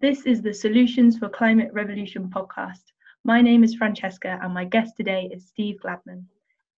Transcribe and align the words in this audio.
This 0.00 0.26
is 0.26 0.42
the 0.42 0.54
Solutions 0.54 1.18
for 1.18 1.28
Climate 1.28 1.70
Revolution 1.72 2.28
podcast. 2.28 2.82
My 3.24 3.40
name 3.40 3.62
is 3.62 3.74
Francesca, 3.74 4.38
and 4.42 4.54
my 4.54 4.64
guest 4.64 4.96
today 4.96 5.28
is 5.32 5.46
Steve 5.46 5.76
Gladman. 5.84 6.24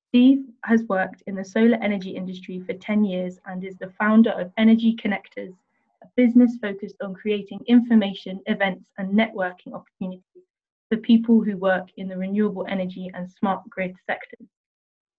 Steve 0.09 0.45
has 0.65 0.83
worked 0.85 1.23
in 1.27 1.35
the 1.35 1.45
solar 1.45 1.79
energy 1.83 2.11
industry 2.11 2.61
for 2.61 2.75
10 2.75 3.05
years 3.05 3.39
and 3.47 3.65
is 3.65 3.79
the 3.79 3.93
founder 3.99 4.31
of 4.31 4.53
Energy 4.57 4.95
Connectors, 4.97 5.55
a 6.03 6.07
business 6.17 6.59
focused 6.61 6.97
on 7.01 7.15
creating 7.15 7.61
information, 7.67 8.41
events, 8.47 8.91
and 8.99 9.19
networking 9.19 9.73
opportunities 9.73 10.45
for 10.89 10.97
people 10.99 11.43
who 11.43 11.57
work 11.57 11.89
in 11.97 12.09
the 12.09 12.17
renewable 12.17 12.67
energy 12.69 13.11
and 13.15 13.31
smart 13.31 13.63
grid 13.71 13.95
sectors. 14.05 14.49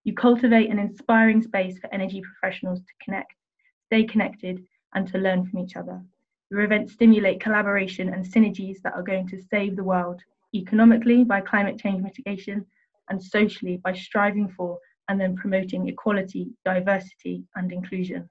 You 0.04 0.14
cultivate 0.14 0.70
an 0.70 0.80
inspiring 0.80 1.42
space 1.42 1.80
for 1.80 1.92
energy 1.94 2.22
professionals 2.22 2.82
to 2.82 3.06
connect, 3.06 3.34
stay 3.88 4.04
connected, 4.04 4.64
and 4.94 5.08
to 5.08 5.18
learn 5.18 5.46
from 5.46 5.60
each 5.60 5.76
other. 5.76 6.04
Your 6.54 6.62
events 6.62 6.94
stimulate 6.94 7.40
collaboration 7.40 8.10
and 8.10 8.24
synergies 8.24 8.80
that 8.84 8.94
are 8.94 9.02
going 9.02 9.28
to 9.30 9.42
save 9.42 9.76
the 9.76 9.84
world, 9.84 10.22
economically 10.54 11.24
by 11.24 11.42
climate 11.42 11.80
change 11.80 12.04
mitigation, 12.04 12.64
and 13.10 13.20
socially 13.20 13.78
by 13.78 13.94
striving 13.94 14.48
for 14.50 14.78
and 15.10 15.20
then 15.20 15.36
promoting 15.36 15.88
equality, 15.88 16.52
diversity, 16.64 17.44
and 17.56 17.72
inclusion. 17.72 18.30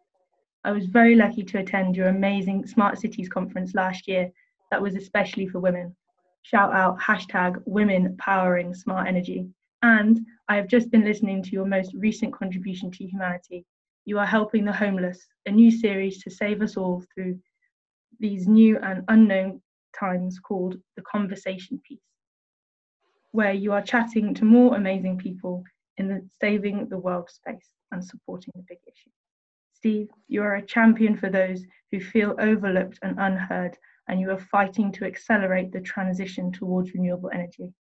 I 0.63 0.71
was 0.71 0.87
very 0.87 1.17
lucky 1.17 1.43
to 1.43 1.59
attend 1.59 1.97
your 1.97 2.11
amazing 2.11 2.65
Smart 2.65 3.01
Cities 3.01 3.29
conference 3.29 3.75
last 3.75 4.07
year 4.07 4.31
that 4.71 4.81
was 4.81 4.95
especially 4.95 5.49
for 5.49 5.59
women. 5.59 5.97
Shout 6.43 6.73
out 6.73 7.01
hashtag 7.01 7.61
women 7.67 8.17
powering 8.19 8.73
smart 8.73 9.09
energy. 9.09 9.49
And 9.83 10.25
I 10.49 10.55
have 10.55 10.69
just 10.69 10.93
been 10.93 11.05
listening 11.05 11.43
to 11.43 11.51
your 11.51 11.67
most 11.67 11.93
recent 11.95 12.33
contribution 12.33 12.89
to 12.93 13.05
humanity. 13.05 13.67
You 14.05 14.21
are 14.21 14.27
helping 14.27 14.65
the 14.65 14.73
homeless, 14.73 15.27
a 15.47 15.51
new 15.51 15.73
series 15.73 16.23
to 16.23 16.31
save 16.31 16.63
us 16.63 16.77
all 16.77 17.03
through 17.13 17.41
these 18.23 18.47
new 18.47 18.79
and 18.79 19.05
unknown 19.09 19.61
times 19.99 20.39
called 20.39 20.77
the 20.97 21.03
conversation 21.03 21.83
piece, 21.87 21.99
where 23.33 23.53
you 23.53 23.73
are 23.73 23.83
chatting 23.83 24.33
to 24.33 24.45
more 24.45 24.77
amazing 24.77 25.19
people 25.19 25.65
in 25.99 26.07
the 26.07 26.27
saving 26.41 26.89
the 26.89 26.97
world 26.97 27.29
space 27.29 27.69
and 27.91 28.03
supporting 28.03 28.53
the 28.55 28.65
big 28.69 28.79
issue. 28.87 29.11
Steve, 29.75 30.09
you 30.29 30.41
are 30.41 30.55
a 30.55 30.65
champion 30.65 31.17
for 31.17 31.29
those 31.29 31.65
who 31.91 32.01
feel 32.01 32.37
overlooked 32.39 33.01
and 33.03 33.19
unheard, 33.19 33.77
and 34.09 34.21
you 34.21 34.31
are 34.31 34.39
fighting 34.39 34.93
to 34.93 35.05
accelerate 35.05 35.73
the 35.73 35.81
transition 35.81 36.53
towards 36.53 36.95
renewable 36.95 37.31
energy. 37.35 37.73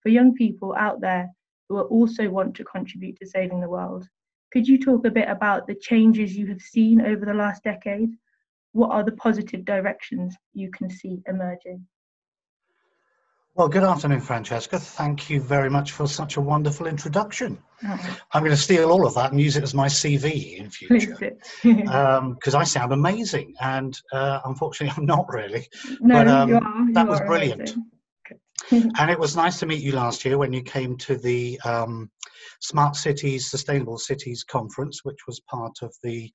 For 0.00 0.10
young 0.10 0.32
people 0.32 0.74
out 0.78 1.00
there 1.00 1.28
who 1.68 1.80
also 1.80 2.30
want 2.30 2.54
to 2.54 2.64
contribute 2.64 3.18
to 3.18 3.26
saving 3.26 3.60
the 3.60 3.68
world, 3.68 4.08
could 4.52 4.68
you 4.68 4.78
talk 4.78 5.04
a 5.04 5.10
bit 5.10 5.28
about 5.28 5.66
the 5.66 5.74
changes 5.74 6.36
you 6.36 6.46
have 6.46 6.60
seen 6.60 7.00
over 7.00 7.26
the 7.26 7.34
last 7.34 7.64
decade 7.64 8.10
what 8.72 8.90
are 8.90 9.04
the 9.04 9.12
positive 9.12 9.64
directions 9.64 10.34
you 10.54 10.70
can 10.70 10.90
see 10.90 11.22
emerging? 11.26 11.86
Well, 13.54 13.68
good 13.68 13.84
afternoon, 13.84 14.22
Francesca. 14.22 14.78
Thank 14.78 15.28
you 15.28 15.38
very 15.38 15.68
much 15.68 15.92
for 15.92 16.08
such 16.08 16.38
a 16.38 16.40
wonderful 16.40 16.86
introduction. 16.86 17.58
Oh. 17.86 18.18
I'm 18.32 18.42
going 18.42 18.52
to 18.52 18.56
steal 18.56 18.90
all 18.90 19.06
of 19.06 19.14
that 19.16 19.30
and 19.30 19.38
use 19.38 19.58
it 19.58 19.62
as 19.62 19.74
my 19.74 19.88
CV 19.88 20.56
in 20.56 20.70
future 20.70 21.38
because 21.62 22.54
um, 22.54 22.60
I 22.60 22.64
sound 22.64 22.92
amazing, 22.92 23.52
and 23.60 24.00
uh, 24.10 24.40
unfortunately, 24.46 24.94
I'm 24.96 25.04
not 25.04 25.26
really. 25.28 25.68
No, 26.00 26.14
but, 26.14 26.28
um, 26.28 26.48
you 26.48 26.56
are. 26.56 26.84
You 26.86 26.94
that 26.94 27.06
was 27.06 27.20
brilliant. 27.20 27.74
And 28.70 29.10
it 29.10 29.18
was 29.18 29.36
nice 29.36 29.58
to 29.60 29.66
meet 29.66 29.82
you 29.82 29.92
last 29.92 30.24
year 30.24 30.38
when 30.38 30.52
you 30.52 30.62
came 30.62 30.96
to 30.98 31.16
the 31.16 31.60
um, 31.64 32.10
Smart 32.60 32.96
Cities, 32.96 33.50
Sustainable 33.50 33.98
Cities 33.98 34.44
Conference, 34.44 35.00
which 35.04 35.18
was 35.26 35.40
part 35.40 35.78
of 35.82 35.94
the 36.02 36.30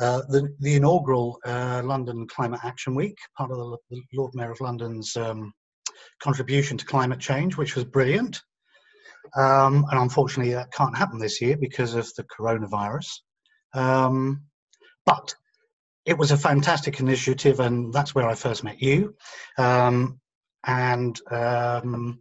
uh, 0.00 0.22
the, 0.28 0.48
the, 0.60 0.76
inaugural 0.76 1.38
uh, 1.44 1.82
London 1.84 2.26
Climate 2.26 2.60
Action 2.64 2.94
Week, 2.94 3.18
part 3.36 3.50
of 3.50 3.58
the, 3.58 3.76
the 3.90 4.02
Lord 4.14 4.34
Mayor 4.34 4.52
of 4.52 4.60
London's 4.60 5.16
um, 5.16 5.52
contribution 6.22 6.78
to 6.78 6.86
climate 6.86 7.20
change, 7.20 7.56
which 7.56 7.74
was 7.74 7.84
brilliant. 7.84 8.40
Um, 9.36 9.84
and 9.90 10.00
unfortunately, 10.00 10.54
that 10.54 10.72
can't 10.72 10.96
happen 10.96 11.18
this 11.18 11.40
year 11.40 11.56
because 11.56 11.94
of 11.94 12.08
the 12.14 12.24
coronavirus. 12.24 13.08
Um, 13.74 14.44
but 15.04 15.34
it 16.06 16.16
was 16.16 16.30
a 16.30 16.36
fantastic 16.36 17.00
initiative, 17.00 17.60
and 17.60 17.92
that's 17.92 18.14
where 18.14 18.28
I 18.28 18.34
first 18.34 18.64
met 18.64 18.80
you. 18.80 19.14
Um, 19.58 20.19
and 20.64 21.20
um, 21.30 22.20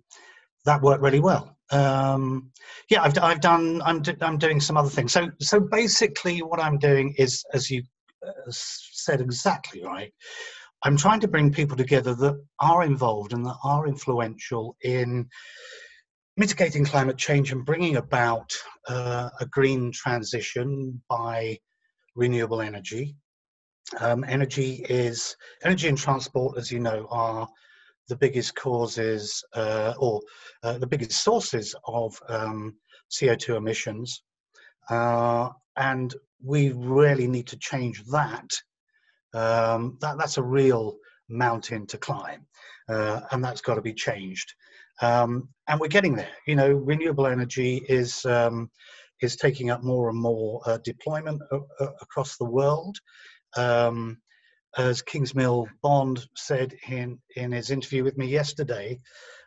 that 0.66 0.82
worked 0.82 1.02
really 1.02 1.20
well 1.20 1.56
um, 1.72 2.52
yeah, 2.90 3.04
I've, 3.04 3.18
I've 3.20 3.42
done, 3.42 3.82
I'm, 3.84 4.02
do, 4.02 4.16
I'm 4.22 4.38
doing 4.38 4.60
some 4.60 4.78
other 4.78 4.90
things. 4.90 5.14
So, 5.14 5.30
so 5.40 5.60
basically 5.60 6.42
what 6.42 6.60
I'm 6.60 6.78
doing 6.80 7.14
is, 7.18 7.44
as 7.54 7.70
you 7.70 7.84
uh, 8.26 8.32
said 8.50 9.22
exactly 9.22 9.84
right, 9.84 10.14
I'm 10.84 10.98
trying 10.98 11.20
to 11.22 11.28
bring 11.28 11.52
people 11.52 11.78
together 11.78 12.16
that 12.16 12.42
are 12.60 12.84
involved 12.84 13.34
and 13.34 13.46
that 13.46 13.58
are 13.64 13.88
influential 13.88 14.78
in 14.82 15.28
mitigating 16.38 16.86
climate 16.86 17.18
change 17.18 17.52
and 17.52 17.66
bringing 17.66 17.98
about 17.98 18.52
uh, 18.88 19.30
a 19.40 19.46
green 19.46 19.92
transition 19.92 21.02
by 21.10 21.58
renewable 22.16 22.62
energy. 22.62 23.16
Um, 24.00 24.24
energy 24.24 24.86
is 24.90 25.36
energy 25.64 25.90
and 25.90 25.98
transport, 25.98 26.58
as 26.58 26.72
you 26.72 26.80
know, 26.80 27.08
are 27.10 27.48
the 28.10 28.16
biggest 28.16 28.56
causes 28.56 29.44
uh, 29.54 29.94
or 29.98 30.22
uh, 30.64 30.78
the 30.78 30.88
biggest 30.88 31.24
sources 31.24 31.76
of 31.86 32.20
um, 32.28 32.76
CO2 33.12 33.56
emissions. 33.56 34.24
Uh, 34.90 35.50
and 35.78 36.16
we 36.44 36.72
really 36.72 37.28
need 37.28 37.48
to 37.48 37.58
change 37.58 38.04
that. 38.06 38.50
Um, 39.34 39.98
that 40.02 40.18
that's 40.18 40.38
a 40.38 40.44
real 40.44 40.98
mountain 41.30 41.86
to 41.88 41.98
climb, 42.00 42.48
uh, 42.90 43.22
and 43.32 43.44
that's 43.44 43.62
got 43.62 43.76
to 43.76 43.82
be 43.82 43.94
changed. 43.94 44.52
Um, 45.02 45.50
and 45.68 45.80
we're 45.80 45.88
getting 45.88 46.16
there. 46.16 46.32
You 46.48 46.56
know, 46.56 46.72
renewable 46.72 47.28
energy 47.28 47.86
is 47.88 48.26
um, 48.26 48.72
is 49.22 49.36
taking 49.36 49.70
up 49.70 49.84
more 49.84 50.10
and 50.10 50.18
more 50.18 50.62
uh, 50.66 50.80
deployment 50.84 51.42
across 52.02 52.38
the 52.38 52.50
world. 52.50 52.98
Um, 53.56 54.18
as 54.80 55.02
Kingsmill 55.02 55.68
Bond 55.84 56.26
said 56.36 56.74
in, 56.88 57.20
in 57.36 57.52
his 57.52 57.70
interview 57.70 58.04
with 58.04 58.18
me 58.18 58.28
yesterday, 58.28 58.98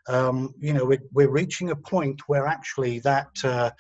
um, 0.08 0.52
you 0.58 0.74
know, 0.74 0.84
we're, 0.84 1.02
we're 1.12 1.30
reaching 1.30 1.70
a 1.70 1.76
point 1.76 2.20
where 2.26 2.46
actually 2.46 2.98
that 3.00 3.30
uh, 3.44 3.70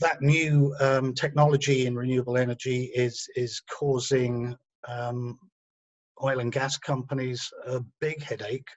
that 0.00 0.20
new 0.20 0.74
um, 0.80 1.14
technology 1.14 1.86
in 1.86 1.94
renewable 1.94 2.36
energy 2.36 2.90
is 2.94 3.28
is 3.36 3.62
causing 3.70 4.56
um, 4.88 5.38
oil 6.22 6.40
and 6.40 6.52
gas 6.52 6.76
companies 6.78 7.50
a 7.66 7.80
big 8.00 8.22
headache 8.22 8.68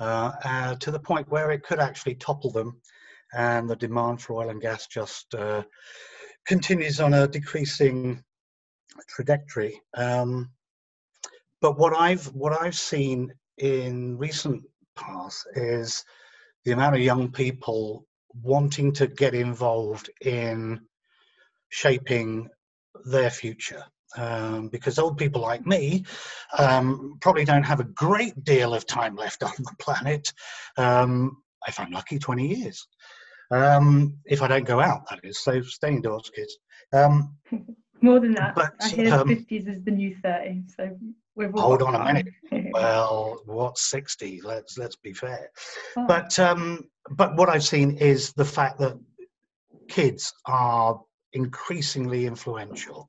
uh, 0.00 0.32
uh, 0.44 0.74
to 0.76 0.90
the 0.90 0.98
point 0.98 1.30
where 1.30 1.50
it 1.50 1.62
could 1.62 1.78
actually 1.78 2.14
topple 2.16 2.50
them, 2.50 2.80
and 3.34 3.68
the 3.68 3.76
demand 3.76 4.20
for 4.20 4.42
oil 4.42 4.50
and 4.50 4.60
gas 4.60 4.86
just 4.86 5.34
uh, 5.34 5.62
continues 6.46 7.00
on 7.00 7.14
a 7.14 7.28
decreasing 7.28 8.22
trajectory. 9.08 9.80
Um, 9.94 10.50
but 11.64 11.78
what 11.78 11.96
I've 11.96 12.26
what 12.34 12.52
I've 12.60 12.76
seen 12.76 13.32
in 13.56 14.18
recent 14.18 14.62
past 14.96 15.46
is 15.54 16.04
the 16.66 16.72
amount 16.72 16.94
of 16.94 17.00
young 17.00 17.32
people 17.32 18.04
wanting 18.42 18.92
to 18.92 19.06
get 19.06 19.34
involved 19.34 20.10
in 20.20 20.78
shaping 21.70 22.50
their 23.06 23.30
future. 23.30 23.82
Um, 24.14 24.68
because 24.68 24.98
old 24.98 25.16
people 25.16 25.40
like 25.40 25.64
me 25.64 26.04
um, 26.58 27.16
probably 27.22 27.46
don't 27.46 27.62
have 27.62 27.80
a 27.80 27.84
great 27.84 28.44
deal 28.44 28.74
of 28.74 28.86
time 28.86 29.16
left 29.16 29.42
on 29.42 29.54
the 29.56 29.74
planet. 29.78 30.34
Um, 30.76 31.38
if 31.66 31.80
I'm 31.80 31.92
lucky, 31.92 32.18
20 32.18 32.46
years. 32.46 32.86
Um, 33.50 34.18
if 34.26 34.42
I 34.42 34.48
don't 34.48 34.66
go 34.66 34.80
out, 34.80 35.08
that 35.08 35.20
is. 35.24 35.42
So 35.42 35.62
stay 35.62 35.94
indoors, 35.94 36.30
kids. 36.36 36.58
Um, 36.92 37.38
More 38.02 38.20
than 38.20 38.34
that. 38.34 38.54
But, 38.54 38.74
I 38.82 38.88
hear 38.90 39.06
50s 39.06 39.62
um, 39.62 39.72
is 39.72 39.82
the 39.82 39.90
new 39.90 40.14
30. 40.22 40.64
So 40.76 40.94
Hold 41.36 41.82
on 41.82 41.94
a 41.94 42.04
minute. 42.04 42.28
well, 42.72 43.40
what's 43.46 43.90
60? 43.90 44.40
Let's 44.42 44.78
let's 44.78 44.96
be 44.96 45.12
fair. 45.12 45.50
Oh. 45.96 46.06
But 46.06 46.38
um, 46.38 46.84
but 47.10 47.36
what 47.36 47.48
I've 47.48 47.64
seen 47.64 47.96
is 47.98 48.32
the 48.32 48.44
fact 48.44 48.78
that 48.78 48.98
kids 49.88 50.32
are 50.46 51.00
increasingly 51.32 52.26
influential. 52.26 53.08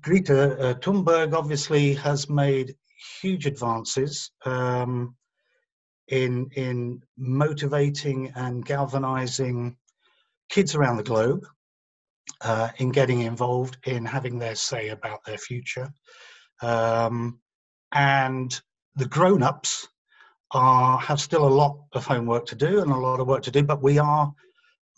Greta 0.00 0.58
uh, 0.58 0.74
Thunberg 0.74 1.34
obviously 1.34 1.94
has 1.94 2.28
made 2.28 2.74
huge 3.20 3.46
advances 3.46 4.30
um, 4.44 5.14
in 6.08 6.48
in 6.56 7.00
motivating 7.16 8.32
and 8.34 8.64
galvanizing 8.64 9.76
kids 10.48 10.74
around 10.74 10.96
the 10.96 11.02
globe 11.02 11.46
uh, 12.40 12.68
in 12.78 12.90
getting 12.90 13.20
involved 13.20 13.76
in 13.84 14.04
having 14.04 14.38
their 14.38 14.54
say 14.54 14.88
about 14.88 15.20
their 15.24 15.38
future. 15.38 15.92
Um, 16.62 17.40
and 17.92 18.60
the 18.96 19.06
grown-ups 19.06 19.88
are 20.52 20.98
have 20.98 21.20
still 21.20 21.46
a 21.46 21.48
lot 21.48 21.78
of 21.92 22.06
homework 22.06 22.46
to 22.46 22.54
do 22.54 22.80
and 22.80 22.90
a 22.90 22.96
lot 22.96 23.20
of 23.20 23.26
work 23.26 23.42
to 23.42 23.50
do, 23.50 23.62
but 23.62 23.82
we 23.82 23.98
are 23.98 24.32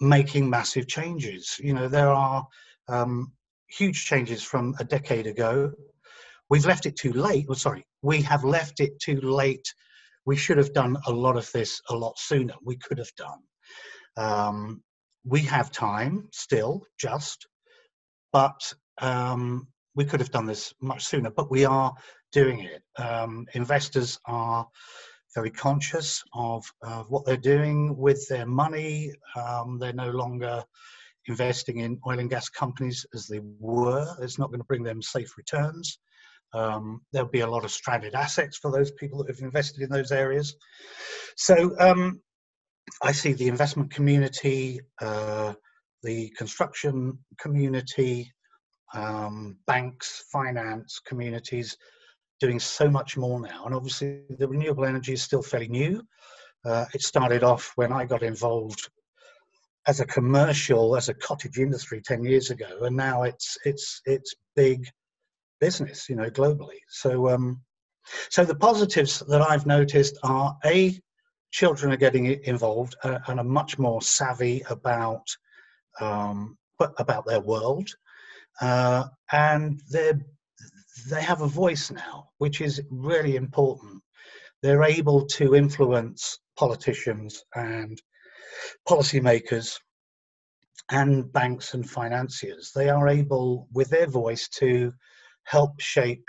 making 0.01 0.51
massive 0.51 0.87
changes. 0.87 1.59
You 1.59 1.73
know, 1.73 1.89
there 1.89 2.11
are 2.11 2.47
um, 2.89 3.33
huge 3.69 4.05
changes 4.05 4.43
from 4.43 4.75
a 4.79 4.85
decade 4.85 5.27
ago. 5.27 5.73
We've 6.51 6.67
left 6.67 6.87
it 6.87 6.97
too 6.97 7.13
late. 7.13 7.49
Well, 7.49 7.57
sorry, 7.57 7.87
we 8.03 8.23
have 8.23 8.45
left 8.45 8.81
it 8.81 9.01
too 9.01 9.21
late. 9.21 9.73
We 10.27 10.37
should 10.37 10.59
have 10.59 10.73
done 10.73 10.97
a 11.07 11.13
lot 11.13 11.37
of 11.37 11.51
this 11.53 11.81
a 11.89 11.97
lot 11.97 12.19
sooner. 12.19 12.55
We 12.63 12.77
could 12.77 12.99
have 12.99 13.15
done. 13.17 13.41
Um, 14.17 14.83
we 15.25 15.41
have 15.43 15.71
time 15.73 16.29
still, 16.33 16.83
just, 16.99 17.47
but 18.33 18.75
um, 18.99 19.69
we 19.97 20.05
could 20.05 20.21
have 20.21 20.31
done 20.31 20.47
this 20.47 20.73
much 20.81 21.05
sooner. 21.05 21.31
But 21.31 21.51
we 21.51 21.65
are 21.65 21.93
doing 22.31 22.61
it. 22.61 22.83
Um, 23.03 23.47
investors 23.55 24.21
are 24.27 24.67
very 25.35 25.51
conscious 25.51 26.23
of, 26.35 26.65
of, 26.83 27.11
what 27.11 27.25
they're 27.25 27.37
doing 27.37 27.97
with 27.97 28.27
their 28.29 28.47
money. 28.47 29.13
Um, 29.35 29.79
they're 29.79 29.93
no 29.93 30.11
longer 30.11 30.63
investing 31.27 31.79
in 31.79 31.99
oil 32.07 32.19
and 32.19 32.31
gas 32.31 32.49
companies 32.49 33.05
as 33.15 33.27
they 33.27 33.41
were. 33.59 34.07
It's 34.23 34.39
not 34.39 34.49
going 34.49 34.61
to 34.61 34.67
bring 34.67 34.83
them 34.83 35.03
safe 35.03 35.37
returns. 35.37 35.99
Um, 36.55 37.01
there'll 37.13 37.29
be 37.29 37.41
a 37.41 37.47
lot 37.47 37.65
of 37.65 37.71
stranded 37.71 38.15
assets 38.15 38.57
for 38.57 38.71
those 38.71 38.91
people 38.93 39.19
that 39.19 39.35
have 39.35 39.45
invested 39.45 39.83
in 39.83 39.91
those 39.91 40.13
areas. 40.13 40.55
So 41.37 41.75
um, 41.79 42.21
I 43.03 43.13
see 43.13 43.33
the 43.33 43.49
investment 43.49 43.91
community, 43.91 44.81
uh, 45.03 45.55
the 46.03 46.31
construction 46.39 47.19
community, 47.39 48.33
um, 48.97 49.57
banks, 49.67 50.25
finance 50.33 51.01
communities 51.07 51.77
doing 52.41 52.59
so 52.59 52.89
much 52.89 53.17
more 53.17 53.41
now. 53.41 53.65
And 53.67 53.75
obviously, 53.75 54.23
the 54.39 54.49
renewable 54.49 54.85
energy 54.85 55.13
is 55.13 55.23
still 55.23 55.43
fairly 55.43 55.69
new. 55.69 56.03
Uh, 56.65 56.87
it 56.95 57.03
started 57.03 57.45
off 57.45 57.73
when 57.77 57.93
I 57.93 58.05
got 58.05 58.23
involved 58.23 58.89
as 59.87 60.01
a 60.01 60.07
commercial, 60.07 60.97
as 60.97 61.09
a 61.09 61.15
cottage 61.15 61.59
industry 61.59 62.01
10 62.01 62.25
years 62.25 62.51
ago, 62.51 62.79
and 62.83 62.97
now 62.97 63.23
it's 63.23 63.57
it's 63.65 64.01
it's 64.05 64.35
big 64.57 64.89
business, 65.61 66.09
you 66.09 66.17
know, 66.17 66.31
globally. 66.31 66.81
So 66.89 67.29
um, 67.29 67.61
so 68.31 68.45
the 68.45 68.55
positives 68.55 69.21
that 69.29 69.43
I've 69.43 69.67
noticed 69.67 70.19
are 70.23 70.57
a 70.65 70.99
children 71.53 71.93
are 71.93 71.97
getting 71.97 72.27
involved 72.45 72.97
uh, 73.05 73.19
and 73.29 73.39
are 73.39 73.45
much 73.45 73.79
more 73.79 74.03
savvy 74.03 74.63
about 74.69 75.27
um, 76.01 76.59
about 76.81 77.27
their 77.27 77.41
world, 77.41 77.89
uh, 78.61 79.05
and 79.33 79.81
they're 79.91 80.21
they 81.11 81.23
have 81.23 81.43
a 81.43 81.47
voice 81.47 81.91
now, 81.91 82.31
which 82.39 82.61
is 82.61 82.83
really 82.91 83.37
important. 83.37 84.03
They're 84.63 84.83
able 84.83 85.27
to 85.27 85.55
influence 85.55 86.39
politicians 86.57 87.45
and 87.55 88.01
policymakers 88.89 89.79
and 90.91 91.31
banks 91.33 91.75
and 91.75 91.89
financiers. 91.89 92.73
They 92.75 92.89
are 92.89 93.09
able, 93.09 93.69
with 93.73 93.91
their 93.91 94.07
voice, 94.07 94.49
to 94.61 94.93
help 95.45 95.81
shape 95.81 96.29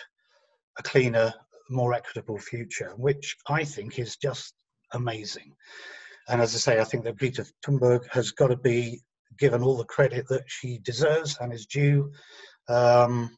a 0.77 0.83
cleaner, 0.83 1.33
more 1.69 1.93
equitable 1.93 2.37
future, 2.37 2.93
which 2.97 3.35
I 3.47 3.63
think 3.63 3.99
is 3.99 4.17
just 4.17 4.53
amazing. 4.93 5.53
And 6.27 6.41
as 6.41 6.53
I 6.55 6.57
say, 6.57 6.79
I 6.79 6.83
think 6.83 7.03
that 7.05 7.17
Greta 7.17 7.45
Thunberg 7.65 8.07
has 8.11 8.31
got 8.31 8.47
to 8.47 8.57
be 8.57 9.01
given 9.37 9.63
all 9.63 9.77
the 9.77 9.85
credit 9.85 10.27
that 10.29 10.43
she 10.47 10.79
deserves 10.79 11.37
and 11.39 11.53
is 11.53 11.65
due. 11.65 12.11
Um, 12.69 13.37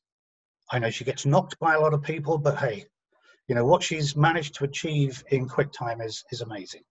I 0.71 0.79
know 0.79 0.89
she 0.89 1.03
gets 1.03 1.25
knocked 1.25 1.57
by 1.59 1.75
a 1.75 1.79
lot 1.79 1.93
of 1.93 2.01
people, 2.01 2.37
but 2.37 2.57
hey, 2.57 2.85
you 3.47 3.55
know 3.55 3.65
what 3.65 3.81
she's 3.81 4.15
managed 4.15 4.55
to 4.55 4.63
achieve 4.63 5.23
in 5.31 5.47
quick 5.47 5.71
time 5.71 6.01
is 6.01 6.23
is 6.31 6.41
amazing. 6.41 6.83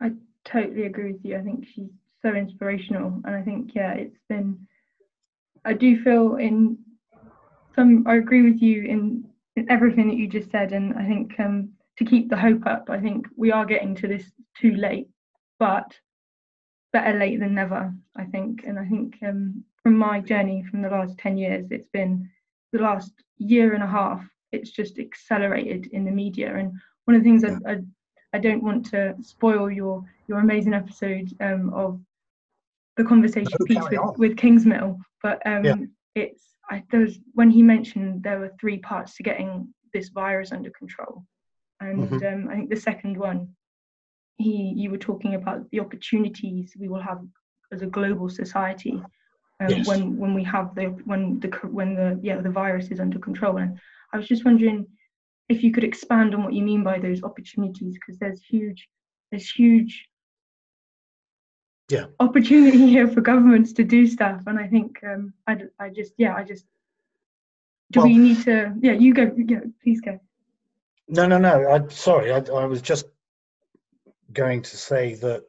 I 0.00 0.12
totally 0.44 0.86
agree 0.86 1.12
with 1.12 1.24
you. 1.24 1.36
I 1.36 1.42
think 1.42 1.66
she's 1.72 1.90
so 2.22 2.34
inspirational, 2.34 3.20
and 3.24 3.34
I 3.34 3.42
think 3.42 3.74
yeah, 3.74 3.92
it's 3.94 4.18
been. 4.28 4.66
I 5.64 5.72
do 5.72 6.02
feel 6.02 6.36
in 6.36 6.78
some. 7.74 8.04
I 8.06 8.16
agree 8.16 8.42
with 8.42 8.60
you 8.60 8.82
in, 8.82 9.24
in 9.54 9.70
everything 9.70 10.08
that 10.08 10.16
you 10.16 10.28
just 10.28 10.50
said, 10.50 10.72
and 10.72 10.94
I 10.94 11.06
think 11.06 11.38
um, 11.38 11.70
to 11.98 12.04
keep 12.04 12.28
the 12.28 12.36
hope 12.36 12.66
up, 12.66 12.88
I 12.90 12.98
think 13.00 13.26
we 13.36 13.52
are 13.52 13.64
getting 13.64 13.94
to 13.96 14.08
this 14.08 14.24
too 14.60 14.74
late, 14.74 15.08
but 15.58 15.96
better 16.96 17.18
late 17.18 17.38
than 17.40 17.54
never. 17.54 17.82
I 18.22 18.24
think, 18.32 18.64
and 18.66 18.78
I 18.78 18.86
think 18.92 19.08
um, 19.28 19.64
from 19.82 19.94
my 20.08 20.16
journey 20.30 20.58
from 20.68 20.80
the 20.82 20.94
last 20.96 21.14
ten 21.18 21.34
years, 21.44 21.66
it's 21.70 21.90
been 21.98 22.12
the 22.72 22.82
last 22.88 23.12
year 23.38 23.74
and 23.74 23.82
a 23.82 23.92
half, 23.98 24.22
it's 24.52 24.70
just 24.70 24.98
accelerated 24.98 25.82
in 25.96 26.04
the 26.04 26.10
media. 26.10 26.50
And 26.56 26.68
one 27.04 27.16
of 27.16 27.22
the 27.22 27.28
things 27.28 27.42
yeah. 27.42 27.58
I, 27.70 27.72
I, 27.72 27.76
I 28.36 28.38
don't 28.38 28.62
want 28.68 28.82
to 28.92 29.14
spoil 29.22 29.70
your 29.80 30.04
your 30.28 30.40
amazing 30.40 30.74
episode 30.74 31.28
um, 31.40 31.72
of 31.84 32.00
the 32.96 33.04
conversation 33.04 33.58
no, 33.60 33.66
piece 33.66 33.90
with, 33.90 34.18
with 34.22 34.36
Kingsmill, 34.36 34.98
but 35.22 35.38
um, 35.46 35.64
yeah. 35.64 35.76
it's 36.22 36.42
I, 36.70 36.82
there 36.90 37.00
was 37.00 37.18
when 37.38 37.50
he 37.50 37.62
mentioned 37.62 38.22
there 38.22 38.40
were 38.40 38.52
three 38.60 38.78
parts 38.78 39.16
to 39.16 39.22
getting 39.22 39.50
this 39.92 40.08
virus 40.08 40.52
under 40.52 40.70
control, 40.70 41.24
and 41.80 42.08
mm-hmm. 42.08 42.26
um, 42.26 42.50
I 42.50 42.54
think 42.56 42.70
the 42.70 42.86
second 42.90 43.16
one, 43.16 43.40
he 44.38 44.72
you 44.76 44.90
were 44.90 44.98
talking 44.98 45.34
about 45.34 45.68
the 45.70 45.80
opportunities 45.80 46.74
we 46.78 46.88
will 46.88 47.00
have 47.00 47.20
as 47.72 47.82
a 47.82 47.86
global 47.86 48.28
society 48.28 49.02
um, 49.60 49.68
yes. 49.70 49.86
when 49.86 50.16
when 50.16 50.34
we 50.34 50.44
have 50.44 50.74
the 50.74 50.84
when 51.04 51.40
the 51.40 51.48
when 51.70 51.94
the 51.94 52.18
yeah 52.22 52.40
the 52.40 52.50
virus 52.50 52.88
is 52.88 53.00
under 53.00 53.18
control. 53.18 53.56
And 53.58 53.78
I 54.12 54.18
was 54.18 54.28
just 54.28 54.44
wondering 54.44 54.86
if 55.48 55.62
you 55.62 55.72
could 55.72 55.84
expand 55.84 56.34
on 56.34 56.44
what 56.44 56.52
you 56.52 56.62
mean 56.62 56.82
by 56.82 56.98
those 56.98 57.22
opportunities 57.22 57.94
because 57.94 58.18
there's 58.18 58.42
huge 58.42 58.88
there's 59.30 59.50
huge 59.50 60.08
yeah 61.88 62.06
opportunity 62.20 62.86
here 62.94 63.08
for 63.08 63.20
governments 63.20 63.72
to 63.72 63.84
do 63.84 64.06
stuff 64.06 64.42
and 64.46 64.58
i 64.58 64.66
think 64.66 64.98
um 65.04 65.32
i, 65.46 65.56
I 65.78 65.88
just 65.88 66.12
yeah 66.16 66.34
i 66.34 66.42
just 66.42 66.64
do 67.92 68.00
well, 68.00 68.08
we 68.08 68.18
need 68.18 68.42
to 68.42 68.74
yeah 68.80 68.92
you 68.92 69.14
go 69.14 69.30
yeah 69.36 69.60
please 69.82 70.00
go 70.00 70.18
no 71.08 71.26
no 71.26 71.38
no 71.38 71.70
i 71.70 71.86
sorry 71.92 72.32
I, 72.32 72.38
I 72.38 72.64
was 72.64 72.82
just 72.82 73.06
going 74.32 74.62
to 74.62 74.76
say 74.76 75.14
that 75.14 75.44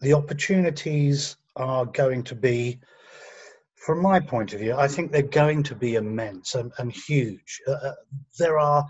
the 0.00 0.12
opportunities 0.12 1.36
are 1.56 1.86
going 1.86 2.22
to 2.24 2.34
be 2.34 2.80
from 3.82 4.00
my 4.00 4.20
point 4.20 4.52
of 4.52 4.60
view, 4.60 4.76
I 4.76 4.86
think 4.86 5.10
they're 5.10 5.22
going 5.22 5.64
to 5.64 5.74
be 5.74 5.96
immense 5.96 6.54
and, 6.54 6.70
and 6.78 6.92
huge. 6.92 7.60
Uh, 7.66 7.72
uh, 7.72 7.94
there 8.38 8.58
are, 8.58 8.86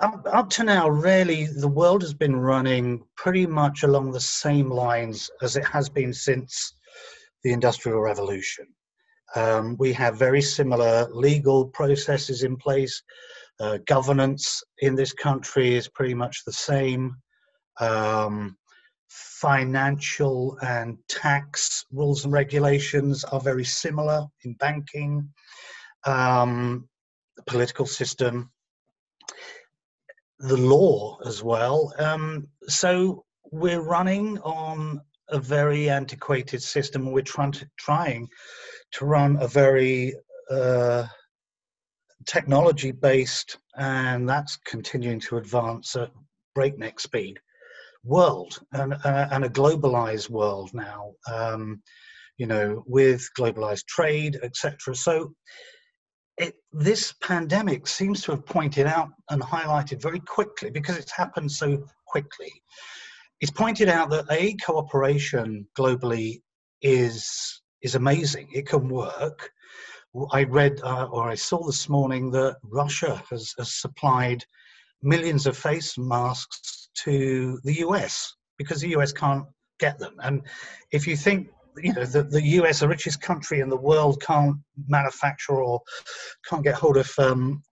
up, 0.00 0.24
up 0.30 0.50
to 0.50 0.62
now, 0.62 0.88
really, 0.88 1.46
the 1.46 1.68
world 1.68 2.02
has 2.02 2.14
been 2.14 2.36
running 2.36 3.02
pretty 3.16 3.46
much 3.46 3.82
along 3.82 4.12
the 4.12 4.20
same 4.20 4.70
lines 4.70 5.28
as 5.42 5.56
it 5.56 5.64
has 5.64 5.88
been 5.88 6.12
since 6.12 6.74
the 7.42 7.52
Industrial 7.52 8.00
Revolution. 8.00 8.68
Um, 9.34 9.76
we 9.78 9.92
have 9.94 10.16
very 10.16 10.42
similar 10.42 11.08
legal 11.12 11.66
processes 11.66 12.44
in 12.44 12.56
place. 12.56 13.02
Uh, 13.58 13.78
governance 13.86 14.62
in 14.78 14.94
this 14.94 15.12
country 15.12 15.74
is 15.74 15.88
pretty 15.88 16.14
much 16.14 16.44
the 16.44 16.52
same. 16.52 17.16
Um, 17.80 18.56
financial 19.10 20.56
and 20.62 20.98
tax 21.08 21.84
rules 21.90 22.24
and 22.24 22.32
regulations 22.32 23.24
are 23.24 23.40
very 23.40 23.64
similar 23.64 24.26
in 24.44 24.52
banking, 24.54 25.28
um, 26.04 26.88
the 27.36 27.42
political 27.44 27.86
system, 27.86 28.50
the 30.38 30.56
law 30.56 31.18
as 31.24 31.42
well. 31.42 31.92
Um, 31.98 32.48
so 32.68 33.24
we're 33.50 33.82
running 33.82 34.38
on 34.40 35.00
a 35.28 35.38
very 35.38 35.90
antiquated 35.90 36.62
system. 36.62 37.10
We're 37.10 37.22
trying 37.22 37.52
to, 37.52 37.68
trying 37.78 38.28
to 38.92 39.06
run 39.06 39.38
a 39.40 39.48
very 39.48 40.14
uh, 40.50 41.06
technology 42.26 42.92
based, 42.92 43.58
and 43.76 44.28
that's 44.28 44.56
continuing 44.56 45.20
to 45.20 45.38
advance 45.38 45.96
at 45.96 46.10
breakneck 46.54 47.00
speed 47.00 47.40
world 48.04 48.58
and, 48.72 48.94
uh, 48.94 49.28
and 49.30 49.44
a 49.44 49.48
globalized 49.48 50.30
world 50.30 50.70
now, 50.72 51.12
um, 51.30 51.82
you 52.38 52.46
know, 52.46 52.82
with 52.86 53.28
globalized 53.38 53.86
trade, 53.86 54.38
etc. 54.42 54.94
So 54.94 55.34
it, 56.38 56.54
this 56.72 57.12
pandemic 57.20 57.86
seems 57.86 58.22
to 58.22 58.32
have 58.32 58.46
pointed 58.46 58.86
out 58.86 59.10
and 59.28 59.42
highlighted 59.42 60.00
very 60.00 60.20
quickly 60.20 60.70
because 60.70 60.96
it's 60.96 61.12
happened 61.12 61.52
so 61.52 61.84
quickly. 62.06 62.50
It's 63.40 63.50
pointed 63.50 63.88
out 63.88 64.10
that 64.10 64.26
a 64.30 64.54
cooperation 64.64 65.66
globally 65.78 66.42
is 66.82 67.62
is 67.82 67.94
amazing. 67.94 68.48
It 68.52 68.66
can 68.66 68.88
work. 68.88 69.50
I 70.32 70.44
read 70.44 70.80
uh, 70.82 71.08
or 71.10 71.30
I 71.30 71.34
saw 71.34 71.64
this 71.64 71.88
morning 71.88 72.30
that 72.32 72.56
Russia 72.62 73.22
has, 73.30 73.54
has 73.58 73.74
supplied 73.74 74.44
millions 75.02 75.46
of 75.46 75.56
face 75.56 75.96
masks 75.96 76.79
to 77.04 77.58
the 77.64 77.74
US 77.80 78.34
because 78.58 78.80
the 78.80 78.90
US 78.96 79.12
can't 79.12 79.44
get 79.78 79.98
them. 79.98 80.14
And 80.22 80.42
if 80.92 81.06
you 81.06 81.16
think 81.16 81.48
you 81.76 81.92
know 81.92 82.04
the, 82.04 82.24
the 82.24 82.42
US, 82.58 82.80
the 82.80 82.88
richest 82.88 83.20
country 83.20 83.60
in 83.60 83.68
the 83.68 83.76
world, 83.76 84.20
can't 84.22 84.56
manufacture 84.88 85.62
or 85.62 85.80
can't 86.48 86.64
get 86.64 86.74
hold 86.74 86.96
of 86.96 87.10
um, 87.18 87.62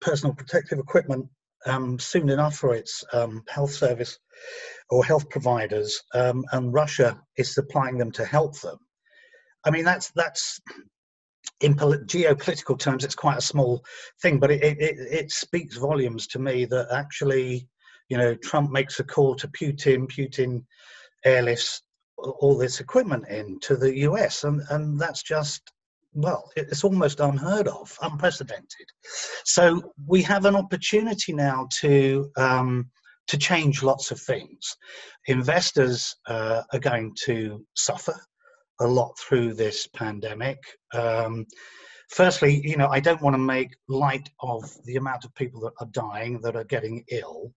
personal 0.00 0.34
protective 0.34 0.78
equipment 0.78 1.26
um, 1.66 1.98
soon 1.98 2.30
enough 2.30 2.56
for 2.56 2.74
its 2.74 3.04
um, 3.12 3.42
health 3.48 3.72
service 3.72 4.18
or 4.88 5.04
health 5.04 5.28
providers, 5.28 6.02
um, 6.14 6.44
and 6.52 6.72
Russia 6.72 7.20
is 7.36 7.54
supplying 7.54 7.98
them 7.98 8.10
to 8.12 8.24
help 8.24 8.58
them. 8.60 8.78
I 9.64 9.70
mean, 9.70 9.84
that's 9.84 10.10
that's 10.12 10.60
in 11.60 11.74
geopolitical 11.74 12.78
terms, 12.78 13.04
it's 13.04 13.14
quite 13.14 13.38
a 13.38 13.42
small 13.42 13.84
thing, 14.22 14.38
but 14.38 14.50
it, 14.50 14.62
it, 14.62 14.96
it 14.98 15.30
speaks 15.30 15.76
volumes 15.76 16.26
to 16.28 16.38
me 16.38 16.64
that 16.66 16.88
actually, 16.90 17.68
you 18.10 18.18
know, 18.18 18.34
Trump 18.34 18.70
makes 18.70 19.00
a 19.00 19.04
call 19.04 19.34
to 19.36 19.48
Putin, 19.48 20.06
Putin 20.06 20.64
airlifts 21.24 21.80
all 22.18 22.58
this 22.58 22.80
equipment 22.80 23.26
into 23.28 23.76
the 23.76 24.00
US, 24.00 24.44
and, 24.44 24.60
and 24.68 25.00
that's 25.00 25.22
just 25.22 25.72
well, 26.12 26.50
it's 26.56 26.82
almost 26.82 27.20
unheard 27.20 27.68
of, 27.68 27.96
unprecedented. 28.02 28.86
So 29.44 29.92
we 30.06 30.22
have 30.22 30.44
an 30.44 30.56
opportunity 30.56 31.32
now 31.32 31.68
to 31.80 32.30
um, 32.36 32.90
to 33.28 33.38
change 33.38 33.82
lots 33.82 34.10
of 34.10 34.20
things. 34.20 34.76
Investors 35.26 36.16
uh, 36.26 36.62
are 36.72 36.80
going 36.80 37.14
to 37.26 37.64
suffer 37.76 38.18
a 38.80 38.86
lot 38.86 39.16
through 39.18 39.54
this 39.54 39.86
pandemic. 39.94 40.58
Um, 40.92 41.46
firstly, 42.08 42.60
you 42.64 42.76
know, 42.76 42.88
I 42.88 42.98
don't 42.98 43.22
want 43.22 43.34
to 43.34 43.38
make 43.38 43.76
light 43.88 44.28
of 44.40 44.64
the 44.84 44.96
amount 44.96 45.24
of 45.24 45.34
people 45.36 45.60
that 45.60 45.74
are 45.80 45.90
dying, 45.92 46.40
that 46.40 46.56
are 46.56 46.64
getting 46.64 47.04
ill, 47.12 47.52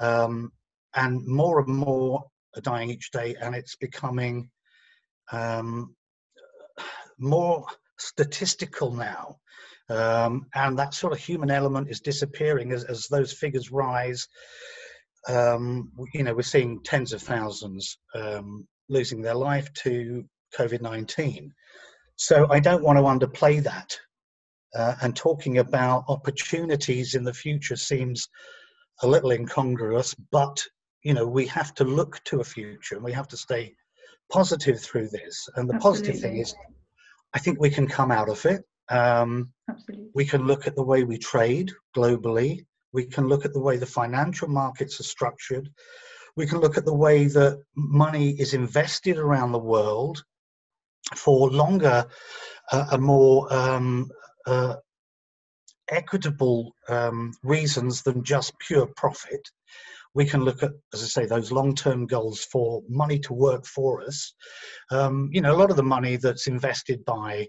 um, 0.00 0.52
and 0.94 1.26
more 1.26 1.60
and 1.60 1.68
more 1.68 2.24
are 2.56 2.60
dying 2.60 2.90
each 2.90 3.10
day, 3.10 3.34
and 3.40 3.54
it's 3.54 3.76
becoming 3.76 4.50
um, 5.30 5.94
more 7.18 7.64
statistical 7.98 8.92
now. 8.92 9.36
Um, 9.88 10.46
and 10.54 10.78
that 10.78 10.94
sort 10.94 11.12
of 11.12 11.18
human 11.18 11.50
element 11.50 11.90
is 11.90 12.00
disappearing 12.00 12.72
as, 12.72 12.84
as 12.84 13.08
those 13.08 13.32
figures 13.32 13.70
rise. 13.70 14.26
Um, 15.28 15.92
you 16.14 16.22
know, 16.22 16.34
we're 16.34 16.42
seeing 16.42 16.82
tens 16.82 17.12
of 17.12 17.22
thousands 17.22 17.98
um, 18.14 18.66
losing 18.88 19.22
their 19.22 19.34
life 19.34 19.72
to 19.84 20.24
COVID 20.56 20.80
19. 20.80 21.52
So 22.16 22.46
I 22.50 22.60
don't 22.60 22.82
want 22.82 22.98
to 22.98 23.26
underplay 23.26 23.62
that. 23.62 23.98
Uh, 24.74 24.94
and 25.02 25.14
talking 25.14 25.58
about 25.58 26.04
opportunities 26.08 27.14
in 27.14 27.24
the 27.24 27.34
future 27.34 27.76
seems 27.76 28.28
a 29.02 29.06
little 29.06 29.32
incongruous, 29.32 30.14
but 30.30 30.62
you 31.02 31.14
know 31.14 31.26
we 31.26 31.46
have 31.46 31.74
to 31.74 31.84
look 31.84 32.20
to 32.24 32.40
a 32.40 32.44
future 32.44 32.96
and 32.96 33.04
we 33.04 33.12
have 33.12 33.28
to 33.28 33.36
stay 33.36 33.74
positive 34.30 34.80
through 34.80 35.08
this. 35.08 35.48
And 35.56 35.68
the 35.68 35.74
Absolutely. 35.74 36.00
positive 36.00 36.20
thing 36.22 36.38
is 36.38 36.54
I 37.34 37.38
think 37.38 37.60
we 37.60 37.70
can 37.70 37.86
come 37.86 38.10
out 38.10 38.28
of 38.28 38.44
it. 38.46 38.64
Um, 38.88 39.52
Absolutely. 39.68 40.08
We 40.14 40.24
can 40.24 40.46
look 40.46 40.66
at 40.66 40.76
the 40.76 40.82
way 40.82 41.04
we 41.04 41.18
trade 41.18 41.72
globally. 41.96 42.66
We 42.92 43.06
can 43.06 43.26
look 43.26 43.44
at 43.44 43.52
the 43.52 43.60
way 43.60 43.76
the 43.76 43.86
financial 43.86 44.48
markets 44.48 45.00
are 45.00 45.04
structured. 45.04 45.70
We 46.36 46.46
can 46.46 46.58
look 46.60 46.76
at 46.76 46.84
the 46.84 46.94
way 46.94 47.26
that 47.26 47.62
money 47.74 48.30
is 48.30 48.54
invested 48.54 49.18
around 49.18 49.52
the 49.52 49.58
world 49.58 50.24
for 51.16 51.50
longer, 51.50 52.06
uh, 52.70 52.86
a 52.92 52.98
more 52.98 53.52
um, 53.52 54.10
uh, 54.46 54.76
equitable 55.90 56.74
um, 56.88 57.32
reasons 57.42 58.02
than 58.02 58.24
just 58.24 58.58
pure 58.58 58.86
profit. 58.96 59.48
We 60.14 60.26
can 60.26 60.44
look 60.44 60.62
at, 60.62 60.72
as 60.92 61.02
I 61.02 61.06
say, 61.06 61.26
those 61.26 61.52
long-term 61.52 62.06
goals 62.06 62.44
for 62.44 62.82
money 62.88 63.18
to 63.20 63.32
work 63.32 63.64
for 63.66 64.02
us. 64.02 64.34
Um, 64.90 65.30
you 65.32 65.40
know, 65.40 65.54
a 65.54 65.56
lot 65.56 65.70
of 65.70 65.76
the 65.76 65.82
money 65.82 66.16
that's 66.16 66.46
invested 66.46 67.04
by 67.04 67.48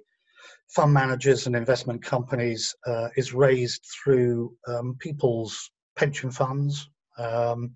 fund 0.75 0.94
managers 0.94 1.46
and 1.46 1.56
investment 1.56 2.02
companies 2.04 2.74
uh, 2.88 3.10
is 3.16 3.34
raised 3.34 3.86
through 4.04 4.56
um, 4.68 4.96
people's 5.00 5.72
pension 5.96 6.32
funds. 6.32 6.90
Um, 7.18 7.75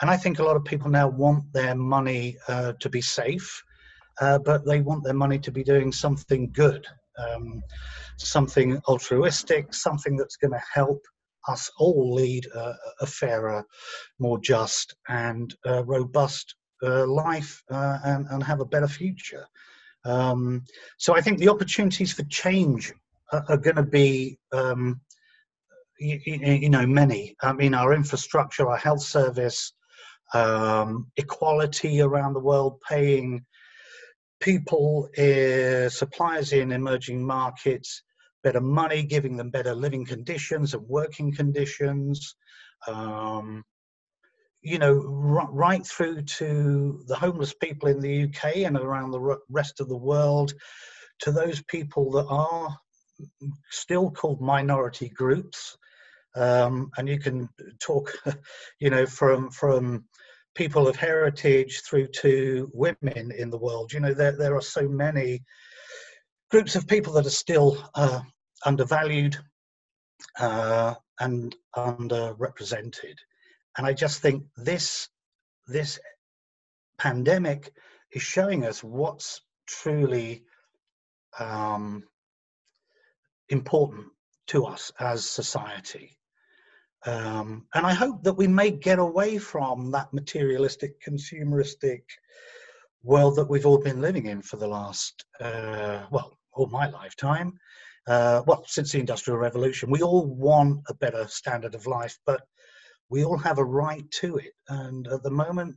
and 0.00 0.10
I 0.10 0.16
think 0.16 0.38
a 0.38 0.44
lot 0.44 0.56
of 0.56 0.64
people 0.64 0.90
now 0.90 1.08
want 1.08 1.44
their 1.52 1.74
money 1.74 2.36
uh, 2.48 2.72
to 2.80 2.88
be 2.88 3.00
safe, 3.00 3.62
uh, 4.20 4.38
but 4.38 4.66
they 4.66 4.80
want 4.80 5.04
their 5.04 5.14
money 5.14 5.38
to 5.38 5.52
be 5.52 5.62
doing 5.62 5.92
something 5.92 6.50
good, 6.52 6.86
um, 7.18 7.62
something 8.18 8.80
altruistic, 8.88 9.72
something 9.74 10.16
that's 10.16 10.36
going 10.36 10.52
to 10.52 10.62
help 10.72 11.02
us 11.48 11.70
all 11.78 12.14
lead 12.14 12.46
a, 12.54 12.74
a 13.00 13.06
fairer, 13.06 13.64
more 14.18 14.38
just, 14.40 14.94
and 15.08 15.54
uh, 15.66 15.84
robust 15.84 16.54
uh, 16.82 17.06
life 17.06 17.62
uh, 17.70 17.98
and, 18.04 18.26
and 18.30 18.42
have 18.42 18.60
a 18.60 18.64
better 18.64 18.88
future. 18.88 19.46
Um, 20.04 20.64
so 20.98 21.16
I 21.16 21.20
think 21.20 21.38
the 21.38 21.48
opportunities 21.48 22.12
for 22.12 22.24
change 22.24 22.92
are, 23.32 23.44
are 23.48 23.56
going 23.56 23.76
to 23.76 23.82
be, 23.82 24.38
um, 24.52 25.00
you, 25.98 26.68
know, 26.68 26.86
many. 26.86 27.36
I 27.42 27.52
mean, 27.52 27.74
our 27.74 27.94
infrastructure, 27.94 28.68
our 28.68 28.76
health 28.76 29.02
service, 29.02 29.72
um, 30.34 31.10
equality 31.16 32.00
around 32.00 32.34
the 32.34 32.40
world, 32.40 32.80
paying 32.88 33.44
people, 34.44 35.08
uh, 35.16 35.88
suppliers 35.88 36.52
in 36.52 36.70
emerging 36.70 37.24
markets 37.24 38.02
better 38.44 38.60
money, 38.60 39.02
giving 39.02 39.36
them 39.36 39.50
better 39.50 39.74
living 39.74 40.04
conditions 40.04 40.74
and 40.74 40.86
working 40.86 41.34
conditions. 41.34 42.36
Um, 42.86 43.64
you 44.60 44.78
know, 44.78 44.94
right 44.94 45.84
through 45.84 46.22
to 46.22 47.02
the 47.06 47.16
homeless 47.16 47.54
people 47.54 47.88
in 47.88 48.00
the 48.00 48.24
UK 48.24 48.58
and 48.58 48.76
around 48.76 49.10
the 49.10 49.38
rest 49.50 49.80
of 49.80 49.88
the 49.88 49.96
world, 49.96 50.52
to 51.20 51.32
those 51.32 51.62
people 51.64 52.10
that 52.12 52.26
are 52.28 52.76
still 53.70 54.10
called 54.10 54.40
minority 54.40 55.08
groups. 55.08 55.76
Um, 56.36 56.90
and 56.96 57.08
you 57.08 57.18
can 57.18 57.48
talk, 57.80 58.12
you 58.80 58.90
know, 58.90 59.06
from 59.06 59.50
from 59.50 60.04
people 60.54 60.86
of 60.86 60.96
heritage 60.96 61.82
through 61.82 62.06
to 62.06 62.70
women 62.72 63.32
in 63.36 63.50
the 63.50 63.58
world. 63.58 63.92
You 63.92 64.00
know, 64.00 64.14
there 64.14 64.36
there 64.36 64.54
are 64.56 64.62
so 64.62 64.88
many 64.88 65.42
groups 66.50 66.76
of 66.76 66.86
people 66.86 67.12
that 67.14 67.26
are 67.26 67.30
still 67.30 67.76
uh, 67.94 68.20
undervalued 68.64 69.36
uh, 70.38 70.94
and 71.20 71.54
underrepresented. 71.76 73.16
And 73.76 73.86
I 73.86 73.92
just 73.92 74.20
think 74.20 74.44
this 74.56 75.08
this 75.66 75.98
pandemic 76.98 77.72
is 78.12 78.22
showing 78.22 78.64
us 78.64 78.84
what's 78.84 79.40
truly 79.66 80.44
um, 81.38 82.04
important 83.48 84.06
to 84.46 84.66
us 84.66 84.92
as 85.00 85.28
society. 85.28 86.16
Um, 87.06 87.66
and 87.74 87.86
I 87.86 87.92
hope 87.92 88.22
that 88.22 88.32
we 88.32 88.46
may 88.46 88.70
get 88.70 88.98
away 88.98 89.38
from 89.38 89.90
that 89.90 90.12
materialistic, 90.12 91.00
consumeristic 91.02 92.02
world 93.02 93.36
that 93.36 93.48
we've 93.48 93.66
all 93.66 93.78
been 93.78 94.00
living 94.00 94.26
in 94.26 94.40
for 94.40 94.56
the 94.56 94.66
last, 94.66 95.24
uh, 95.40 96.04
well, 96.10 96.38
all 96.54 96.66
my 96.66 96.88
lifetime. 96.88 97.52
Uh, 98.06 98.42
well, 98.46 98.64
since 98.66 98.92
the 98.92 99.00
Industrial 99.00 99.38
Revolution, 99.38 99.90
we 99.90 100.02
all 100.02 100.26
want 100.26 100.80
a 100.88 100.94
better 100.94 101.26
standard 101.28 101.74
of 101.74 101.86
life, 101.86 102.18
but 102.26 102.42
we 103.10 103.24
all 103.24 103.38
have 103.38 103.58
a 103.58 103.64
right 103.64 104.10
to 104.10 104.36
it. 104.36 104.52
And 104.68 105.06
at 105.08 105.22
the 105.22 105.30
moment, 105.30 105.76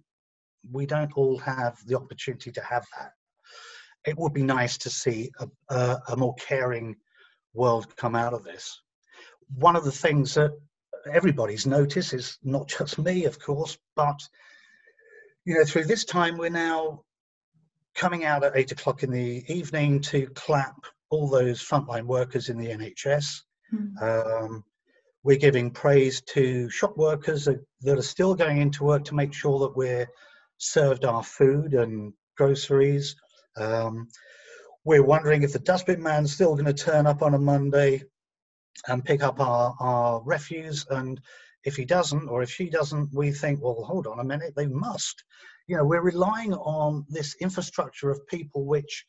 we 0.72 0.86
don't 0.86 1.12
all 1.18 1.38
have 1.40 1.78
the 1.88 1.96
opportunity 1.96 2.52
to 2.52 2.62
have 2.62 2.86
that. 2.98 3.12
It 4.06 4.18
would 4.18 4.34
be 4.34 4.44
nice 4.44 4.78
to 4.80 4.90
see 4.90 5.32
a, 5.40 5.76
a, 5.76 6.00
a 6.10 6.18
more 6.18 6.36
caring 6.36 6.96
world 7.54 7.94
come 7.98 8.16
out 8.16 8.34
of 8.34 8.44
this. 8.44 8.82
One 9.56 9.76
of 9.76 9.84
the 9.84 9.92
things 9.92 10.34
that 10.36 10.52
everybody's 11.12 11.66
notice 11.66 12.14
is 12.14 12.38
not 12.44 12.68
just 12.68 12.98
me, 12.98 13.26
of 13.26 13.40
course, 13.40 13.78
but 13.96 14.20
you 15.46 15.56
know, 15.56 15.64
through 15.64 15.86
this 15.86 16.04
time, 16.04 16.38
we're 16.38 16.50
now 16.50 17.04
coming 17.96 18.26
out 18.26 18.44
at 18.44 18.56
eight 18.56 18.72
o'clock 18.72 19.04
in 19.04 19.12
the 19.12 19.44
evening 19.48 20.02
to 20.02 20.28
clap 20.36 20.76
all 21.10 21.30
those 21.30 21.62
frontline 21.62 22.04
workers 22.04 22.50
in 22.50 22.58
the 22.58 22.68
NHS. 22.68 23.42
Mm. 23.74 24.02
Um, 24.02 24.64
we're 25.24 25.38
giving 25.38 25.72
praise 25.72 26.22
to 26.22 26.70
shop 26.70 26.96
workers 26.98 27.46
that, 27.46 27.60
that 27.82 27.98
are 27.98 28.04
still 28.04 28.36
going 28.36 28.60
into 28.60 28.84
work 28.84 29.04
to 29.06 29.16
make 29.16 29.34
sure 29.34 29.60
that 29.60 29.76
we're 29.76 30.08
served 30.58 31.06
our 31.06 31.24
food 31.24 31.74
and 31.74 32.14
groceries. 32.38 33.16
Um, 33.56 34.08
we're 34.86 35.04
wondering 35.04 35.44
if 35.44 35.54
the 35.54 35.60
dustbin 35.60 36.02
man's 36.02 36.34
still 36.34 36.54
going 36.54 36.66
to 36.66 36.74
turn 36.74 37.08
up 37.08 37.22
on 37.22 37.34
a 37.34 37.40
Monday 37.40 38.04
and 38.88 39.06
pick 39.06 39.24
up 39.24 39.40
our, 39.40 39.76
our 39.80 40.22
refuse. 40.24 40.86
And 40.90 41.20
if 41.64 41.76
he 41.76 41.86
doesn't, 41.86 42.28
or 42.30 42.42
if 42.42 42.50
she 42.50 42.70
doesn't, 42.70 43.10
we 43.14 43.32
think, 43.32 43.62
well, 43.62 43.84
hold 43.84 44.08
on 44.08 44.20
a 44.20 44.24
minute, 44.24 44.54
they 44.56 44.68
must. 44.68 45.24
You 45.68 45.78
know, 45.78 45.86
we're 45.86 46.02
relying 46.02 46.54
on 46.54 47.06
this 47.10 47.36
infrastructure 47.42 48.10
of 48.10 48.26
people 48.28 48.66
which 48.66 49.06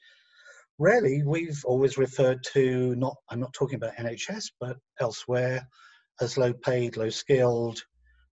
really 0.79 1.23
we've 1.25 1.61
always 1.65 1.99
referred 1.99 2.39
to 2.45 2.95
not 2.95 3.17
i'm 3.31 3.41
not 3.41 3.53
talking 3.53 3.75
about 3.75 3.97
nhs 3.97 4.45
but 4.61 4.77
elsewhere 5.01 5.67
as 6.21 6.37
low 6.37 6.53
paid, 6.53 6.97
low 6.97 7.11
skilled, 7.11 7.81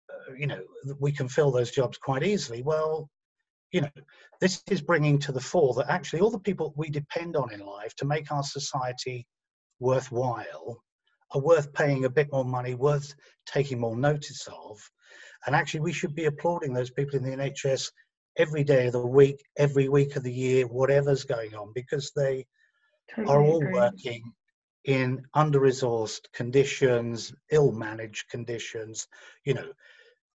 uh, 0.09 0.33
you 0.33 0.47
know, 0.47 0.61
we 0.99 1.11
can 1.11 1.27
fill 1.27 1.51
those 1.51 1.71
jobs 1.71 1.97
quite 1.97 2.23
easily. 2.23 2.61
Well, 2.63 3.09
you 3.71 3.81
know, 3.81 3.89
this 4.41 4.63
is 4.69 4.81
bringing 4.81 5.19
to 5.19 5.31
the 5.31 5.41
fore 5.41 5.73
that 5.75 5.89
actually 5.89 6.21
all 6.21 6.31
the 6.31 6.39
people 6.39 6.73
we 6.77 6.89
depend 6.89 7.35
on 7.35 7.51
in 7.51 7.59
life 7.59 7.95
to 7.97 8.05
make 8.05 8.31
our 8.31 8.43
society 8.43 9.25
worthwhile 9.79 10.81
are 11.31 11.41
worth 11.41 11.73
paying 11.73 12.05
a 12.05 12.09
bit 12.09 12.31
more 12.31 12.45
money, 12.45 12.75
worth 12.75 13.13
taking 13.45 13.79
more 13.79 13.95
notice 13.95 14.47
of. 14.47 14.79
And 15.45 15.55
actually, 15.55 15.81
we 15.81 15.93
should 15.93 16.15
be 16.15 16.25
applauding 16.25 16.73
those 16.73 16.91
people 16.91 17.17
in 17.17 17.23
the 17.23 17.35
NHS 17.35 17.91
every 18.37 18.63
day 18.63 18.87
of 18.87 18.93
the 18.93 19.05
week, 19.05 19.43
every 19.57 19.89
week 19.89 20.15
of 20.15 20.23
the 20.23 20.33
year, 20.33 20.65
whatever's 20.65 21.23
going 21.23 21.55
on, 21.55 21.71
because 21.73 22.11
they 22.15 22.45
totally 23.13 23.33
are 23.33 23.43
all 23.43 23.61
agree. 23.61 23.73
working 23.73 24.33
in 24.85 25.23
under-resourced 25.33 26.31
conditions, 26.33 27.33
ill-managed 27.51 28.29
conditions. 28.29 29.07
You 29.45 29.55
know, 29.55 29.71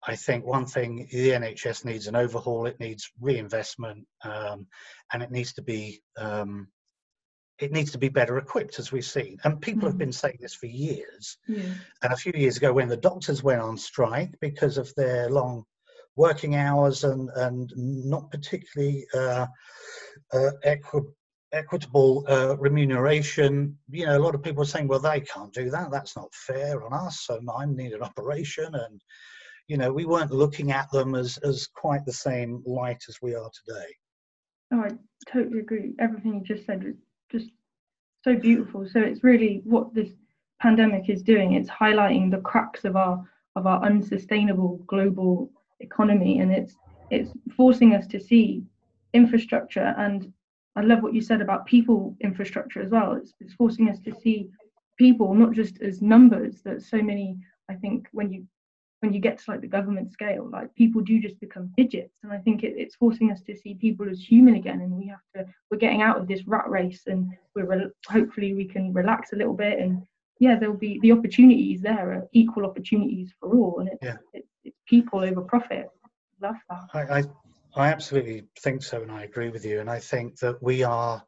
I 0.06 0.16
think 0.16 0.44
one 0.44 0.66
thing 0.66 1.08
the 1.10 1.30
NHS 1.30 1.84
needs 1.84 2.06
an 2.06 2.16
overhaul. 2.16 2.66
It 2.66 2.80
needs 2.80 3.10
reinvestment, 3.20 4.06
um, 4.24 4.66
and 5.12 5.22
it 5.22 5.30
needs 5.30 5.52
to 5.54 5.62
be 5.62 6.02
um, 6.16 6.68
it 7.60 7.72
needs 7.72 7.92
to 7.92 7.98
be 7.98 8.08
better 8.08 8.38
equipped, 8.38 8.78
as 8.78 8.90
we've 8.90 9.04
seen. 9.04 9.38
And 9.44 9.60
people 9.60 9.86
have 9.86 9.96
Mm. 9.96 10.04
been 10.04 10.12
saying 10.12 10.38
this 10.40 10.54
for 10.54 10.66
years. 10.66 11.36
Yeah. 11.46 11.74
And 12.02 12.12
a 12.12 12.16
few 12.16 12.32
years 12.34 12.56
ago, 12.56 12.72
when 12.72 12.88
the 12.88 12.96
doctors 12.96 13.42
went 13.42 13.60
on 13.60 13.76
strike 13.76 14.34
because 14.40 14.78
of 14.78 14.92
their 14.94 15.30
long 15.30 15.64
working 16.16 16.56
hours 16.56 17.04
and 17.04 17.30
and 17.36 17.72
not 17.76 18.30
particularly 18.30 19.06
uh, 19.14 19.46
uh, 20.32 20.50
equi- 20.64 21.14
equitable 21.52 22.24
uh, 22.28 22.56
remuneration, 22.58 23.76
you 23.90 24.06
know, 24.06 24.16
a 24.16 24.24
lot 24.26 24.34
of 24.34 24.42
people 24.42 24.60
were 24.60 24.66
saying, 24.66 24.88
well, 24.88 24.98
they 25.00 25.20
can't 25.20 25.52
do 25.52 25.70
that. 25.70 25.90
That's 25.90 26.16
not 26.16 26.34
fair 26.34 26.82
on 26.84 26.92
us. 26.92 27.20
So 27.26 27.40
I 27.54 27.66
need 27.66 27.92
an 27.92 28.02
operation. 28.02 28.74
And, 28.74 29.00
you 29.66 29.76
know, 29.76 29.92
we 29.92 30.04
weren't 30.04 30.32
looking 30.32 30.72
at 30.72 30.90
them 30.90 31.14
as, 31.14 31.38
as 31.38 31.66
quite 31.66 32.04
the 32.04 32.12
same 32.12 32.62
light 32.66 33.02
as 33.08 33.18
we 33.22 33.34
are 33.34 33.50
today. 33.64 33.90
Oh, 34.72 34.80
I 34.80 34.90
totally 35.28 35.60
agree. 35.60 35.94
Everything 35.98 36.34
you 36.34 36.54
just 36.54 36.66
said 36.66 36.84
was 36.84 36.94
just 37.30 37.50
so 38.22 38.36
beautiful. 38.36 38.86
So 38.86 39.00
it's 39.00 39.24
really 39.24 39.62
what 39.64 39.94
this 39.94 40.10
pandemic 40.60 41.08
is 41.08 41.22
doing. 41.22 41.54
It's 41.54 41.70
highlighting 41.70 42.30
the 42.30 42.40
cracks 42.40 42.84
of 42.84 42.96
our 42.96 43.24
of 43.56 43.66
our 43.66 43.82
unsustainable 43.82 44.76
global 44.86 45.50
economy, 45.80 46.40
and 46.40 46.52
it's 46.52 46.76
it's 47.10 47.32
forcing 47.56 47.94
us 47.94 48.06
to 48.08 48.20
see 48.20 48.62
infrastructure. 49.14 49.94
And 49.96 50.32
I 50.76 50.82
love 50.82 51.02
what 51.02 51.14
you 51.14 51.20
said 51.20 51.40
about 51.40 51.66
people 51.66 52.16
infrastructure 52.20 52.80
as 52.80 52.90
well. 52.90 53.14
It's, 53.14 53.34
it's 53.40 53.54
forcing 53.54 53.88
us 53.90 53.98
to 54.00 54.14
see 54.20 54.48
people 54.98 55.34
not 55.34 55.52
just 55.52 55.80
as 55.82 56.02
numbers. 56.02 56.62
That 56.64 56.82
so 56.82 57.02
many. 57.02 57.38
I 57.68 57.74
think 57.74 58.08
when 58.12 58.32
you 58.32 58.46
when 59.00 59.12
you 59.12 59.20
get 59.20 59.38
to 59.38 59.50
like 59.50 59.60
the 59.62 59.66
government 59.66 60.12
scale, 60.12 60.48
like 60.50 60.74
people 60.74 61.00
do 61.00 61.20
just 61.20 61.40
become 61.40 61.72
digits. 61.76 62.14
And 62.22 62.32
I 62.32 62.38
think 62.38 62.62
it, 62.62 62.74
it's 62.76 62.94
forcing 62.94 63.30
us 63.32 63.40
to 63.42 63.56
see 63.56 63.74
people 63.74 64.08
as 64.08 64.22
human 64.22 64.54
again. 64.54 64.80
And 64.80 64.92
we 64.92 65.06
have 65.08 65.20
to, 65.34 65.50
we're 65.70 65.78
getting 65.78 66.02
out 66.02 66.18
of 66.18 66.28
this 66.28 66.46
rat 66.46 66.68
race 66.68 67.02
and 67.06 67.32
we're 67.54 67.66
re- 67.66 67.90
hopefully 68.06 68.54
we 68.54 68.66
can 68.66 68.92
relax 68.92 69.32
a 69.32 69.36
little 69.36 69.54
bit. 69.54 69.78
And 69.78 70.02
yeah, 70.38 70.58
there'll 70.58 70.76
be 70.76 70.98
the 71.00 71.12
opportunities 71.12 71.80
there 71.80 72.12
are 72.12 72.28
equal 72.32 72.66
opportunities 72.66 73.32
for 73.40 73.54
all. 73.54 73.80
And 73.80 73.88
it's, 73.88 74.02
Yeah. 74.02 74.16
it's, 74.34 74.48
it's 74.64 74.76
people 74.86 75.20
over 75.20 75.40
profit. 75.40 75.88
Love 76.42 76.56
that. 76.68 76.80
I, 76.94 77.18
I, 77.18 77.24
I 77.76 77.88
absolutely 77.92 78.44
think 78.60 78.82
so, 78.82 79.02
and 79.02 79.12
I 79.12 79.22
agree 79.24 79.50
with 79.50 79.64
you. 79.64 79.80
And 79.80 79.88
I 79.88 79.98
think 79.98 80.38
that 80.40 80.62
we 80.62 80.82
are, 80.82 81.22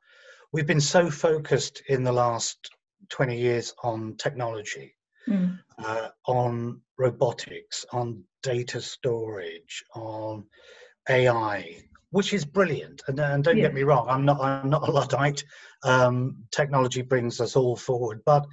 we've 0.53 0.67
been 0.67 0.81
so 0.81 1.11
focused 1.11 1.83
in 1.89 2.03
the 2.03 2.13
last 2.13 2.71
20 3.11 3.39
years 3.39 3.75
on 3.83 4.15
technology, 4.17 4.95
Mm. 5.29 5.59
uh, 5.79 6.09
on 6.27 6.81
robotics, 6.99 7.85
on 7.93 8.25
data 8.43 8.81
storage, 8.81 9.85
on 9.95 10.45
AI, 11.09 11.83
which 12.11 12.33
is 12.35 12.45
brilliant. 12.45 13.03
And, 13.09 13.19
and 13.21 13.45
don't 13.45 13.57
Yeah. 13.57 13.63
get 13.65 13.75
me 13.75 13.83
wrong, 13.83 14.07
I'm 14.09 14.25
not, 14.25 14.41
I'm 14.41 14.69
not 14.69 14.89
a 14.89 14.93
luddite. 14.93 15.45
Um, 15.85 16.45
technology 16.51 17.03
brings 17.03 17.41
us 17.41 17.57
all 17.57 17.77
forward, 17.77 18.21
but 18.27 18.47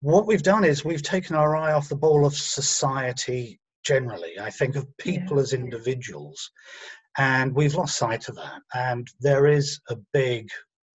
what 0.00 0.26
we've 0.26 0.42
done 0.42 0.64
is 0.64 0.84
we've 0.84 1.02
taken 1.02 1.34
our 1.34 1.56
eye 1.56 1.72
off 1.72 1.88
the 1.88 1.96
ball 1.96 2.24
of 2.24 2.34
society 2.34 3.60
generally. 3.84 4.38
I 4.40 4.50
think 4.50 4.76
of 4.76 4.86
people 4.98 5.40
as 5.40 5.52
individuals, 5.52 6.50
and 7.16 7.54
we've 7.54 7.74
lost 7.74 7.96
sight 7.98 8.28
of 8.28 8.36
that. 8.36 8.60
And 8.74 9.08
there 9.20 9.46
is 9.46 9.80
a 9.88 9.96
big 10.12 10.48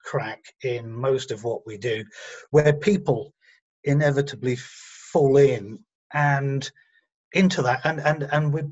crack 0.06 0.42
in 0.64 0.90
most 0.92 1.32
of 1.32 1.44
what 1.44 1.66
we 1.66 1.78
do, 1.78 2.06
where 2.52 2.74
people 2.74 3.34
inevitably 3.84 4.58
fall 5.14 5.38
in 5.38 5.80
and 6.14 6.70
into 7.34 7.62
that, 7.62 7.82
and 7.86 8.00
and 8.02 8.24
and 8.24 8.54
we 8.54 8.64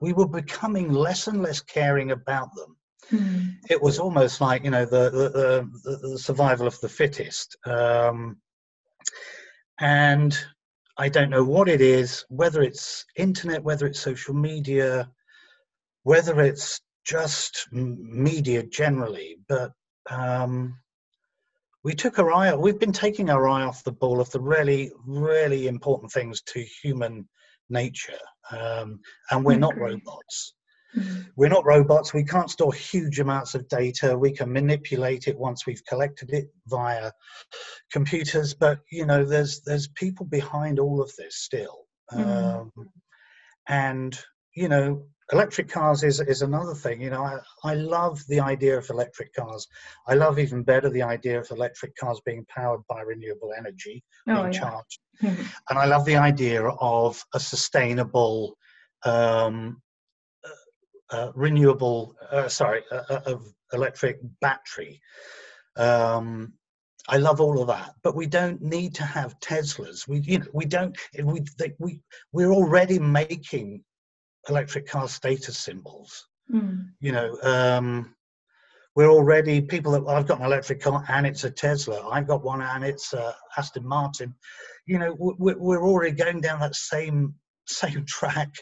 we 0.00 0.12
were 0.12 0.28
becoming 0.28 0.92
less 0.92 1.26
and 1.28 1.42
less 1.42 1.60
caring 1.60 2.10
about 2.10 2.54
them. 2.54 2.76
Mm. 3.10 3.56
It 3.70 3.80
was 3.80 3.98
almost 3.98 4.40
like 4.40 4.64
you 4.64 4.70
know 4.70 4.84
the 4.84 5.10
the, 5.10 5.68
the, 5.84 6.08
the 6.08 6.18
survival 6.18 6.66
of 6.66 6.78
the 6.80 6.88
fittest. 6.88 7.56
Um, 7.64 8.36
and 9.80 10.38
I 10.96 11.08
don't 11.08 11.30
know 11.30 11.44
what 11.44 11.68
it 11.68 11.80
is, 11.80 12.24
whether 12.28 12.62
it's 12.62 13.04
internet, 13.16 13.64
whether 13.64 13.86
it's 13.86 13.98
social 13.98 14.34
media, 14.34 15.10
whether 16.04 16.40
it's 16.40 16.80
just 17.04 17.66
media 17.72 18.62
generally, 18.62 19.38
but 19.48 19.72
um, 20.10 20.78
we 21.84 21.94
took 21.94 22.18
our 22.18 22.32
eye, 22.32 22.54
we've 22.54 22.80
been 22.80 22.92
taking 22.92 23.30
our 23.30 23.46
eye 23.46 23.62
off 23.62 23.84
the 23.84 23.92
ball 23.92 24.20
of 24.20 24.30
the 24.30 24.40
really, 24.40 24.90
really 25.06 25.66
important 25.68 26.10
things 26.10 26.42
to 26.42 26.64
human 26.82 27.28
nature. 27.68 28.18
Um, 28.50 29.00
and 29.30 29.44
we're 29.44 29.58
not 29.58 29.76
robots 29.76 30.54
Mm. 30.96 31.26
we're 31.36 31.48
not 31.48 31.64
robots 31.64 32.14
we 32.14 32.22
can't 32.22 32.50
store 32.50 32.72
huge 32.72 33.18
amounts 33.18 33.56
of 33.56 33.66
data 33.66 34.16
we 34.16 34.30
can 34.30 34.52
manipulate 34.52 35.26
it 35.26 35.36
once 35.36 35.66
we've 35.66 35.84
collected 35.86 36.30
it 36.32 36.46
via 36.68 37.10
computers 37.90 38.54
but 38.54 38.78
you 38.92 39.04
know 39.04 39.24
there's 39.24 39.60
there's 39.62 39.88
people 39.88 40.24
behind 40.26 40.78
all 40.78 41.02
of 41.02 41.10
this 41.16 41.36
still 41.36 41.80
Mm. 42.12 42.60
um, 42.60 42.70
and 43.66 44.16
you 44.54 44.68
know 44.68 45.06
electric 45.32 45.68
cars 45.68 46.02
is 46.02 46.20
is 46.20 46.42
another 46.42 46.74
thing 46.74 47.00
you 47.00 47.10
know 47.10 47.22
I, 47.22 47.38
I 47.64 47.74
love 47.74 48.22
the 48.28 48.40
idea 48.40 48.76
of 48.76 48.88
electric 48.90 49.32
cars 49.34 49.66
i 50.06 50.14
love 50.14 50.38
even 50.38 50.62
better 50.62 50.90
the 50.90 51.02
idea 51.02 51.40
of 51.40 51.50
electric 51.50 51.96
cars 51.96 52.20
being 52.26 52.44
powered 52.48 52.82
by 52.88 53.00
renewable 53.00 53.52
energy 53.56 54.02
Oh, 54.28 54.34
being 54.34 54.52
yeah. 54.52 54.60
charged 54.60 55.00
Mhm. 55.22 55.48
and 55.70 55.78
I 55.78 55.86
love 55.86 56.04
the 56.04 56.16
idea 56.16 56.62
of 56.62 57.22
a 57.34 57.40
sustainable, 57.40 58.56
um, 59.04 59.80
uh, 60.44 61.16
uh, 61.16 61.32
renewable, 61.34 62.16
uh, 62.30 62.48
sorry, 62.48 62.82
uh, 62.90 63.02
uh, 63.08 63.20
of 63.26 63.46
electric 63.72 64.18
battery. 64.40 65.00
Um, 65.76 66.52
I 67.08 67.18
love 67.18 67.40
all 67.40 67.60
of 67.60 67.68
that, 67.68 67.94
but 68.02 68.16
we 68.16 68.26
don't 68.26 68.60
need 68.62 68.94
to 68.96 69.04
have 69.04 69.38
Teslas. 69.40 70.08
We, 70.08 70.20
you 70.20 70.38
know, 70.40 70.46
we 70.52 70.64
don't. 70.64 70.96
We 71.22 71.40
they, 71.58 71.74
we 71.78 72.00
we're 72.32 72.52
already 72.52 72.98
making 72.98 73.84
electric 74.48 74.86
car 74.88 75.08
status 75.08 75.56
symbols. 75.58 76.26
Mm. 76.52 76.90
You 77.00 77.12
know, 77.12 77.38
um, 77.42 78.14
we're 78.94 79.10
already 79.10 79.60
people 79.62 79.92
that 79.92 80.06
I've 80.06 80.26
got 80.26 80.40
an 80.40 80.46
electric 80.46 80.80
car 80.80 81.04
and 81.08 81.26
it's 81.26 81.44
a 81.44 81.50
Tesla. 81.50 82.08
I've 82.08 82.28
got 82.28 82.44
one 82.44 82.62
and 82.62 82.84
it's 82.84 83.12
a 83.12 83.34
Aston 83.56 83.86
Martin. 83.86 84.34
You 84.86 84.98
know, 84.98 85.12
we- 85.18 85.34
we- 85.38 85.54
we're 85.54 85.84
already 85.84 86.12
going 86.14 86.40
down 86.40 86.60
that 86.60 86.74
same 86.76 87.34
same 87.66 88.04
track 88.04 88.54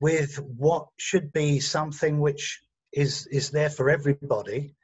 with 0.00 0.36
what 0.36 0.86
should 0.98 1.32
be 1.32 1.60
something 1.60 2.20
which 2.20 2.60
is 2.92 3.26
is 3.28 3.50
there 3.50 3.70
for 3.70 3.88
everybody 3.88 4.76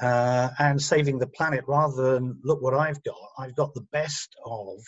uh, 0.00 0.48
and 0.58 0.80
saving 0.80 1.18
the 1.18 1.26
planet 1.26 1.64
rather 1.68 2.14
than 2.14 2.40
look 2.42 2.62
what 2.62 2.74
I've 2.74 3.02
got. 3.04 3.16
I've 3.38 3.54
got 3.54 3.74
the 3.74 3.86
best 3.92 4.34
of. 4.44 4.80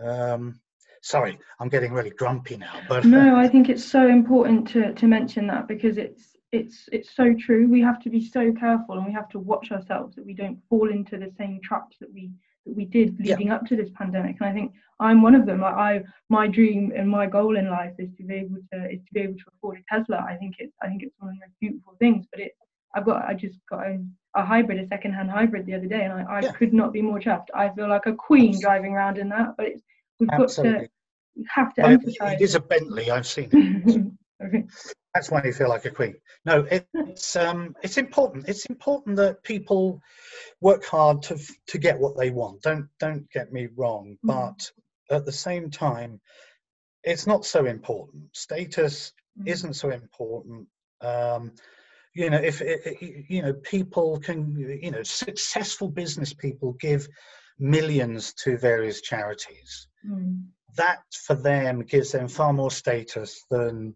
Um, 0.00 0.60
sorry, 1.04 1.38
I'm 1.60 1.68
getting 1.68 1.92
really 1.92 2.10
grumpy 2.10 2.56
now, 2.56 2.82
but 2.88 3.04
no 3.04 3.36
i 3.36 3.46
think 3.52 3.68
it's 3.68 3.84
so 3.84 4.02
important 4.08 4.66
to 4.72 4.80
to 4.94 5.06
mention 5.06 5.46
that 5.52 5.68
because 5.68 5.96
it's 5.98 6.24
it's 6.58 6.88
it's 6.96 7.10
so 7.20 7.26
true. 7.44 7.62
We 7.68 7.80
have 7.88 7.98
to 8.04 8.10
be 8.16 8.22
so 8.36 8.52
careful 8.52 8.94
and 8.96 9.04
we 9.04 9.12
have 9.20 9.28
to 9.34 9.40
watch 9.40 9.66
ourselves 9.72 10.14
that 10.14 10.24
we 10.24 10.34
don't 10.42 10.58
fall 10.70 10.88
into 10.98 11.14
the 11.18 11.30
same 11.40 11.54
traps 11.68 11.96
that 12.00 12.12
we 12.16 12.24
that 12.64 12.74
we 12.80 12.84
did 12.96 13.08
Yeah. 13.18 13.34
leading 13.34 13.50
up 13.50 13.62
to 13.66 13.74
this 13.80 13.90
pandemic. 14.00 14.36
And 14.40 14.48
i 14.50 14.52
think 14.58 14.68
i'm 15.06 15.20
one 15.28 15.34
of 15.40 15.44
them. 15.48 15.60
Like 15.66 15.78
i 15.90 15.92
my 16.38 16.44
dream 16.56 16.92
and 16.98 17.06
my 17.18 17.26
goal 17.36 17.52
in 17.62 17.66
life 17.80 17.94
is 18.04 18.10
to 18.18 18.22
be 18.30 18.34
able 18.42 18.58
to 18.72 18.78
is 18.94 19.02
to 19.06 19.12
be 19.16 19.20
able 19.26 19.38
to 19.42 19.48
afford 19.52 19.76
a 19.80 19.84
tesla. 19.92 20.18
I 20.32 20.36
think 20.40 20.52
it's 20.64 20.76
i 20.84 20.86
think 20.88 21.00
it's 21.02 21.16
one 21.18 21.30
of 21.30 21.34
the 21.36 21.44
most 21.46 21.56
beautiful 21.64 21.94
things 22.02 22.22
but 22.30 22.40
it 22.46 22.52
i've 22.94 23.06
got 23.10 23.18
i 23.30 23.34
just 23.46 23.58
got 23.72 23.80
a, 23.92 23.94
a 24.40 24.42
hybrid 24.52 24.78
a 24.84 24.86
second-hand 24.94 25.28
hybrid 25.38 25.66
the 25.66 25.74
other 25.78 25.90
day 25.96 26.02
and 26.06 26.12
i, 26.18 26.22
I 26.36 26.40
Yeah. 26.44 26.52
could 26.58 26.72
not 26.80 26.90
be 26.96 27.02
more 27.10 27.20
chuffed. 27.26 27.50
I 27.62 27.64
feel 27.76 27.88
like 27.96 28.06
a 28.06 28.14
queen 28.28 28.52
driving 28.66 28.92
around 28.94 29.16
in 29.18 29.28
that 29.36 29.48
but 29.58 29.66
it's 29.72 29.82
we've 30.20 30.30
got 30.40 30.50
to 30.68 30.88
we 31.36 31.46
have 31.54 31.74
to 31.74 31.80
it- 31.82 31.84
emphasize 31.92 32.40
it 32.40 32.44
is 32.44 32.54
a 32.54 32.60
Bentley. 32.60 33.10
I've 33.10 33.26
seen 33.26 33.48
it. 33.52 34.06
okay. 34.46 34.64
That's 35.14 35.30
why 35.30 35.42
you 35.44 35.52
feel 35.52 35.68
like 35.68 35.84
a 35.84 35.90
queen. 35.90 36.16
No, 36.44 36.62
it, 36.64 36.86
it's 36.94 37.36
um, 37.36 37.74
it's 37.82 37.98
important. 37.98 38.48
It's 38.48 38.66
important 38.66 39.16
that 39.16 39.42
people 39.44 40.00
work 40.60 40.84
hard 40.84 41.22
to 41.24 41.38
to 41.68 41.78
get 41.78 41.98
what 41.98 42.16
they 42.16 42.30
want. 42.30 42.62
Don't 42.62 42.88
don't 42.98 43.30
get 43.30 43.52
me 43.52 43.68
wrong, 43.76 44.16
Mhm. 44.24 44.28
but 44.28 44.70
at 45.16 45.24
the 45.24 45.32
same 45.32 45.70
time, 45.70 46.20
it's 47.04 47.26
not 47.26 47.44
so 47.44 47.66
important. 47.66 48.24
Status 48.34 49.12
Mm. 49.40 49.48
isn't 49.48 49.74
so 49.74 49.90
important. 49.90 50.68
Um, 51.00 51.52
you 52.14 52.30
know, 52.30 52.38
if 52.38 52.60
it- 52.62 53.02
you 53.28 53.42
know, 53.42 53.52
people 53.52 54.20
can, 54.20 54.56
you 54.56 54.92
know, 54.92 55.02
successful 55.02 55.88
business 55.88 56.32
people 56.32 56.72
give 56.74 57.08
millions 57.58 58.32
to 58.34 58.56
various 58.56 59.00
charities 59.00 59.88
Mm. 60.08 60.44
That 60.76 61.02
for 61.26 61.34
them 61.34 61.82
gives 61.82 62.12
them 62.12 62.28
far 62.28 62.52
more 62.52 62.70
status 62.70 63.44
than 63.50 63.94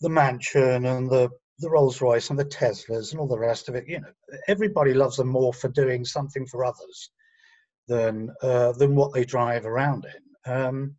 the 0.00 0.08
mansion 0.08 0.86
and 0.86 1.10
the 1.10 1.30
the 1.58 1.70
Rolls 1.70 2.02
Royce 2.02 2.28
and 2.28 2.38
the 2.38 2.44
Teslas 2.44 3.12
and 3.12 3.20
all 3.20 3.26
the 3.26 3.38
rest 3.38 3.70
of 3.70 3.74
it. 3.74 3.88
You 3.88 4.00
know, 4.00 4.12
everybody 4.46 4.92
loves 4.92 5.16
them 5.16 5.28
more 5.28 5.54
for 5.54 5.68
doing 5.68 6.04
something 6.04 6.46
for 6.46 6.64
others 6.66 7.10
than 7.88 8.30
uh, 8.42 8.72
than 8.72 8.94
what 8.94 9.12
they 9.12 9.24
drive 9.24 9.64
around 9.64 10.04
in. 10.04 10.52
Um, 10.52 10.96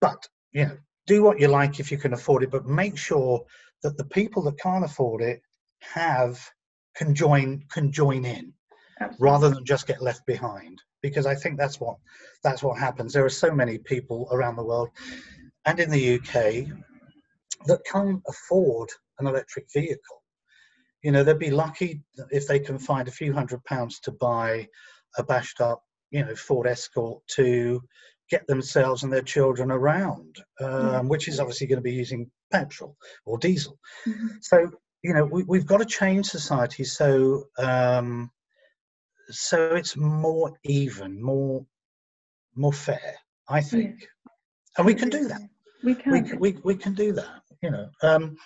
but 0.00 0.26
you 0.52 0.66
know, 0.66 0.76
do 1.06 1.22
what 1.22 1.40
you 1.40 1.48
like 1.48 1.80
if 1.80 1.90
you 1.90 1.98
can 1.98 2.12
afford 2.12 2.42
it, 2.42 2.50
but 2.50 2.66
make 2.66 2.96
sure 2.96 3.44
that 3.82 3.96
the 3.96 4.04
people 4.04 4.42
that 4.42 4.60
can't 4.60 4.84
afford 4.84 5.22
it 5.22 5.40
have 5.80 6.38
can 6.94 7.14
join 7.14 7.64
can 7.70 7.90
join 7.90 8.24
in 8.24 8.52
Absolutely. 9.00 9.24
rather 9.24 9.50
than 9.50 9.64
just 9.64 9.86
get 9.86 10.02
left 10.02 10.24
behind 10.26 10.80
because 11.02 11.26
i 11.26 11.34
think 11.34 11.58
that's 11.58 11.80
what 11.80 11.96
that's 12.42 12.62
what 12.62 12.78
happens 12.78 13.12
there 13.12 13.24
are 13.24 13.30
so 13.30 13.50
many 13.50 13.78
people 13.78 14.28
around 14.32 14.56
the 14.56 14.64
world 14.64 14.88
and 15.66 15.80
in 15.80 15.90
the 15.90 16.14
uk 16.14 16.32
that 17.66 17.84
can't 17.90 18.22
afford 18.28 18.88
an 19.18 19.26
electric 19.26 19.66
vehicle 19.72 20.22
you 21.02 21.10
know 21.10 21.22
they'd 21.22 21.38
be 21.38 21.50
lucky 21.50 22.02
if 22.30 22.46
they 22.46 22.58
can 22.58 22.78
find 22.78 23.08
a 23.08 23.12
few 23.12 23.32
hundred 23.32 23.62
pounds 23.64 24.00
to 24.00 24.10
buy 24.10 24.66
a 25.18 25.22
bashed 25.22 25.60
up 25.60 25.82
you 26.10 26.24
know 26.24 26.34
ford 26.34 26.66
escort 26.66 27.22
to 27.26 27.82
get 28.30 28.46
themselves 28.46 29.02
and 29.02 29.12
their 29.12 29.22
children 29.22 29.70
around 29.70 30.36
um, 30.60 30.68
mm. 30.68 31.08
which 31.08 31.28
is 31.28 31.38
obviously 31.38 31.66
going 31.66 31.78
to 31.78 31.82
be 31.82 31.92
using 31.92 32.30
petrol 32.50 32.96
or 33.26 33.36
diesel 33.38 33.78
mm-hmm. 34.06 34.28
so 34.40 34.70
you 35.02 35.12
know 35.12 35.24
we, 35.24 35.58
have 35.58 35.66
got 35.66 35.78
to 35.78 35.84
change 35.84 36.26
society 36.26 36.84
so 36.84 37.44
um, 37.58 38.30
so 39.32 39.74
it's 39.74 39.96
more 39.96 40.52
even 40.64 41.20
more 41.22 41.64
more 42.54 42.72
fair 42.72 43.14
i 43.48 43.60
think. 43.60 44.00
Yeah. 44.00 44.06
and 44.78 44.86
we 44.86 44.94
can 44.94 45.08
do 45.08 45.28
that. 45.28 45.40
We 45.84 45.94
can. 45.94 46.12
we, 46.12 46.32
we, 46.38 46.58
we 46.64 46.74
can 46.76 46.94
do 46.94 47.12
that 47.12 47.42
you 47.62 47.70
know. 47.70 47.88
Um, 48.02 48.36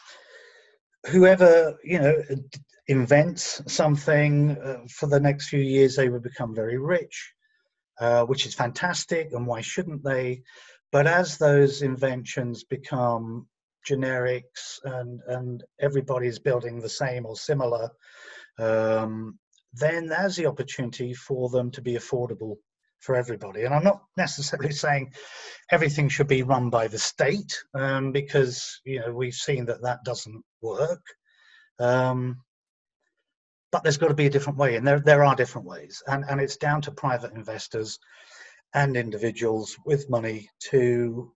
whoever 1.06 1.76
you 1.84 1.98
know 1.98 2.22
invents 2.88 3.62
something 3.66 4.56
uh, 4.58 4.80
for 4.88 5.06
the 5.06 5.20
next 5.20 5.48
few 5.48 5.60
years 5.60 5.96
they 5.96 6.08
will 6.08 6.20
become 6.20 6.54
very 6.54 6.78
rich 6.78 7.34
uh, 7.98 8.24
which 8.24 8.46
is 8.46 8.54
fantastic 8.54 9.32
and 9.32 9.46
why 9.46 9.60
shouldn't 9.60 10.04
they? 10.04 10.42
But 10.92 11.06
as 11.06 11.38
those 11.38 11.82
inventions 11.82 12.64
become 12.64 13.46
generics 13.88 14.80
and 14.84 15.20
and 15.28 15.64
everybody's 15.80 16.38
building 16.38 16.80
the 16.80 16.88
same 16.88 17.24
or 17.24 17.36
similar 17.36 17.88
um, 18.58 19.38
then 19.72 20.06
there's 20.06 20.36
the 20.36 20.46
opportunity 20.46 21.14
for 21.14 21.48
them 21.50 21.70
to 21.72 21.82
be 21.82 21.94
affordable 21.94 22.56
for 23.00 23.14
everybody. 23.14 23.64
And 23.64 23.74
i'm 23.74 23.84
not 23.84 24.02
necessarily 24.16 24.72
saying 24.72 25.12
everything 25.70 26.08
should 26.08 26.28
be 26.28 26.42
run 26.42 26.70
by 26.70 26.88
the 26.88 26.98
state 26.98 27.56
um, 27.74 28.12
because 28.12 28.80
you 28.84 29.00
know 29.00 29.12
we've 29.12 29.34
seen 29.34 29.66
that 29.66 29.82
that 29.82 30.04
doesn't 30.04 30.42
work. 30.62 31.02
Um, 31.78 32.40
but 33.72 33.82
there's 33.82 33.98
got 33.98 34.08
to 34.08 34.14
be 34.14 34.26
a 34.26 34.30
different 34.30 34.58
way 34.58 34.76
and 34.76 34.86
there, 34.86 35.00
there 35.00 35.24
are 35.24 35.34
different 35.34 35.66
ways. 35.66 36.02
And, 36.06 36.24
and 36.30 36.40
it's 36.40 36.56
down 36.56 36.80
to 36.82 36.90
private 36.90 37.34
investors 37.34 37.98
and 38.74 38.96
individuals 38.96 39.76
with 39.84 40.08
money 40.08 40.48
to 40.70 41.32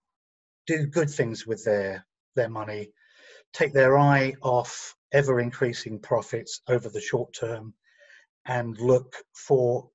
do 0.67 0.87
good 0.87 1.11
things 1.11 1.47
with 1.47 1.65
their 1.65 2.07
their 2.37 2.49
money, 2.49 2.93
take 3.53 3.73
their 3.73 3.99
eye 3.99 4.35
off 4.43 4.95
ever 5.13 5.41
increasing 5.41 5.99
profits 5.99 6.61
over 6.69 6.89
the 6.89 7.01
short 7.01 7.35
term, 7.35 7.75
and 8.47 8.79
look 8.79 9.15
for 9.35 9.89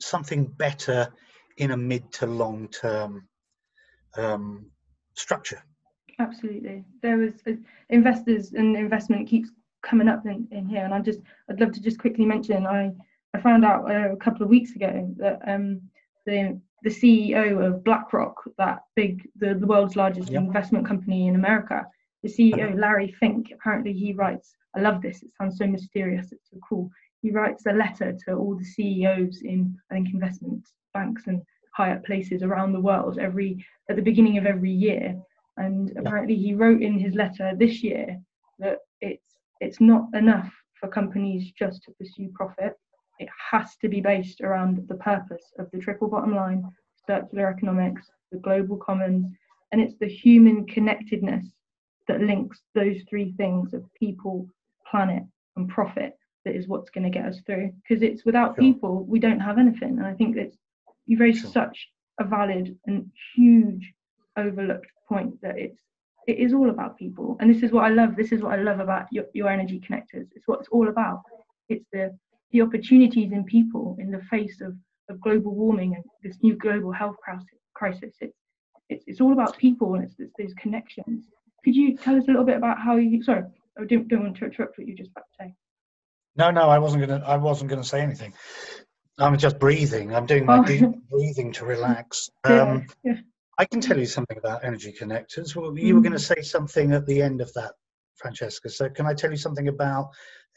something 0.00 0.44
better 0.44 1.08
in 1.56 1.70
a 1.70 1.76
mid 1.76 2.12
to 2.12 2.26
long 2.26 2.68
term 2.68 3.28
um, 4.16 4.66
structure. 5.14 5.62
Absolutely. 6.18 6.84
There 7.02 7.18
was 7.18 7.34
uh, 7.46 7.52
investors 7.90 8.52
and 8.52 8.76
investment 8.76 9.28
keeps 9.28 9.50
coming 9.82 10.08
up 10.08 10.24
in, 10.26 10.48
in 10.50 10.66
here, 10.66 10.84
and 10.84 10.94
I 10.94 11.00
just 11.00 11.20
I'd 11.50 11.60
love 11.60 11.72
to 11.72 11.80
just 11.80 11.98
quickly 11.98 12.24
mention 12.24 12.66
I 12.66 12.92
I 13.34 13.40
found 13.40 13.64
out 13.64 13.90
uh, 13.90 14.12
a 14.12 14.16
couple 14.16 14.42
of 14.42 14.48
weeks 14.48 14.74
ago 14.74 15.12
that 15.18 15.40
um, 15.46 15.82
the 16.24 16.60
the 16.82 16.90
CEO 16.90 17.66
of 17.66 17.82
BlackRock, 17.82 18.36
that 18.58 18.80
big, 18.94 19.28
the, 19.36 19.54
the 19.54 19.66
world's 19.66 19.96
largest 19.96 20.30
yep. 20.30 20.42
investment 20.42 20.86
company 20.86 21.26
in 21.26 21.34
America, 21.34 21.84
the 22.22 22.28
CEO, 22.28 22.78
Larry 22.78 23.14
Fink, 23.18 23.50
apparently 23.52 23.92
he 23.92 24.12
writes, 24.12 24.54
I 24.76 24.80
love 24.80 25.02
this, 25.02 25.22
it 25.22 25.30
sounds 25.36 25.58
so 25.58 25.66
mysterious, 25.66 26.30
it's 26.32 26.50
so 26.50 26.58
cool. 26.68 26.90
He 27.26 27.32
writes 27.32 27.66
a 27.66 27.72
letter 27.72 28.16
to 28.24 28.34
all 28.34 28.54
the 28.54 28.64
CEOs 28.64 29.42
in, 29.42 29.76
I 29.90 29.94
think, 29.94 30.10
investment 30.10 30.64
banks 30.94 31.26
and 31.26 31.42
higher 31.74 32.00
places 32.06 32.44
around 32.44 32.72
the 32.72 32.80
world 32.80 33.18
every 33.18 33.66
at 33.90 33.96
the 33.96 34.08
beginning 34.10 34.38
of 34.38 34.46
every 34.46 34.70
year. 34.70 35.20
And 35.56 35.90
apparently 35.98 36.36
he 36.36 36.54
wrote 36.54 36.82
in 36.82 37.00
his 37.00 37.16
letter 37.16 37.50
this 37.56 37.82
year 37.82 38.16
that 38.60 38.78
it's 39.00 39.26
it's 39.60 39.80
not 39.80 40.04
enough 40.14 40.52
for 40.78 40.86
companies 40.86 41.50
just 41.50 41.82
to 41.82 41.92
pursue 41.98 42.30
profit. 42.32 42.78
It 43.18 43.28
has 43.50 43.74
to 43.78 43.88
be 43.88 44.00
based 44.00 44.40
around 44.40 44.86
the 44.86 44.94
purpose 44.94 45.52
of 45.58 45.68
the 45.72 45.80
triple 45.80 46.06
bottom 46.06 46.32
line, 46.32 46.62
circular 47.08 47.48
economics, 47.48 48.08
the 48.30 48.38
global 48.38 48.76
commons, 48.76 49.26
and 49.72 49.80
it's 49.80 49.98
the 49.98 50.06
human 50.06 50.64
connectedness 50.64 51.44
that 52.06 52.20
links 52.20 52.62
those 52.76 52.98
three 53.10 53.32
things 53.32 53.74
of 53.74 53.82
people, 53.94 54.46
planet, 54.88 55.24
and 55.56 55.68
profit 55.68 56.16
that 56.46 56.54
is 56.54 56.68
what's 56.68 56.90
going 56.90 57.04
to 57.04 57.10
get 57.10 57.26
us 57.26 57.40
through. 57.44 57.72
Because 57.82 58.02
it's 58.02 58.24
without 58.24 58.54
sure. 58.54 58.64
people, 58.64 59.04
we 59.04 59.18
don't 59.18 59.40
have 59.40 59.58
anything. 59.58 59.98
And 59.98 60.06
I 60.06 60.14
think 60.14 60.36
that 60.36 60.52
you 61.04 61.18
raised 61.18 61.42
sure. 61.42 61.50
such 61.50 61.88
a 62.18 62.24
valid 62.24 62.78
and 62.86 63.10
huge 63.34 63.92
overlooked 64.38 64.86
point 65.08 65.40
that 65.42 65.58
it's 65.58 65.78
it 66.26 66.38
is 66.38 66.52
all 66.52 66.70
about 66.70 66.98
people. 66.98 67.36
And 67.38 67.54
this 67.54 67.62
is 67.62 67.70
what 67.70 67.84
I 67.84 67.90
love. 67.90 68.16
This 68.16 68.32
is 68.32 68.42
what 68.42 68.58
I 68.58 68.62
love 68.62 68.80
about 68.80 69.06
your, 69.12 69.26
your 69.32 69.48
energy 69.48 69.80
connectors. 69.80 70.26
It's 70.34 70.46
what 70.46 70.60
it's 70.60 70.68
all 70.70 70.88
about. 70.88 71.22
It's 71.68 71.84
the 71.92 72.16
the 72.52 72.62
opportunities 72.62 73.32
in 73.32 73.44
people 73.44 73.96
in 73.98 74.10
the 74.10 74.22
face 74.30 74.60
of, 74.60 74.74
of 75.10 75.20
global 75.20 75.54
warming 75.54 75.94
and 75.94 76.04
this 76.22 76.38
new 76.42 76.56
global 76.56 76.92
health 76.92 77.16
crisis. 77.74 78.14
It's, 78.20 78.36
it's, 78.88 79.04
it's 79.06 79.20
all 79.20 79.32
about 79.32 79.58
people 79.58 79.94
and 79.94 80.04
it's, 80.04 80.14
it's 80.18 80.32
those 80.38 80.54
connections. 80.54 81.26
Could 81.64 81.74
you 81.74 81.96
tell 81.96 82.16
us 82.16 82.24
a 82.24 82.30
little 82.30 82.44
bit 82.44 82.56
about 82.56 82.78
how 82.78 82.96
you, 82.96 83.22
sorry, 83.22 83.42
I 83.78 83.84
don't, 83.84 84.06
don't 84.08 84.22
want 84.22 84.36
to 84.36 84.44
interrupt 84.46 84.78
what 84.78 84.86
you 84.86 84.94
just 84.94 85.10
about 85.10 85.24
to 85.38 85.44
say. 85.44 85.54
No, 86.36 86.50
no, 86.50 86.68
I 86.68 86.78
wasn't 86.78 87.06
gonna. 87.06 87.24
I 87.26 87.36
wasn't 87.36 87.70
gonna 87.70 87.84
say 87.84 88.00
anything. 88.00 88.34
I'm 89.18 89.38
just 89.38 89.58
breathing. 89.58 90.14
I'm 90.14 90.26
doing 90.26 90.44
my 90.44 90.58
oh. 90.58 90.64
deep 90.64 90.84
breathing 91.10 91.52
to 91.52 91.64
relax. 91.64 92.30
Um, 92.44 92.86
yeah, 93.02 93.12
yeah. 93.12 93.20
I 93.58 93.64
can 93.64 93.80
tell 93.80 93.98
you 93.98 94.06
something 94.06 94.36
about 94.36 94.64
energy 94.64 94.92
connectors. 94.92 95.56
Well, 95.56 95.76
you 95.78 95.94
mm. 95.94 95.96
were 95.96 96.02
going 96.02 96.12
to 96.12 96.18
say 96.18 96.42
something 96.42 96.92
at 96.92 97.06
the 97.06 97.22
end 97.22 97.40
of 97.40 97.50
that, 97.54 97.72
Francesca. 98.16 98.68
So, 98.68 98.90
can 98.90 99.06
I 99.06 99.14
tell 99.14 99.30
you 99.30 99.38
something 99.38 99.68
about 99.68 100.10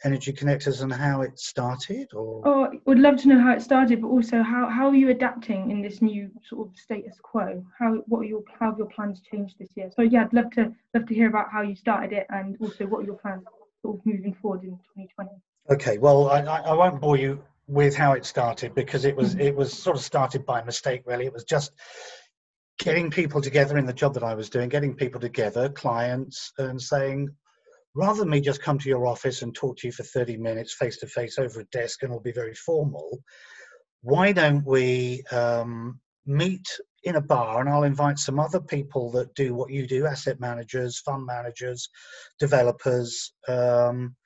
Energy 0.04 0.32
Connectors 0.32 0.82
and 0.82 0.92
how 0.92 1.22
it 1.22 1.38
started? 1.38 2.08
Or 2.14 2.46
oh, 2.46 2.70
would 2.86 2.98
love 2.98 3.16
to 3.18 3.28
know 3.28 3.38
how 3.38 3.52
it 3.52 3.62
started, 3.62 4.02
but 4.02 4.08
also 4.08 4.42
how, 4.42 4.68
how 4.68 4.88
are 4.88 4.94
you 4.94 5.10
adapting 5.10 5.70
in 5.70 5.82
this 5.82 6.00
new 6.00 6.30
sort 6.46 6.68
of 6.68 6.76
status 6.76 7.16
quo? 7.22 7.64
How 7.78 8.02
what 8.06 8.20
are 8.20 8.24
your 8.24 8.42
how 8.58 8.70
have 8.70 8.78
your 8.78 8.88
plans 8.88 9.20
changed 9.30 9.56
this 9.58 9.70
year? 9.76 9.90
So 9.94 10.02
yeah, 10.02 10.22
I'd 10.22 10.32
love 10.32 10.50
to 10.52 10.72
love 10.94 11.06
to 11.06 11.14
hear 11.14 11.28
about 11.28 11.50
how 11.50 11.62
you 11.62 11.74
started 11.74 12.12
it 12.12 12.26
and 12.30 12.56
also 12.60 12.86
what 12.86 13.02
are 13.02 13.06
your 13.06 13.16
plans 13.16 13.44
sort 13.82 13.98
of 13.98 14.06
moving 14.06 14.34
forward 14.40 14.62
in 14.62 14.70
2020. 14.70 15.30
Okay, 15.70 15.98
well 15.98 16.28
I, 16.30 16.40
I 16.40 16.72
won't 16.72 17.00
bore 17.00 17.16
you 17.16 17.42
with 17.68 17.94
how 17.94 18.12
it 18.12 18.24
started 18.24 18.74
because 18.74 19.04
it 19.04 19.14
was 19.14 19.36
it 19.36 19.54
was 19.54 19.72
sort 19.72 19.96
of 19.96 20.02
started 20.02 20.44
by 20.44 20.62
mistake 20.64 21.02
really. 21.06 21.26
It 21.26 21.32
was 21.32 21.44
just 21.44 21.72
getting 22.80 23.10
people 23.10 23.40
together 23.40 23.78
in 23.78 23.86
the 23.86 23.92
job 23.92 24.14
that 24.14 24.24
I 24.24 24.34
was 24.34 24.50
doing, 24.50 24.68
getting 24.68 24.94
people 24.94 25.20
together, 25.20 25.68
clients, 25.68 26.52
and 26.58 26.80
saying, 26.80 27.28
rather 27.94 28.20
than 28.20 28.30
me 28.30 28.40
just 28.40 28.62
come 28.62 28.78
to 28.78 28.88
your 28.88 29.06
office 29.06 29.42
and 29.42 29.54
talk 29.54 29.76
to 29.78 29.86
you 29.86 29.92
for 29.92 30.02
30 30.02 30.38
minutes 30.38 30.74
face 30.74 30.96
to 30.98 31.06
face 31.06 31.38
over 31.38 31.60
a 31.60 31.64
desk 31.66 32.02
and 32.02 32.10
it'll 32.10 32.22
be 32.22 32.32
very 32.32 32.54
formal, 32.54 33.20
why 34.02 34.32
don't 34.32 34.66
we 34.66 35.22
um, 35.30 36.00
meet 36.26 36.66
in 37.04 37.16
a 37.16 37.20
bar 37.20 37.60
and 37.60 37.68
I'll 37.68 37.84
invite 37.84 38.18
some 38.18 38.40
other 38.40 38.60
people 38.60 39.10
that 39.12 39.34
do 39.34 39.54
what 39.54 39.70
you 39.70 39.86
do 39.86 40.06
asset 40.06 40.40
managers, 40.40 40.98
fund 40.98 41.26
managers, 41.26 41.88
developers. 42.40 43.32
Um, 43.46 44.16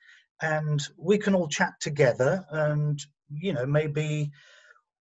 and 0.41 0.81
we 0.97 1.17
can 1.17 1.35
all 1.35 1.47
chat 1.47 1.73
together 1.79 2.45
and, 2.51 2.99
you 3.29 3.53
know, 3.53 3.65
maybe 3.65 4.31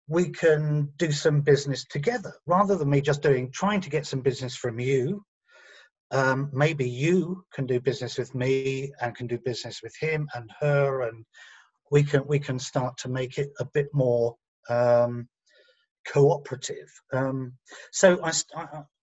we 0.09 0.31
can 0.31 0.90
do 0.99 1.12
some 1.12 1.40
business 1.40 1.85
together 1.87 2.35
rather 2.47 2.77
than 2.77 2.90
me 2.90 3.01
just 3.01 3.23
doing 3.23 3.51
trying 3.51 3.81
to 3.81 3.90
get 3.90 4.07
some 4.07 4.21
business 4.21 4.55
from 4.55 4.79
you. 4.79 5.25
Um, 6.11 6.51
maybe 6.53 6.88
you 6.88 7.45
can 7.55 7.66
do 7.66 7.81
business 7.81 8.18
with 8.18 8.35
me 8.35 8.92
and 9.01 9.16
can 9.16 9.27
do 9.27 9.38
business 9.38 9.81
with 9.83 9.95
him 9.99 10.29
and 10.35 10.51
her 10.61 11.03
and 11.03 11.25
we 11.90 12.03
can 12.03 12.27
we 12.27 12.38
can 12.38 12.59
start 12.59 12.97
to 12.99 13.09
make 13.09 13.38
it 13.38 13.51
a 13.61 13.64
bit 13.64 13.88
more 13.92 14.37
um, 14.68 15.29
cooperative. 16.07 16.90
Um, 17.12 17.55
so 17.92 18.23
I, 18.23 18.33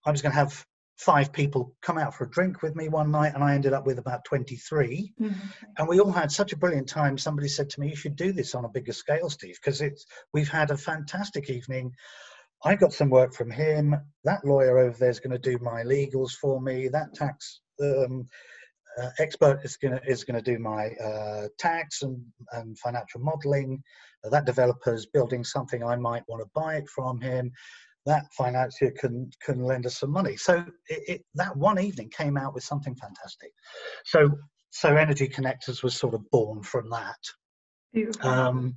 I 0.06 0.12
was 0.12 0.22
going 0.22 0.32
to 0.32 0.40
have 0.40 0.66
five 1.00 1.32
people 1.32 1.74
come 1.82 1.98
out 1.98 2.14
for 2.14 2.26
a 2.26 2.30
drink 2.30 2.62
with 2.62 2.76
me 2.76 2.90
one 2.90 3.10
night 3.10 3.34
and 3.34 3.44
i 3.44 3.56
ended 3.56 3.74
up 3.74 3.86
with 3.86 4.00
about 4.00 4.26
23 4.26 5.14
mm-hmm. 5.20 5.34
and 5.78 5.88
we 5.88 6.00
all 6.00 6.12
had 6.12 6.32
such 6.32 6.52
a 6.52 6.58
brilliant 6.58 6.88
time 6.88 7.18
somebody 7.18 7.48
said 7.48 7.70
to 7.70 7.80
me 7.80 7.90
you 7.90 7.96
should 7.96 8.18
do 8.18 8.34
this 8.34 8.54
on 8.54 8.66
a 8.66 8.70
bigger 8.70 8.94
scale 8.94 9.30
steve 9.30 9.58
because 9.64 9.82
it's 9.82 10.06
we've 10.34 10.50
had 10.50 10.72
a 10.72 10.78
fantastic 10.78 11.50
evening 11.50 11.92
I 12.66 12.76
got 12.76 12.92
some 12.92 13.10
work 13.10 13.34
from 13.34 13.50
him. 13.50 13.96
That 14.26 14.44
lawyer 14.44 14.80
over 14.80 14.98
there 15.00 15.10
is 15.10 15.22
going 15.22 15.32
to 15.32 15.40
do 15.40 15.58
my 15.64 15.82
legals 15.84 16.32
for 16.32 16.60
me. 16.60 16.90
That 16.90 17.14
tax 17.14 17.62
um, 17.82 18.28
uh, 19.02 19.10
expert 19.20 19.62
is 19.64 19.78
going 19.78 19.98
to 19.98 20.06
is 20.06 20.24
going 20.24 20.42
to 20.44 20.52
do 20.52 20.60
my 20.60 20.90
uh, 21.04 21.48
tax 21.58 22.02
and, 22.02 22.22
and 22.52 22.78
financial 22.78 23.22
modeling. 23.22 23.82
Uh, 24.26 24.30
that 24.30 24.46
developer 24.46 24.94
is 24.94 25.06
building 25.06 25.44
something 25.44 25.84
I 25.84 25.96
might 25.96 26.24
want 26.28 26.42
to 26.44 26.50
buy 26.54 26.76
it 26.76 26.90
from 26.90 27.22
him. 27.22 27.52
That 28.12 28.26
financier 28.42 28.92
can 29.02 29.16
can 29.46 29.58
lend 29.72 29.86
us 29.86 29.98
some 30.02 30.12
money. 30.20 30.36
So 30.48 30.54
it, 30.94 31.02
it, 31.12 31.22
that 31.42 31.56
one 31.56 31.80
evening 31.88 32.10
came 32.22 32.36
out 32.44 32.54
with 32.56 32.64
something 32.72 32.96
fantastic. 32.96 33.52
So 34.06 34.20
so 34.72 34.88
Energy 34.96 35.28
Connectors 35.28 35.84
was 35.84 35.96
sort 35.96 36.14
of 36.14 36.22
born 36.32 36.62
from 36.72 36.90
that. 36.90 37.22
Um, 38.22 38.76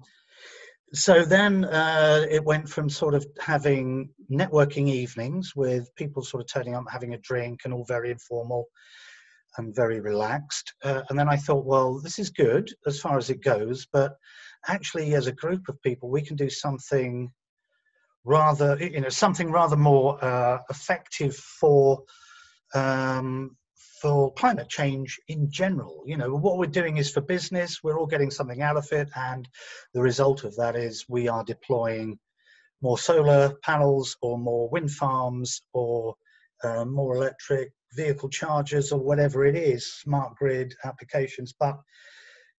so 0.94 1.24
then 1.24 1.64
uh, 1.64 2.26
it 2.30 2.44
went 2.44 2.68
from 2.68 2.90
sort 2.90 3.14
of 3.14 3.26
having 3.40 4.10
networking 4.30 4.88
evenings 4.88 5.52
with 5.56 5.94
people 5.96 6.22
sort 6.22 6.42
of 6.42 6.48
turning 6.52 6.74
up, 6.74 6.84
having 6.90 7.14
a 7.14 7.18
drink, 7.18 7.60
and 7.64 7.72
all 7.72 7.84
very 7.96 8.10
informal 8.10 8.66
and 9.56 9.74
very 9.74 10.00
relaxed. 10.00 10.74
Uh, 10.84 11.02
and 11.08 11.18
then 11.18 11.28
I 11.28 11.36
thought, 11.36 11.66
well, 11.66 12.00
this 12.00 12.18
is 12.18 12.30
good 12.30 12.68
as 12.86 13.00
far 13.00 13.16
as 13.18 13.30
it 13.30 13.42
goes, 13.42 13.86
but 13.92 14.12
actually, 14.66 15.14
as 15.14 15.26
a 15.26 15.32
group 15.44 15.62
of 15.68 15.80
people, 15.82 16.10
we 16.10 16.22
can 16.22 16.36
do 16.36 16.50
something 16.50 17.30
rather, 18.24 18.76
you 18.80 19.00
know, 19.00 19.08
something 19.08 19.50
rather 19.50 19.76
more 19.76 20.22
uh, 20.24 20.58
effective 20.70 21.34
for 21.36 22.02
um, 22.74 23.56
for 24.00 24.32
climate 24.34 24.68
change 24.68 25.20
in 25.28 25.50
general. 25.50 26.02
You 26.06 26.16
know, 26.16 26.34
what 26.34 26.58
we're 26.58 26.66
doing 26.66 26.96
is 26.96 27.10
for 27.10 27.20
business, 27.20 27.82
we're 27.82 27.98
all 27.98 28.06
getting 28.06 28.30
something 28.30 28.60
out 28.60 28.76
of 28.76 28.90
it, 28.92 29.08
and 29.14 29.48
the 29.94 30.00
result 30.00 30.44
of 30.44 30.56
that 30.56 30.74
is 30.74 31.06
we 31.08 31.28
are 31.28 31.44
deploying 31.44 32.18
more 32.80 32.98
solar 32.98 33.54
panels 33.62 34.16
or 34.22 34.38
more 34.38 34.68
wind 34.70 34.90
farms 34.90 35.62
or 35.72 36.16
uh, 36.64 36.84
more 36.84 37.14
electric 37.16 37.72
vehicle 37.94 38.28
chargers 38.28 38.90
or 38.90 38.98
whatever 38.98 39.44
it 39.44 39.54
is, 39.54 39.92
smart 39.92 40.34
grid 40.36 40.74
applications. 40.84 41.52
But 41.52 41.78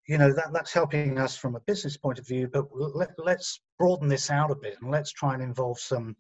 you 0.07 0.17
know 0.17 0.33
that 0.33 0.51
that's 0.53 0.73
helping 0.73 1.17
us 1.17 1.35
from 1.35 1.55
a 1.55 1.61
business 1.61 1.97
point 1.97 2.19
of 2.19 2.27
view. 2.27 2.49
But 2.51 2.65
let, 2.73 3.11
let's 3.17 3.59
broaden 3.79 4.07
this 4.07 4.29
out 4.29 4.51
a 4.51 4.55
bit 4.55 4.77
and 4.81 4.91
let's 4.91 5.11
try 5.11 5.33
and 5.33 5.43
involve 5.43 5.79
some 5.79 6.15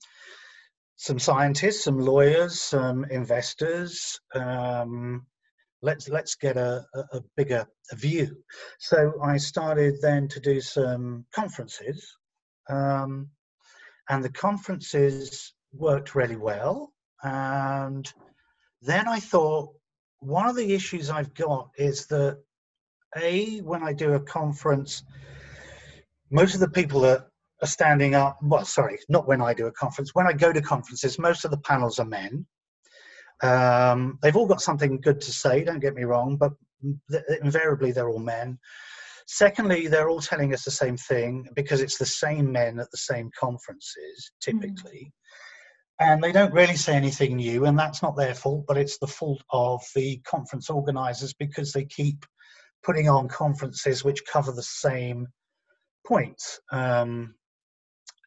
some 0.95 1.19
scientists, 1.19 1.83
some 1.83 1.99
lawyers, 1.99 2.61
some 2.61 3.03
investors. 3.05 4.19
Um, 4.35 5.25
let's 5.81 6.07
let's 6.07 6.35
get 6.35 6.55
a, 6.55 6.85
a, 7.11 7.21
bigger 7.35 7.67
view. 7.93 8.37
So 8.79 9.13
I 9.21 9.37
started 9.37 9.95
then 10.01 10.27
to 10.29 10.39
do 10.39 10.61
some 10.61 11.25
conferences, 11.33 12.07
um, 12.69 13.29
and 14.09 14.23
the 14.23 14.31
conferences 14.31 15.53
worked 15.73 16.15
really 16.15 16.37
well. 16.37 16.93
And 17.21 18.11
then 18.81 19.07
I 19.07 19.19
thought 19.19 19.73
one 20.19 20.47
of 20.47 20.55
the 20.55 20.73
issues 20.73 21.09
I've 21.09 21.33
got 21.33 21.69
is 21.77 22.05
that 22.07 22.37
a 23.17 23.59
when 23.59 23.83
I 23.83 23.93
do 23.93 24.13
a 24.13 24.19
conference, 24.19 25.03
most 26.31 26.53
of 26.53 26.61
the 26.61 26.69
people 26.69 27.01
that 27.01 27.27
are 27.63 27.67
standing 27.67 28.13
up. 28.13 28.37
Well, 28.41 28.65
sorry, 28.65 28.99
not 29.09 29.27
when 29.27 29.41
I 29.41 29.53
do 29.53 29.67
a 29.67 29.71
conference. 29.71 30.13
When 30.13 30.27
I 30.27 30.33
go 30.33 30.51
to 30.51 30.61
conferences, 30.61 31.17
most 31.17 31.45
of 31.45 31.51
the 31.51 31.57
panels 31.57 31.97
are 31.97 32.05
men. 32.05 32.45
Um, 33.41 34.19
they've 34.21 34.35
all 34.35 34.47
got 34.47 34.61
something 34.61 34.99
good 34.99 35.21
to 35.21 35.31
say, 35.31 35.63
don't 35.63 35.79
get 35.79 35.95
me 35.95 36.03
wrong, 36.03 36.37
but 36.37 36.51
invariably 37.41 37.91
they're 37.91 38.09
all 38.09 38.19
men. 38.19 38.59
Secondly, 39.27 39.87
they're 39.87 40.09
all 40.09 40.19
telling 40.19 40.53
us 40.53 40.65
the 40.65 40.71
same 40.71 40.97
thing 40.97 41.47
because 41.55 41.81
it's 41.81 41.97
the 41.97 42.05
same 42.05 42.51
men 42.51 42.79
at 42.79 42.91
the 42.91 42.97
same 42.97 43.31
conferences, 43.39 44.31
typically. 44.41 45.11
Mm. 45.11 45.11
And 45.99 46.23
they 46.23 46.33
don't 46.33 46.53
really 46.53 46.75
say 46.75 46.95
anything 46.95 47.37
new, 47.37 47.65
and 47.65 47.79
that's 47.79 48.01
not 48.01 48.17
their 48.17 48.33
fault, 48.33 48.65
but 48.67 48.77
it's 48.77 48.97
the 48.97 49.07
fault 49.07 49.41
of 49.51 49.81
the 49.95 50.17
conference 50.25 50.69
organizers 50.69 51.33
because 51.33 51.71
they 51.71 51.85
keep 51.85 52.25
putting 52.83 53.07
on 53.07 53.29
conferences 53.29 54.03
which 54.03 54.25
cover 54.25 54.51
the 54.51 54.63
same 54.63 55.27
points. 56.05 56.59
Um, 56.71 57.35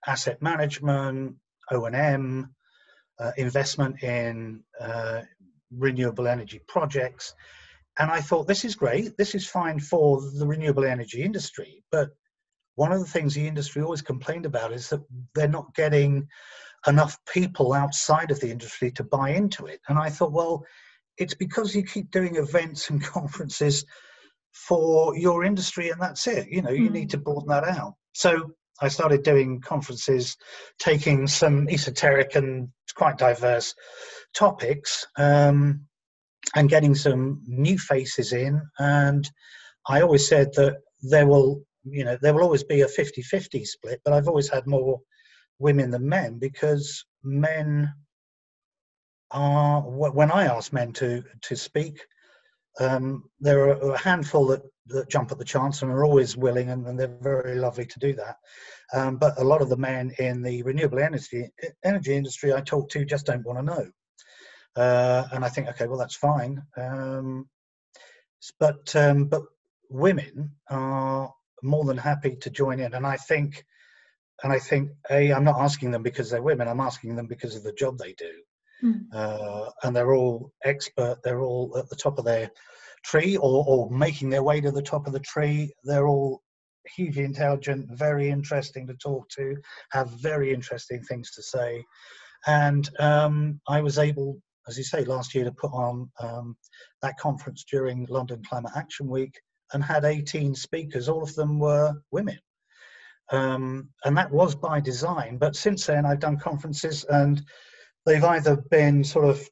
asset 0.06 0.40
management, 0.42 1.36
O&M, 1.72 2.54
uh, 3.18 3.32
investment 3.36 4.02
in 4.02 4.62
uh, 4.80 5.22
renewable 5.70 6.26
energy 6.26 6.60
projects. 6.68 7.34
And 7.98 8.10
I 8.10 8.20
thought, 8.20 8.46
this 8.46 8.64
is 8.64 8.74
great. 8.74 9.16
This 9.16 9.34
is 9.34 9.46
fine 9.46 9.80
for 9.80 10.20
the 10.20 10.46
renewable 10.46 10.84
energy 10.84 11.22
industry. 11.22 11.82
But 11.90 12.10
one 12.74 12.92
of 12.92 13.00
the 13.00 13.06
things 13.06 13.34
the 13.34 13.48
industry 13.48 13.82
always 13.82 14.02
complained 14.02 14.46
about 14.46 14.72
is 14.72 14.90
that 14.90 15.00
they're 15.34 15.48
not 15.48 15.74
getting 15.74 16.28
enough 16.86 17.18
people 17.32 17.72
outside 17.72 18.30
of 18.30 18.38
the 18.40 18.50
industry 18.50 18.90
to 18.92 19.02
buy 19.04 19.30
into 19.30 19.66
it. 19.66 19.80
And 19.88 19.98
I 19.98 20.10
thought, 20.10 20.32
well, 20.32 20.64
it's 21.16 21.34
because 21.34 21.74
you 21.74 21.82
keep 21.82 22.10
doing 22.10 22.36
events 22.36 22.90
and 22.90 23.02
conferences 23.02 23.84
for 24.52 25.16
your 25.16 25.44
industry 25.44 25.90
and 25.90 26.00
that's 26.00 26.26
it. 26.26 26.48
You 26.48 26.62
know, 26.62 26.70
you 26.70 26.90
mm. 26.90 26.94
need 26.94 27.10
to 27.10 27.18
broaden 27.18 27.48
that 27.48 27.64
out. 27.64 27.94
So 28.12 28.52
I 28.80 28.88
started 28.88 29.22
doing 29.22 29.60
conferences, 29.60 30.36
taking 30.78 31.26
some 31.26 31.68
esoteric 31.68 32.34
and 32.34 32.68
quite 32.94 33.18
diverse 33.18 33.74
topics, 34.34 35.06
um, 35.16 35.86
and 36.54 36.68
getting 36.68 36.94
some 36.94 37.42
new 37.46 37.78
faces 37.78 38.32
in. 38.32 38.60
And 38.78 39.28
I 39.88 40.02
always 40.02 40.28
said 40.28 40.52
that 40.54 40.76
there 41.02 41.26
will, 41.26 41.62
you 41.84 42.04
know, 42.04 42.18
there 42.20 42.34
will 42.34 42.42
always 42.42 42.64
be 42.64 42.82
a 42.82 42.86
50-50 42.86 43.66
split, 43.66 44.00
but 44.04 44.12
I've 44.12 44.28
always 44.28 44.48
had 44.48 44.66
more 44.66 45.00
women 45.58 45.90
than 45.90 46.08
men 46.08 46.38
because 46.38 47.04
men 47.22 47.92
are 49.30 49.80
when 49.82 50.30
I 50.30 50.44
ask 50.44 50.72
men 50.72 50.92
to 50.94 51.24
to 51.42 51.56
speak, 51.56 52.06
um, 52.80 53.24
there 53.40 53.68
are 53.68 53.94
a 53.94 53.98
handful 53.98 54.46
that, 54.48 54.62
that 54.88 55.10
jump 55.10 55.32
at 55.32 55.38
the 55.38 55.44
chance 55.44 55.82
and 55.82 55.90
are 55.90 56.04
always 56.04 56.36
willing, 56.36 56.70
and, 56.70 56.86
and 56.86 56.98
they're 56.98 57.18
very 57.20 57.56
lovely 57.56 57.86
to 57.86 57.98
do 57.98 58.12
that. 58.14 58.36
Um, 58.92 59.16
but 59.16 59.38
a 59.38 59.44
lot 59.44 59.62
of 59.62 59.68
the 59.68 59.76
men 59.76 60.12
in 60.18 60.42
the 60.42 60.62
renewable 60.62 61.00
energy 61.00 61.50
energy 61.84 62.14
industry 62.14 62.54
I 62.54 62.60
talk 62.60 62.88
to 62.90 63.04
just 63.04 63.26
don't 63.26 63.44
want 63.44 63.58
to 63.58 63.64
know. 63.64 63.90
Uh, 64.76 65.26
and 65.32 65.44
I 65.44 65.48
think, 65.48 65.68
okay, 65.68 65.86
well, 65.86 65.98
that's 65.98 66.16
fine. 66.16 66.62
Um, 66.76 67.48
but 68.60 68.94
um, 68.94 69.24
but 69.24 69.42
women 69.88 70.52
are 70.68 71.32
more 71.62 71.84
than 71.84 71.96
happy 71.96 72.36
to 72.36 72.50
join 72.50 72.80
in, 72.80 72.94
and 72.94 73.06
I 73.06 73.16
think, 73.16 73.64
and 74.42 74.52
I 74.52 74.58
think, 74.58 74.90
a, 75.10 75.32
I'm 75.32 75.44
not 75.44 75.60
asking 75.60 75.90
them 75.90 76.02
because 76.02 76.30
they're 76.30 76.42
women. 76.42 76.68
I'm 76.68 76.80
asking 76.80 77.16
them 77.16 77.26
because 77.26 77.56
of 77.56 77.62
the 77.62 77.72
job 77.72 77.98
they 77.98 78.12
do. 78.12 78.32
Mm. 78.84 79.06
Uh, 79.12 79.70
and 79.82 79.96
they're 79.96 80.14
all 80.14 80.52
expert. 80.62 81.18
They're 81.24 81.40
all 81.40 81.76
at 81.78 81.88
the 81.88 81.96
top 81.96 82.18
of 82.18 82.26
their 82.26 82.50
tree, 83.06 83.36
or, 83.36 83.64
or 83.66 83.90
making 83.90 84.30
their 84.30 84.42
way 84.42 84.60
to 84.60 84.70
the 84.70 84.82
top 84.82 85.06
of 85.06 85.12
the 85.12 85.20
tree. 85.20 85.72
They're 85.84 86.08
all 86.08 86.42
hugely 86.94 87.24
intelligent, 87.24 87.88
very 87.90 88.28
interesting 88.28 88.86
to 88.86 88.94
talk 88.94 89.28
to, 89.30 89.56
have 89.92 90.10
very 90.10 90.52
interesting 90.52 91.02
things 91.02 91.30
to 91.32 91.42
say. 91.42 91.84
And 92.46 92.88
um, 92.98 93.60
I 93.68 93.80
was 93.80 93.98
able, 93.98 94.40
as 94.68 94.78
you 94.78 94.84
say, 94.84 95.04
last 95.04 95.34
year 95.34 95.44
to 95.44 95.52
put 95.52 95.72
on 95.72 96.10
um, 96.20 96.56
that 97.02 97.18
conference 97.18 97.64
during 97.70 98.06
London 98.08 98.42
Climate 98.48 98.72
Action 98.76 99.08
Week 99.08 99.34
and 99.72 99.82
had 99.82 100.04
18 100.04 100.54
speakers. 100.54 101.08
All 101.08 101.22
of 101.22 101.34
them 101.34 101.58
were 101.58 101.94
women. 102.10 102.38
Um, 103.32 103.88
and 104.04 104.16
that 104.16 104.30
was 104.30 104.54
by 104.54 104.80
design. 104.80 105.38
But 105.38 105.56
since 105.56 105.86
then, 105.86 106.06
I've 106.06 106.20
done 106.20 106.38
conferences 106.38 107.04
and 107.04 107.42
they've 108.04 108.22
either 108.22 108.56
been 108.70 109.02
sort 109.02 109.24
of 109.24 109.48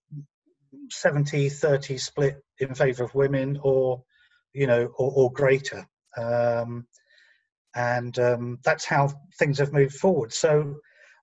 70 0.90 1.48
30 1.48 1.98
split 1.98 2.42
in 2.58 2.74
favor 2.74 3.04
of 3.04 3.14
women 3.14 3.58
or 3.62 4.02
you 4.52 4.66
know 4.66 4.86
or, 4.96 5.12
or 5.14 5.32
greater. 5.32 5.86
Um, 6.16 6.86
and 7.76 8.16
um, 8.20 8.58
that's 8.64 8.84
how 8.84 9.10
things 9.38 9.58
have 9.58 9.72
moved 9.72 9.96
forward. 9.96 10.32
So 10.32 10.76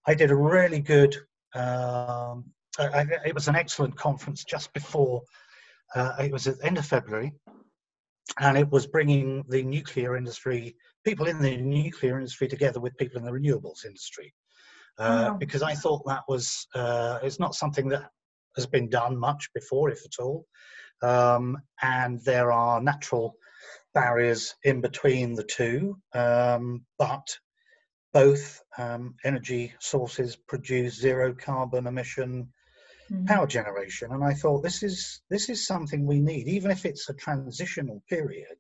i 0.08 0.16
did 0.16 0.32
a 0.32 0.36
really 0.36 0.80
good 0.80 1.16
um, 1.54 2.46
I, 2.80 3.06
it 3.26 3.36
was 3.36 3.48
an 3.48 3.56
excellent 3.56 3.96
conference 3.96 4.44
just 4.44 4.74
before 4.74 5.22
uh, 5.96 6.14
it 6.20 6.32
was 6.32 6.48
at 6.48 6.58
the 6.58 6.66
end 6.66 6.78
of 6.78 6.86
february. 6.86 7.34
And 8.40 8.58
it 8.58 8.70
was 8.70 8.88
bringing 8.88 9.44
the 9.50 9.62
nuclear 9.62 10.16
industry 10.16 10.76
people 11.04 11.28
in 11.28 11.42
the 11.42 11.58
nuclear 11.58 12.18
industry 12.18 12.48
together 12.48 12.80
with 12.80 12.98
people 12.98 13.18
in 13.18 13.26
the 13.26 13.32
renewables 13.32 13.86
industry. 13.86 14.34
Uh, 14.98 15.34
because 15.34 15.64
I 15.64 15.74
thought 15.74 16.06
that 16.06 16.24
was 16.28 16.68
uh, 16.76 17.20
it's 17.24 17.40
not 17.40 17.56
something 17.56 17.90
that 17.90 18.10
has 18.56 18.66
been 18.68 18.90
done 18.90 19.18
much 19.18 19.50
before, 19.54 19.90
if 19.90 20.06
at 20.06 20.24
all, 20.24 20.46
um, 21.02 21.58
and 21.82 22.20
there 22.24 22.52
are 22.52 22.82
natural 22.82 23.36
barriers 23.94 24.56
in 24.64 24.82
between 24.82 25.36
the 25.36 25.44
two, 25.44 25.98
um, 26.14 26.86
but 26.98 27.38
both 28.14 28.62
um, 28.78 29.16
energy 29.24 29.74
sources 29.80 30.36
produce 30.36 31.00
zero 31.00 31.34
carbon 31.34 31.88
emission 31.88 32.50
mm-hmm. 33.12 33.26
power 33.26 33.48
generation, 33.48 34.12
and 34.12 34.24
I 34.24 34.34
thought 34.34 34.64
this 34.64 34.84
is 34.84 35.22
this 35.30 35.50
is 35.50 35.66
something 35.66 36.06
we 36.06 36.20
need, 36.20 36.48
even 36.48 36.72
if 36.72 36.86
it's 36.86 37.10
a 37.10 37.14
transitional 37.14 38.04
period. 38.10 38.58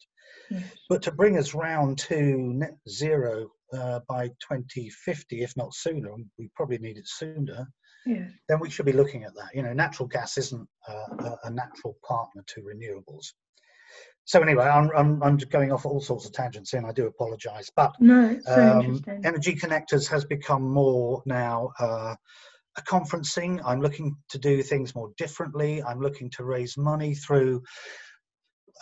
Yes. 0.49 0.63
But 0.89 1.01
to 1.03 1.11
bring 1.11 1.37
us 1.37 1.53
round 1.53 1.97
to 1.99 2.21
net 2.53 2.77
zero 2.89 3.51
uh, 3.73 4.01
by 4.07 4.27
2050, 4.27 5.41
if 5.41 5.55
not 5.55 5.73
sooner, 5.73 6.11
we 6.37 6.49
probably 6.55 6.77
need 6.77 6.97
it 6.97 7.07
sooner, 7.07 7.67
yeah. 8.05 8.27
then 8.49 8.59
we 8.59 8.69
should 8.69 8.85
be 8.85 8.91
looking 8.91 9.23
at 9.23 9.33
that. 9.35 9.49
You 9.53 9.63
know, 9.63 9.73
natural 9.73 10.07
gas 10.07 10.37
isn't 10.37 10.67
uh, 10.87 11.35
a, 11.43 11.49
natural 11.49 11.97
partner 12.07 12.43
to 12.47 12.61
renewables. 12.61 13.27
so 14.25 14.41
anyway, 14.41 14.65
I'm, 14.65 14.89
I'm, 14.95 15.23
I'm 15.23 15.37
going 15.37 15.71
off 15.71 15.85
all 15.85 16.01
sorts 16.01 16.25
of 16.25 16.33
tangents 16.33 16.73
and 16.73 16.85
I 16.85 16.91
do 16.91 17.07
apologise. 17.07 17.69
But 17.75 17.93
no, 17.99 18.39
um, 18.47 19.03
Energy 19.23 19.55
Connectors 19.55 20.07
has 20.09 20.25
become 20.25 20.63
more 20.63 21.21
now 21.25 21.71
uh, 21.79 22.15
a 22.77 22.81
conferencing. 22.83 23.61
I'm 23.65 23.81
looking 23.81 24.15
to 24.29 24.39
do 24.39 24.63
things 24.63 24.95
more 24.95 25.11
differently. 25.17 25.83
I'm 25.83 25.99
looking 25.99 26.29
to 26.31 26.43
raise 26.43 26.77
money 26.77 27.15
through 27.15 27.61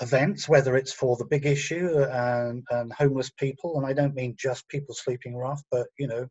events, 0.01 0.47
whether 0.47 0.77
it's 0.77 0.93
for 0.93 1.17
the 1.17 1.25
big 1.25 1.45
issue 1.45 2.03
and, 2.03 2.63
and 2.69 2.93
homeless 2.93 3.31
people. 3.31 3.77
And 3.77 3.85
I 3.85 3.93
don't 3.93 4.15
mean 4.15 4.35
just 4.37 4.67
people 4.69 4.95
sleeping 4.95 5.35
rough, 5.35 5.61
but 5.71 5.87
you 5.97 6.07
know, 6.07 6.27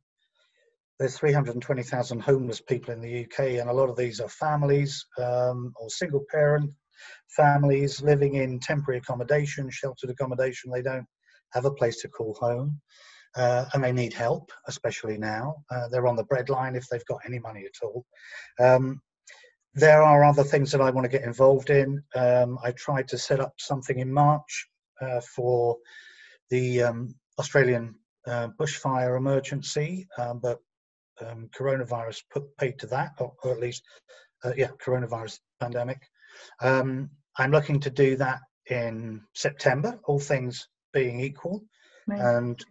there's 0.99 1.17
320,000 1.17 2.21
homeless 2.21 2.61
people 2.61 2.93
in 2.93 3.01
the 3.01 3.25
UK, 3.25 3.61
and 3.61 3.71
a 3.71 3.73
lot 3.73 3.89
of 3.89 3.97
these 3.97 4.21
are 4.21 4.29
families 4.29 5.05
um, 5.19 5.73
or 5.81 5.89
single 5.89 6.25
parent 6.31 6.71
families 7.29 8.03
living 8.03 8.35
in 8.35 8.59
temporary 8.61 8.99
accommodation, 8.99 9.71
sheltered 9.71 10.11
accommodation. 10.11 10.71
They 10.71 10.83
don't 10.83 11.07
have 11.53 11.65
a 11.65 11.71
place 11.71 12.01
to 12.03 12.09
call 12.09 12.37
home. 12.41 12.81
Uh, 13.37 13.67
and 13.75 13.85
they 13.85 13.93
need 13.93 14.13
help, 14.13 14.51
especially 14.67 15.19
now. 15.19 15.55
Uh, 15.71 15.87
they're 15.89 16.09
on 16.09 16.17
the 16.17 16.25
breadline 16.25 16.77
if 16.77 16.89
they've 16.89 17.05
got 17.05 17.21
any 17.27 17.39
money 17.39 17.65
at 17.67 17.87
all. 17.87 18.05
Um, 18.59 19.01
there 19.75 20.03
are 20.03 20.25
other 20.25 20.43
things 20.43 20.73
that 20.73 20.81
I 20.81 20.91
want 20.91 21.05
to 21.05 21.11
get 21.11 21.27
involved 21.27 21.71
in. 21.71 22.03
Um, 22.17 22.59
I 22.65 22.73
tried 22.73 23.07
to 23.09 23.19
set 23.19 23.39
up 23.39 23.53
something 23.59 23.99
in 23.99 24.13
March 24.13 24.67
uh, 25.01 25.21
for 25.21 25.77
the 26.51 26.83
um, 26.83 27.15
Australian 27.39 27.95
uh, 28.27 28.49
bushfire 28.59 29.17
emergency, 29.17 30.09
um, 30.19 30.41
but 30.43 30.59
um, 31.27 31.49
coronavirus 31.57 32.23
put 32.31 32.57
paid 32.57 32.79
to 32.81 32.87
that, 32.89 33.13
or, 33.19 33.33
or 33.43 33.53
at 33.53 33.61
least, 33.61 33.83
uh, 34.45 34.53
yeah, 34.57 34.71
coronavirus 34.85 35.39
pandemic. 35.61 36.01
Um, 36.61 37.11
I'm 37.37 37.51
looking 37.51 37.81
to 37.81 37.91
do 37.91 38.17
that 38.17 38.41
in 38.71 39.23
September, 39.35 39.99
all 40.05 40.21
things 40.21 40.69
being 40.93 41.21
equal, 41.21 41.63
right. 42.07 42.21
and 42.21 42.65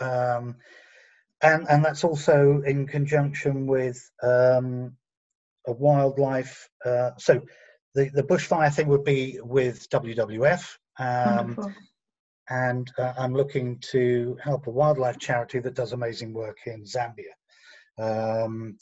um, 0.00 0.56
and 1.42 1.66
and 1.68 1.84
that's 1.84 2.04
also 2.04 2.62
in 2.66 2.86
conjunction 2.86 3.66
with 3.66 3.98
um, 4.22 4.96
a 5.66 5.72
wildlife. 5.72 6.68
Uh, 6.84 7.10
so 7.18 7.42
the 7.94 8.10
the 8.14 8.22
bushfire 8.22 8.72
thing 8.74 8.88
would 8.88 9.04
be 9.04 9.38
with 9.42 9.88
WWF. 9.90 10.76
Um, 10.98 11.74
and 12.48 12.90
uh, 12.98 13.12
I'm 13.18 13.34
looking 13.34 13.78
to 13.90 14.38
help 14.42 14.66
a 14.66 14.70
wildlife 14.70 15.18
charity 15.18 15.58
that 15.60 15.74
does 15.74 15.92
amazing 15.92 16.32
work 16.32 16.58
in 16.66 16.84
Zambia, 16.84 17.34
um, 17.98 18.76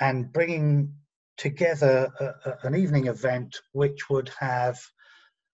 and 0.00 0.32
bringing 0.32 0.92
together 1.36 2.10
a, 2.20 2.50
a, 2.50 2.58
an 2.62 2.74
evening 2.74 3.06
event 3.06 3.56
which 3.72 4.08
would 4.08 4.30
have 4.38 4.78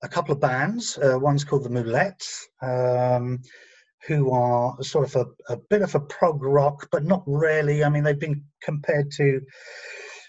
a 0.02 0.08
couple 0.08 0.32
of 0.32 0.40
bands. 0.40 0.98
Uh, 0.98 1.18
one's 1.18 1.44
called 1.44 1.64
the 1.64 1.68
Moulettes, 1.68 2.44
um, 2.62 3.40
who 4.06 4.30
are 4.30 4.76
sort 4.82 5.14
of 5.14 5.16
a, 5.16 5.52
a, 5.52 5.56
bit 5.68 5.82
of 5.82 5.94
a 5.94 6.00
prog 6.00 6.42
rock, 6.42 6.88
but 6.90 7.04
not 7.04 7.22
really. 7.26 7.84
I 7.84 7.90
mean, 7.90 8.02
they've 8.02 8.18
been 8.18 8.44
compared 8.62 9.10
to 9.12 9.40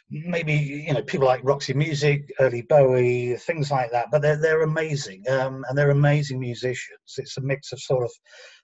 maybe 0.09 0.53
you 0.53 0.93
know 0.93 1.01
people 1.03 1.27
like 1.27 1.39
Roxy 1.43 1.73
Music, 1.73 2.29
early 2.39 2.63
Bowie, 2.63 3.35
things 3.37 3.71
like 3.71 3.91
that. 3.91 4.07
But 4.11 4.21
they're 4.21 4.41
they're 4.41 4.63
amazing, 4.63 5.23
um, 5.29 5.63
and 5.69 5.77
they're 5.77 5.91
amazing 5.91 6.39
musicians. 6.39 7.15
It's 7.17 7.37
a 7.37 7.41
mix 7.41 7.71
of 7.71 7.79
sort 7.79 8.03
of 8.03 8.11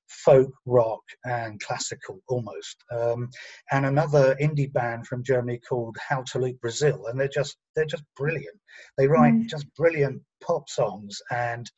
folk 0.07 0.51
rock 0.65 1.01
and 1.25 1.59
classical 1.59 2.21
almost 2.29 2.83
um, 2.91 3.29
and 3.71 3.85
another 3.85 4.35
indie 4.41 4.71
band 4.71 5.05
from 5.05 5.23
germany 5.23 5.59
called 5.67 5.97
how 6.07 6.23
to 6.23 6.39
loop 6.39 6.59
brazil 6.61 7.07
and 7.07 7.19
they're 7.19 7.27
just 7.27 7.57
they're 7.75 7.85
just 7.85 8.03
brilliant 8.15 8.57
they 8.97 9.07
write 9.07 9.33
mm. 9.33 9.47
just 9.47 9.65
brilliant 9.75 10.21
pop 10.41 10.69
songs 10.69 11.21
and 11.31 11.69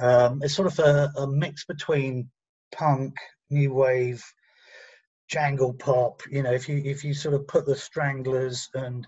um, 0.00 0.40
it's 0.42 0.54
sort 0.54 0.68
of 0.68 0.78
a, 0.78 1.10
a, 1.18 1.26
mix 1.26 1.64
between 1.64 2.28
punk 2.72 3.14
new 3.50 3.72
wave 3.72 4.22
jangle 5.28 5.74
pop 5.74 6.22
you 6.30 6.42
know 6.42 6.52
if 6.52 6.68
you 6.68 6.82
if 6.84 7.04
you 7.04 7.14
sort 7.14 7.34
of 7.34 7.46
put 7.46 7.66
the 7.66 7.76
stranglers 7.76 8.68
and 8.74 9.06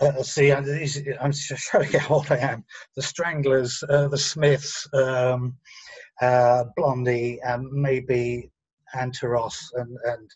uh, 0.00 0.22
see 0.22 0.52
I'm, 0.52 1.32
showing 1.32 1.92
how 2.00 2.16
old 2.16 2.32
i 2.32 2.38
am 2.38 2.64
the 2.96 3.02
stranglers 3.02 3.82
uh, 3.88 4.08
the 4.08 4.18
smiths 4.18 4.88
um, 4.92 5.56
uh, 6.20 6.64
Blondie, 6.76 7.40
and 7.42 7.70
maybe 7.70 8.50
Antaros 8.94 9.56
and, 9.74 9.96
and 10.04 10.30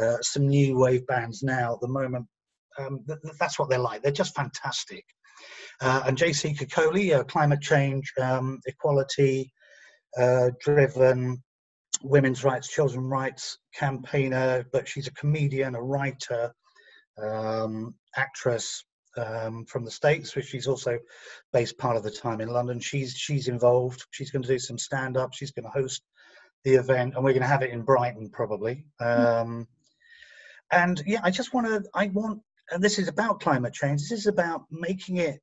uh, 0.00 0.16
some 0.22 0.46
new 0.48 0.78
wave 0.78 1.06
bands 1.06 1.42
now 1.42 1.74
at 1.74 1.80
the 1.80 1.88
moment. 1.88 2.26
Um, 2.78 3.00
th- 3.06 3.18
that's 3.40 3.58
what 3.58 3.68
they're 3.68 3.78
like. 3.78 4.02
They're 4.02 4.12
just 4.12 4.36
fantastic. 4.36 5.04
Uh, 5.80 6.02
and 6.06 6.16
JC 6.16 6.56
Kekole, 6.56 7.26
climate 7.28 7.60
change, 7.60 8.12
um, 8.20 8.60
equality 8.66 9.52
uh, 10.16 10.50
driven, 10.60 11.42
women's 12.02 12.44
rights, 12.44 12.68
children's 12.68 13.08
rights 13.08 13.58
campaigner, 13.74 14.64
but 14.72 14.88
she's 14.88 15.08
a 15.08 15.12
comedian, 15.14 15.74
a 15.74 15.82
writer, 15.82 16.52
um, 17.22 17.94
actress, 18.16 18.84
um, 19.18 19.64
from 19.64 19.84
the 19.84 19.90
states, 19.90 20.34
which 20.34 20.46
she's 20.46 20.66
also 20.66 20.98
based 21.52 21.78
part 21.78 21.96
of 21.96 22.02
the 22.02 22.10
time 22.10 22.40
in 22.40 22.48
London. 22.48 22.80
She's 22.80 23.12
she's 23.12 23.48
involved. 23.48 24.06
She's 24.10 24.30
going 24.30 24.42
to 24.42 24.48
do 24.48 24.58
some 24.58 24.78
stand 24.78 25.16
up. 25.16 25.34
She's 25.34 25.50
going 25.50 25.64
to 25.64 25.70
host 25.70 26.02
the 26.64 26.74
event, 26.74 27.14
and 27.14 27.24
we're 27.24 27.32
going 27.32 27.42
to 27.42 27.48
have 27.48 27.62
it 27.62 27.70
in 27.70 27.82
Brighton 27.82 28.30
probably. 28.30 28.86
Hmm. 29.00 29.06
Um, 29.06 29.68
and 30.70 31.02
yeah, 31.06 31.20
I 31.22 31.30
just 31.30 31.52
want 31.52 31.66
to. 31.66 31.84
I 31.94 32.08
want. 32.08 32.42
And 32.70 32.84
this 32.84 32.98
is 32.98 33.08
about 33.08 33.40
climate 33.40 33.72
change. 33.72 34.02
This 34.02 34.12
is 34.12 34.26
about 34.26 34.64
making 34.70 35.16
it 35.16 35.40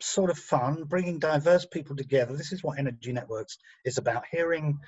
sort 0.00 0.30
of 0.30 0.38
fun, 0.38 0.84
bringing 0.84 1.20
diverse 1.20 1.64
people 1.64 1.94
together. 1.94 2.36
This 2.36 2.52
is 2.52 2.64
what 2.64 2.78
Energy 2.78 3.12
Networks 3.12 3.58
is 3.84 3.98
about: 3.98 4.24
hearing 4.30 4.78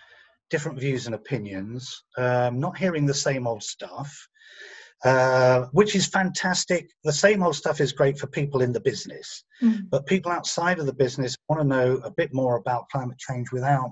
different 0.51 0.79
views 0.79 1.07
and 1.07 1.15
opinions, 1.15 2.03
um, 2.17 2.61
not 2.61 2.77
hearing 2.77 3.07
the 3.07 3.15
same 3.15 3.47
old 3.47 3.63
stuff. 3.63 4.29
Uh, 5.05 5.67
which 5.73 5.95
is 5.95 6.07
fantastic. 6.07 6.91
The 7.05 7.13
same 7.13 7.43
old 7.43 7.55
stuff 7.55 7.81
is 7.81 7.93
great 7.93 8.19
for 8.19 8.27
people 8.27 8.63
in 8.63 8.73
the 8.73 8.81
business, 8.81 9.45
mm. 9.63 9.83
but 9.91 10.07
people 10.07 10.33
outside 10.33 10.79
of 10.79 10.87
the 10.87 10.95
business 10.95 11.37
want 11.49 11.61
to 11.61 11.69
know 11.69 12.01
a 12.03 12.11
bit 12.11 12.33
more 12.33 12.57
about 12.57 12.89
climate 12.89 13.19
change 13.19 13.53
without 13.53 13.91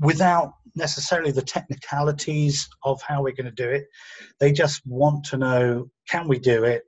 without 0.00 0.52
necessarily 0.74 1.32
the 1.32 1.40
technicalities 1.40 2.68
of 2.84 3.00
how 3.00 3.22
we're 3.22 3.34
going 3.34 3.46
to 3.46 3.50
do 3.50 3.68
it. 3.68 3.86
They 4.38 4.52
just 4.52 4.82
want 4.86 5.24
to 5.26 5.38
know 5.38 5.90
can 6.06 6.28
we 6.28 6.38
do 6.38 6.64
it, 6.64 6.82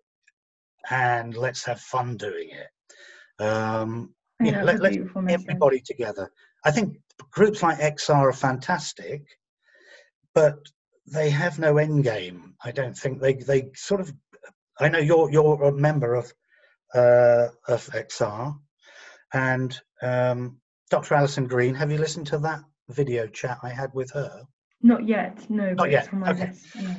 and 0.91 1.35
let's 1.35 1.65
have 1.65 1.81
fun 1.81 2.19
doing 2.19 2.51
it. 2.51 3.43
Um, 3.43 4.15
you 4.41 4.53
know, 4.53 4.63
let, 4.63 4.83
us 4.85 4.97
everybody 5.29 5.81
together. 5.81 6.31
I 6.65 6.71
think 6.71 6.99
groups 7.31 7.63
like 7.63 7.79
XR 7.79 8.15
are 8.15 8.33
fantastic, 8.33 9.23
but 10.35 10.59
they 11.13 11.31
have 11.31 11.59
no 11.59 11.79
end 11.79 12.05
game. 12.05 12.55
I 12.63 12.73
don't 12.73 12.97
think 12.97 13.21
they 13.21 13.35
they 13.35 13.71
sort 13.75 14.01
of. 14.01 14.13
I 14.81 14.89
know 14.89 14.99
you're 14.99 15.31
you're 15.31 15.63
a 15.65 15.73
member 15.73 16.15
of 16.15 16.33
uh, 16.95 17.49
of 17.67 17.87
XR, 17.87 18.59
and 19.33 19.81
um, 20.03 20.61
Dr. 20.91 21.15
Alison 21.15 21.47
Green. 21.47 21.75
Have 21.75 21.91
you 21.91 21.99
listened 21.99 22.27
to 22.29 22.39
that 22.39 22.61
video 22.89 23.27
chat 23.27 23.59
I 23.63 23.71
had 23.71 23.93
with 23.93 24.11
her? 24.13 24.43
Not 24.83 25.07
yet. 25.07 25.51
No. 25.51 25.73
Not 25.75 25.91
yet. 25.91 26.09
okay. 26.13 26.53
Yeah. 26.75 26.95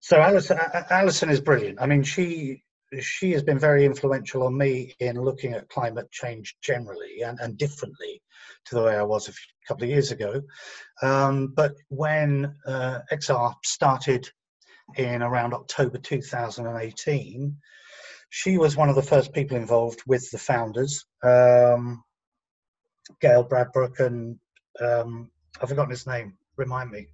So 0.00 0.20
Alison, 0.20 0.58
Alison 0.90 1.30
is 1.30 1.40
brilliant. 1.40 1.80
I 1.80 1.86
mean, 1.86 2.02
she 2.02 2.62
she 3.00 3.32
has 3.32 3.42
been 3.42 3.58
very 3.58 3.84
influential 3.84 4.44
on 4.44 4.56
me 4.56 4.94
in 5.00 5.20
looking 5.20 5.52
at 5.52 5.68
climate 5.68 6.10
change 6.10 6.56
generally 6.62 7.22
and, 7.22 7.38
and 7.40 7.58
differently 7.58 8.22
to 8.66 8.74
the 8.74 8.82
way 8.82 8.96
I 8.96 9.02
was 9.02 9.28
a 9.28 9.32
couple 9.66 9.84
of 9.84 9.90
years 9.90 10.10
ago. 10.10 10.42
Um, 11.02 11.48
but 11.54 11.74
when 11.88 12.54
uh, 12.66 13.00
XR 13.12 13.54
started 13.64 14.28
in 14.96 15.22
around 15.22 15.54
October 15.54 15.98
2018, 15.98 17.56
she 18.30 18.58
was 18.58 18.76
one 18.76 18.88
of 18.88 18.94
the 18.94 19.02
first 19.02 19.32
people 19.32 19.56
involved 19.56 20.00
with 20.06 20.30
the 20.30 20.38
founders, 20.38 21.04
um, 21.22 22.02
Gail 23.20 23.46
Bradbrook 23.46 24.00
and 24.00 24.38
um, 24.80 25.30
I've 25.60 25.68
forgotten 25.68 25.90
his 25.90 26.06
name. 26.06 26.34
Remind 26.56 26.90
me. 26.90 27.06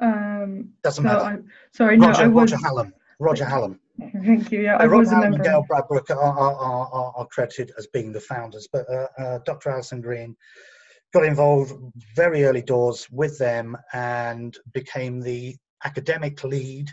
Um, 0.00 0.70
Doesn't 0.82 1.04
matter. 1.04 1.20
I, 1.20 1.36
sorry, 1.72 1.98
Roger, 1.98 2.18
no, 2.18 2.24
I 2.24 2.26
was, 2.28 2.52
Roger 2.52 2.64
Hallam. 2.64 2.94
Roger 3.18 3.44
Hallam. 3.44 3.80
Thank 3.98 4.50
you. 4.50 4.62
Yeah, 4.62 4.76
I 4.76 4.86
was 4.86 5.12
a 5.12 5.18
member. 5.18 5.42
Gail 5.42 5.64
Bradbrook 5.70 6.10
are, 6.10 6.18
are, 6.18 6.54
are, 6.54 7.12
are, 7.16 7.26
credited 7.26 7.72
as 7.78 7.86
being 7.88 8.12
the 8.12 8.20
founders, 8.20 8.68
but 8.72 8.88
uh, 8.90 9.06
uh, 9.18 9.38
Dr. 9.44 9.70
Alison 9.70 10.00
Green 10.00 10.36
got 11.12 11.24
involved 11.24 11.72
very 12.16 12.44
early 12.44 12.62
doors 12.62 13.06
with 13.10 13.38
them 13.38 13.76
and 13.92 14.56
became 14.72 15.20
the 15.20 15.56
academic 15.84 16.42
lead 16.42 16.90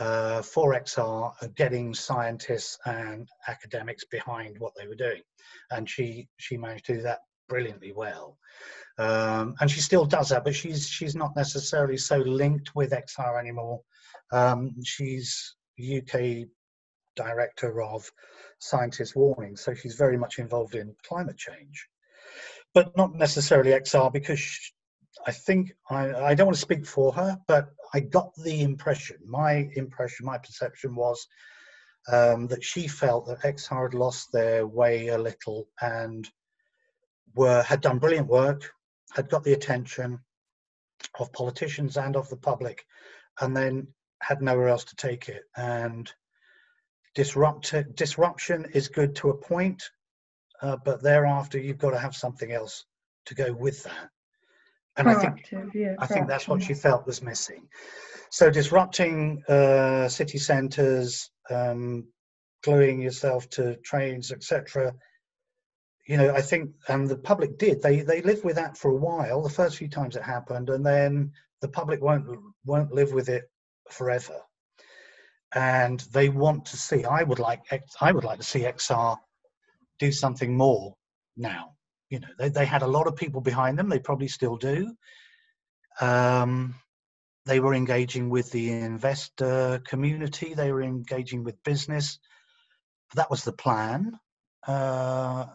uh, 0.00 0.40
for 0.42 0.74
XR, 0.74 1.32
uh, 1.40 1.46
getting 1.54 1.94
scientists 1.94 2.78
and 2.86 3.28
academics 3.46 4.04
behind 4.06 4.56
what 4.58 4.72
they 4.78 4.88
were 4.88 4.94
doing, 4.94 5.22
and 5.70 5.88
she 5.88 6.28
she 6.38 6.56
managed 6.56 6.86
to 6.86 6.96
do 6.96 7.02
that 7.02 7.20
brilliantly 7.48 7.92
well. 7.92 8.38
Um, 8.98 9.54
and 9.60 9.70
she 9.70 9.80
still 9.80 10.04
does 10.04 10.30
that, 10.30 10.44
but 10.44 10.54
she's 10.54 10.88
she's 10.88 11.14
not 11.14 11.36
necessarily 11.36 11.96
so 11.96 12.16
linked 12.18 12.74
with 12.74 12.92
XR 12.92 13.38
anymore. 13.38 13.80
Um, 14.32 14.74
she's 14.82 15.54
UK 15.78 16.48
director 17.16 17.82
of 17.82 18.10
Scientist 18.58 19.14
Warning, 19.16 19.56
so 19.56 19.74
she's 19.74 19.94
very 19.94 20.16
much 20.16 20.38
involved 20.38 20.74
in 20.74 20.94
climate 21.06 21.36
change. 21.36 21.88
but 22.74 22.96
not 22.96 23.14
necessarily 23.14 23.70
XR 23.70 24.12
because 24.12 24.72
I 25.26 25.30
think 25.32 25.72
I, 25.88 26.12
I 26.12 26.34
don't 26.34 26.48
want 26.48 26.56
to 26.56 26.60
speak 26.60 26.84
for 26.84 27.12
her, 27.14 27.38
but 27.46 27.68
I 27.94 28.00
got 28.00 28.32
the 28.36 28.62
impression, 28.62 29.18
my 29.24 29.70
impression, 29.76 30.26
my 30.26 30.38
perception 30.38 30.94
was 30.96 31.26
um, 32.12 32.48
that 32.48 32.64
she 32.64 32.88
felt 32.88 33.26
that 33.26 33.40
XR 33.42 33.84
had 33.90 33.94
lost 33.94 34.32
their 34.32 34.66
way 34.66 35.08
a 35.08 35.18
little 35.18 35.68
and 35.80 36.28
were 37.34 37.62
had 37.62 37.80
done 37.80 37.98
brilliant 37.98 38.26
work, 38.26 38.70
had 39.12 39.30
got 39.30 39.44
the 39.44 39.52
attention 39.52 40.18
of 41.18 41.32
politicians 41.32 41.96
and 41.96 42.16
of 42.16 42.28
the 42.28 42.36
public, 42.36 42.84
and 43.40 43.56
then 43.56 43.86
had 44.26 44.42
nowhere 44.42 44.68
else 44.68 44.84
to 44.84 44.96
take 44.96 45.28
it. 45.28 45.42
And 45.56 46.10
disrupt 47.14 47.74
disruption 47.94 48.66
is 48.74 48.88
good 48.88 49.14
to 49.16 49.30
a 49.30 49.36
point, 49.36 49.82
uh, 50.62 50.76
but 50.84 51.02
thereafter 51.02 51.58
you've 51.58 51.78
got 51.78 51.90
to 51.90 51.98
have 51.98 52.16
something 52.16 52.52
else 52.52 52.84
to 53.26 53.34
go 53.34 53.52
with 53.52 53.84
that. 53.84 54.10
And 54.96 55.08
I 55.08 55.14
think 55.14 55.52
yeah, 55.74 55.94
I 55.98 56.06
think 56.06 56.28
that's 56.28 56.46
what 56.46 56.62
she 56.62 56.74
felt 56.74 57.06
was 57.06 57.20
missing. 57.20 57.68
So 58.30 58.50
disrupting 58.50 59.42
uh, 59.48 60.08
city 60.08 60.38
centres, 60.38 61.30
um, 61.50 62.06
gluing 62.62 63.00
yourself 63.00 63.48
to 63.50 63.76
trains, 63.76 64.30
etc. 64.30 64.94
You 66.06 66.18
know, 66.18 66.34
I 66.34 66.42
think, 66.42 66.70
and 66.88 67.08
the 67.08 67.16
public 67.16 67.58
did. 67.58 67.82
They 67.82 68.02
they 68.02 68.22
lived 68.22 68.44
with 68.44 68.56
that 68.56 68.76
for 68.76 68.92
a 68.92 68.96
while. 68.96 69.42
The 69.42 69.50
first 69.50 69.78
few 69.78 69.88
times 69.88 70.14
it 70.14 70.22
happened, 70.22 70.70
and 70.70 70.86
then 70.86 71.32
the 71.60 71.68
public 71.68 72.00
won't 72.00 72.26
won't 72.64 72.92
live 72.92 73.12
with 73.12 73.28
it 73.28 73.50
forever. 73.90 74.40
And 75.54 76.00
they 76.12 76.28
want 76.28 76.66
to 76.66 76.76
see. 76.76 77.04
I 77.04 77.22
would 77.22 77.38
like. 77.38 77.60
I 78.00 78.12
would 78.12 78.24
like 78.24 78.38
to 78.38 78.44
see 78.44 78.60
XR 78.60 79.16
do 79.98 80.10
something 80.10 80.56
more 80.56 80.96
now. 81.36 81.74
You 82.10 82.20
know, 82.20 82.28
they, 82.38 82.48
they 82.48 82.66
had 82.66 82.82
a 82.82 82.86
lot 82.86 83.06
of 83.06 83.16
people 83.16 83.40
behind 83.40 83.78
them. 83.78 83.88
They 83.88 83.98
probably 83.98 84.28
still 84.28 84.56
do. 84.56 84.94
Um, 86.00 86.74
they 87.46 87.60
were 87.60 87.74
engaging 87.74 88.30
with 88.30 88.50
the 88.50 88.72
investor 88.72 89.80
community. 89.86 90.54
They 90.54 90.72
were 90.72 90.82
engaging 90.82 91.44
with 91.44 91.62
business. 91.62 92.18
That 93.14 93.30
was 93.30 93.44
the 93.44 93.52
plan. 93.52 94.18
Uh, 94.66 95.46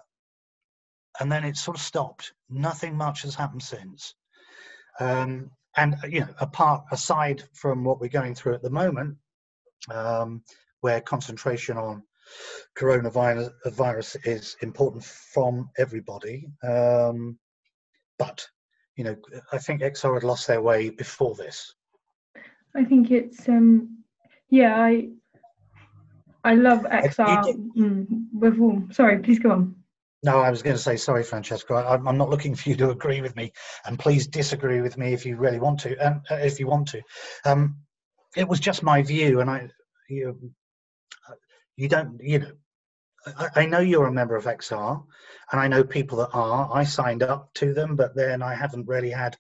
and 1.20 1.32
then 1.32 1.44
it 1.44 1.58
sort 1.58 1.78
of 1.78 1.84
stopped. 1.84 2.34
Nothing 2.50 2.96
much 2.96 3.24
has 3.24 3.36
happened 3.36 3.64
since. 3.64 4.14
Um, 5.00 5.52
and 5.80 5.96
you 6.10 6.20
know, 6.22 6.28
apart 6.40 6.84
aside 6.92 7.44
from 7.54 7.84
what 7.84 8.00
we're 8.00 8.10
going 8.10 8.36
through 8.36 8.54
at 8.54 8.62
the 8.62 8.70
moment, 8.70 9.16
um, 9.94 10.44
where 10.82 11.02
concentration 11.02 11.78
on 11.78 12.04
coronavirus 12.78 13.52
virus 13.74 14.16
is 14.26 14.58
important 14.62 15.04
from 15.04 15.70
everybody. 15.78 16.48
Um, 16.64 17.38
but 18.18 18.46
you 18.98 19.06
know, 19.06 19.16
I 19.54 19.58
think 19.58 19.82
XR 19.82 20.16
had 20.16 20.24
lost 20.24 20.48
their 20.48 20.62
way 20.62 20.90
before 20.90 21.36
this. 21.36 21.74
I 22.76 22.84
think 22.84 23.10
it's 23.12 23.48
um, 23.48 24.04
yeah, 24.50 24.76
I 24.82 25.10
I 26.44 26.56
love 26.56 26.80
XR. 26.84 27.74
Mm, 27.78 28.28
with 28.34 28.60
all. 28.60 28.84
Sorry, 28.92 29.20
please 29.20 29.40
go 29.40 29.52
on. 29.52 29.76
No, 30.22 30.40
I 30.40 30.52
was 30.52 30.62
going 30.62 30.76
to 30.76 30.82
say 30.82 30.98
sorry, 30.98 31.24
Francesca. 31.24 31.74
I, 31.74 31.96
am 31.96 32.18
not 32.18 32.30
looking 32.30 32.54
for 32.54 32.70
you 32.70 32.76
to 32.78 32.90
agree 32.90 33.22
with 33.22 33.36
me, 33.36 33.54
and 33.86 33.98
please 33.98 34.28
disagree 34.28 34.82
with 34.82 34.98
me 34.98 35.14
if 35.14 35.26
you 35.26 35.38
really 35.38 35.60
want 35.60 35.80
to. 35.82 35.98
And 35.98 36.16
um, 36.30 36.40
if 36.40 36.60
you 36.60 36.68
want 36.68 36.90
to, 36.90 37.02
um, 37.46 37.78
it 38.36 38.48
was 38.48 38.60
just 38.60 38.84
my 38.84 39.02
view, 39.02 39.40
and 39.40 39.50
I, 39.50 39.70
you, 40.10 40.52
you 41.78 41.88
don't, 41.88 42.20
you 42.22 42.40
know, 42.40 42.52
I, 43.26 43.48
I 43.56 43.66
know 43.66 43.80
you're 43.80 44.08
a 44.08 44.12
member 44.12 44.36
of 44.36 44.44
XR, 44.44 45.02
and 45.52 45.62
I 45.62 45.70
know 45.70 45.86
people 45.86 46.18
that 46.18 46.32
are. 46.34 46.70
I 46.74 46.84
signed 46.84 47.24
up 47.24 47.54
to 47.56 47.74
them, 47.74 47.96
but 47.96 48.14
then 48.14 48.42
I 48.42 48.56
haven't 48.56 48.88
really 48.88 49.12
had 49.12 49.38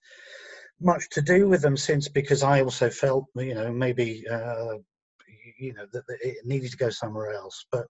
much 0.79 1.09
to 1.11 1.21
do 1.21 1.49
with 1.49 1.61
them 1.61 1.75
since 1.75 2.07
because 2.07 2.41
I 2.41 2.61
also 2.61 2.89
felt, 2.89 3.25
you 3.35 3.53
know, 3.53 3.71
maybe, 3.71 4.23
uh, 4.31 4.75
you 5.57 5.73
know, 5.73 5.85
that 5.91 6.03
it 6.21 6.45
needed 6.45 6.71
to 6.71 6.77
go 6.77 6.89
somewhere 6.89 7.33
else. 7.33 7.65
But 7.69 7.87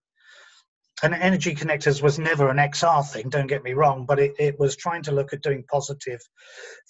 and 1.03 1.13
energy 1.13 1.55
connectors 1.55 2.01
was 2.01 2.19
never 2.19 2.49
an 2.49 2.57
XR 2.57 3.07
thing, 3.09 3.29
don't 3.29 3.47
get 3.47 3.63
me 3.63 3.73
wrong, 3.73 4.05
but 4.05 4.19
it, 4.19 4.33
it 4.37 4.59
was 4.59 4.75
trying 4.75 5.03
to 5.03 5.11
look 5.11 5.33
at 5.33 5.41
doing 5.41 5.63
positive 5.71 6.19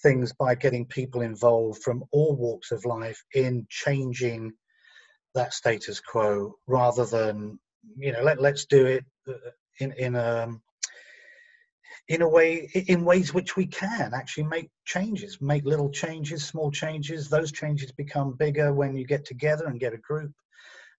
things 0.02 0.34
by 0.34 0.56
getting 0.56 0.86
people 0.86 1.22
involved 1.22 1.82
from 1.84 2.04
all 2.12 2.36
walks 2.36 2.72
of 2.72 2.86
life 2.86 3.24
in 3.34 3.68
changing 3.70 4.52
that 5.36 5.54
status 5.54 6.00
quo 6.00 6.56
rather 6.68 7.06
than 7.06 7.60
you 7.96 8.12
know 8.12 8.22
let, 8.24 8.42
let's 8.42 8.66
do 8.66 8.86
it 8.86 9.06
uh, 9.28 9.34
in 9.80 9.94
in 9.94 10.16
a 10.16 10.44
um, 10.44 10.62
in 12.08 12.24
a 12.24 12.28
way 12.28 12.70
in 12.74 13.06
ways 13.06 13.34
which 13.34 13.56
we 13.56 13.68
can 13.68 14.14
actually 14.14 14.44
make 14.44 14.70
changes 14.86 15.38
make 15.40 15.64
little 15.66 15.90
changes 15.92 16.44
small 16.44 16.72
changes. 16.72 17.30
Those 17.30 17.52
changes 17.52 17.92
become 17.92 18.34
bigger 18.34 18.74
when 18.74 18.96
you 18.96 19.06
get 19.06 19.26
together 19.26 19.68
and 19.68 19.80
get 19.80 19.94
a 19.94 19.98
group. 19.98 20.32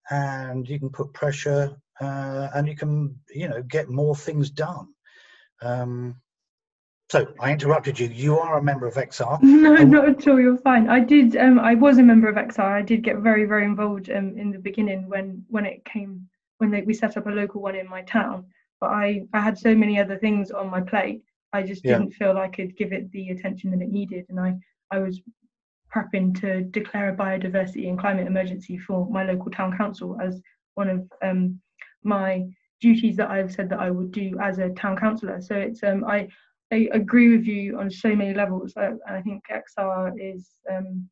And 0.09 0.67
you 0.67 0.79
can 0.79 0.89
put 0.89 1.13
pressure 1.13 1.75
uh, 2.01 2.49
and 2.55 2.67
you 2.67 2.75
can 2.75 3.15
you 3.33 3.47
know 3.47 3.61
get 3.63 3.89
more 3.89 4.15
things 4.15 4.49
done 4.49 4.87
um, 5.61 6.15
so 7.11 7.27
I 7.41 7.51
interrupted 7.51 7.99
you. 7.99 8.07
You 8.07 8.39
are 8.39 8.57
a 8.57 8.63
member 8.63 8.87
of 8.87 8.93
XR. 8.93 9.37
No, 9.43 9.75
um, 9.75 9.89
not 9.91 10.07
at 10.07 10.25
all. 10.29 10.39
You're 10.39 10.57
fine. 10.57 10.87
I 10.87 11.01
did. 11.01 11.35
Um, 11.35 11.59
I 11.59 11.75
was 11.75 11.97
a 11.97 12.03
member 12.03 12.29
of 12.29 12.37
XR. 12.37 12.63
I 12.63 12.81
did 12.81 13.03
get 13.03 13.17
very, 13.17 13.43
very 13.43 13.65
involved 13.65 14.09
um, 14.09 14.37
in 14.37 14.49
the 14.49 14.59
beginning 14.59 15.09
when 15.09 15.43
when 15.49 15.65
it 15.65 15.83
came 15.83 16.29
when 16.59 16.71
they, 16.71 16.83
we 16.83 16.93
set 16.93 17.17
up 17.17 17.27
a 17.27 17.29
local 17.29 17.61
one 17.61 17.75
in 17.75 17.89
my 17.89 18.01
town. 18.03 18.45
But 18.79 18.91
I 18.91 19.23
I 19.33 19.41
had 19.41 19.57
so 19.57 19.75
many 19.75 19.99
other 19.99 20.17
things 20.17 20.51
on 20.51 20.69
my 20.69 20.79
plate. 20.79 21.21
I 21.51 21.63
just 21.63 21.83
didn't 21.83 22.11
feel 22.11 22.37
I 22.37 22.47
could 22.47 22.77
give 22.77 22.93
it 22.93 23.11
the 23.11 23.29
attention 23.31 23.71
that 23.71 23.81
it 23.81 23.91
needed, 23.91 24.25
and 24.29 24.39
I 24.39 24.55
I 24.89 24.99
was 24.99 25.19
prepping 25.93 26.39
to 26.39 26.61
declare 26.61 27.09
a 27.09 27.15
biodiversity 27.15 27.89
and 27.89 27.99
climate 27.99 28.25
emergency 28.25 28.77
for 28.77 29.05
my 29.09 29.25
local 29.25 29.51
town 29.51 29.75
council 29.75 30.17
as 30.21 30.41
one 30.75 30.87
of 30.87 31.11
um, 31.21 31.59
my 32.03 32.45
duties 32.81 33.15
that 33.17 33.29
I've 33.29 33.51
said 33.51 33.69
that 33.69 33.79
I 33.79 33.91
would 33.91 34.11
do 34.11 34.37
as 34.41 34.57
a 34.57 34.69
town 34.69 34.97
councillor. 34.97 35.41
So 35.41 35.55
it's 35.55 35.83
um, 35.83 36.03
I 36.05 36.27
I 36.71 36.87
agree 36.93 37.35
with 37.35 37.45
you 37.45 37.77
on 37.77 37.91
so 37.91 38.15
many 38.15 38.33
levels. 38.33 38.73
I, 38.77 38.91
I 39.07 39.21
think 39.21 39.43
XR 39.51 40.13
is, 40.17 40.49
um, 40.71 41.09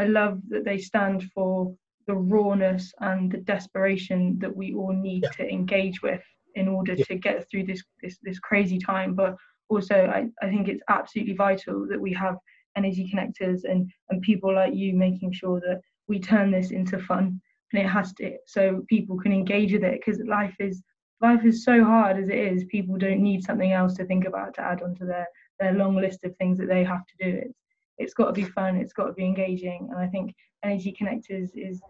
I 0.00 0.06
love 0.06 0.40
that 0.48 0.64
they 0.64 0.78
stand 0.78 1.30
for 1.32 1.72
the 2.08 2.14
rawness 2.14 2.92
and 3.00 3.30
the 3.30 3.38
desperation 3.38 4.38
that 4.40 4.54
we 4.54 4.74
all 4.74 4.92
need 4.92 5.22
yeah. 5.22 5.30
to 5.30 5.48
engage 5.48 6.02
with 6.02 6.22
in 6.56 6.66
order 6.66 6.94
yeah. 6.94 7.04
to 7.04 7.14
get 7.14 7.48
through 7.48 7.64
this, 7.64 7.82
this 8.02 8.18
this 8.22 8.38
crazy 8.40 8.78
time. 8.78 9.14
But 9.14 9.36
also, 9.68 9.94
I, 9.94 10.26
I 10.44 10.48
think 10.48 10.68
it's 10.68 10.82
absolutely 10.88 11.34
vital 11.34 11.86
that 11.88 12.00
we 12.00 12.12
have 12.14 12.36
energy 12.76 13.10
connectors 13.12 13.62
and 13.64 13.90
and 14.10 14.22
people 14.22 14.54
like 14.54 14.74
you 14.74 14.92
making 14.94 15.32
sure 15.32 15.60
that 15.60 15.80
we 16.08 16.18
turn 16.18 16.50
this 16.50 16.72
into 16.72 16.98
fun 16.98 17.40
and 17.72 17.82
it 17.82 17.88
has 17.88 18.12
to 18.14 18.36
so 18.46 18.82
people 18.88 19.16
can 19.18 19.32
engage 19.32 19.72
with 19.72 19.84
it 19.84 20.00
because 20.00 20.20
life 20.26 20.54
is 20.60 20.82
life 21.20 21.44
is 21.44 21.64
so 21.64 21.82
hard 21.82 22.18
as 22.18 22.28
it 22.28 22.36
is. 22.36 22.64
People 22.64 22.98
don't 22.98 23.22
need 23.22 23.42
something 23.42 23.72
else 23.72 23.94
to 23.94 24.04
think 24.04 24.26
about 24.26 24.54
to 24.54 24.60
add 24.60 24.82
onto 24.82 25.06
their 25.06 25.26
their 25.58 25.72
long 25.72 25.96
list 25.96 26.24
of 26.24 26.36
things 26.36 26.58
that 26.58 26.68
they 26.68 26.84
have 26.84 27.04
to 27.06 27.30
do. 27.30 27.38
It's 27.38 27.58
it's 27.98 28.14
got 28.14 28.26
to 28.26 28.32
be 28.32 28.44
fun 28.44 28.76
it's 28.76 28.92
got 28.92 29.06
to 29.06 29.12
be 29.12 29.24
engaging 29.24 29.88
and 29.90 29.98
i 29.98 30.06
think 30.06 30.34
energy 30.62 30.94
connectors 30.98 31.50
is 31.54 31.80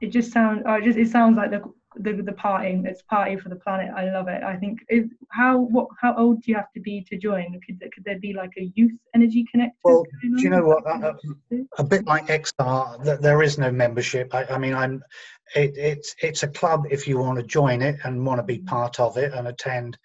it 0.00 0.08
just 0.08 0.32
sounds 0.32 0.62
oh, 0.66 0.74
it 0.74 0.84
just 0.84 0.98
it 0.98 1.08
sounds 1.08 1.36
like 1.36 1.50
the 1.50 1.62
the, 2.00 2.12
the 2.12 2.32
party 2.32 2.80
it's 2.84 3.02
party 3.02 3.36
for 3.36 3.48
the 3.48 3.56
planet. 3.56 3.90
I 3.96 4.10
love 4.10 4.28
it. 4.28 4.42
I 4.42 4.56
think 4.56 4.80
is 4.88 5.06
how 5.30 5.58
what 5.58 5.88
how 6.00 6.14
old 6.16 6.42
do 6.42 6.50
you 6.50 6.56
have 6.56 6.72
to 6.74 6.80
be 6.80 7.02
to 7.10 7.16
join? 7.16 7.58
Could, 7.66 7.80
could 7.92 8.04
there 8.04 8.18
be 8.18 8.32
like 8.32 8.52
a 8.58 8.70
youth 8.74 8.92
energy 9.14 9.44
connector 9.54 9.70
well 9.84 10.04
do 10.22 10.42
you 10.42 10.50
know 10.50 10.64
what? 10.64 10.86
Uh, 10.86 11.14
a 11.78 11.84
bit 11.84 12.06
like 12.06 12.26
xr 12.26 13.04
that 13.04 13.22
there 13.22 13.42
is 13.42 13.58
no 13.58 13.70
membership. 13.70 14.34
I, 14.34 14.44
I 14.44 14.58
mean 14.58 14.74
i'm 14.74 15.02
it, 15.54 15.76
it's 15.76 16.14
it's 16.20 16.42
a 16.42 16.48
club 16.48 16.86
if 16.90 17.06
you 17.06 17.18
want 17.18 17.38
to 17.38 17.44
join 17.44 17.80
it 17.80 17.96
and 18.04 18.26
want 18.26 18.40
to 18.40 18.42
be 18.42 18.58
part 18.58 18.98
of 18.98 19.16
it 19.16 19.32
and 19.32 19.46
attend 19.46 19.96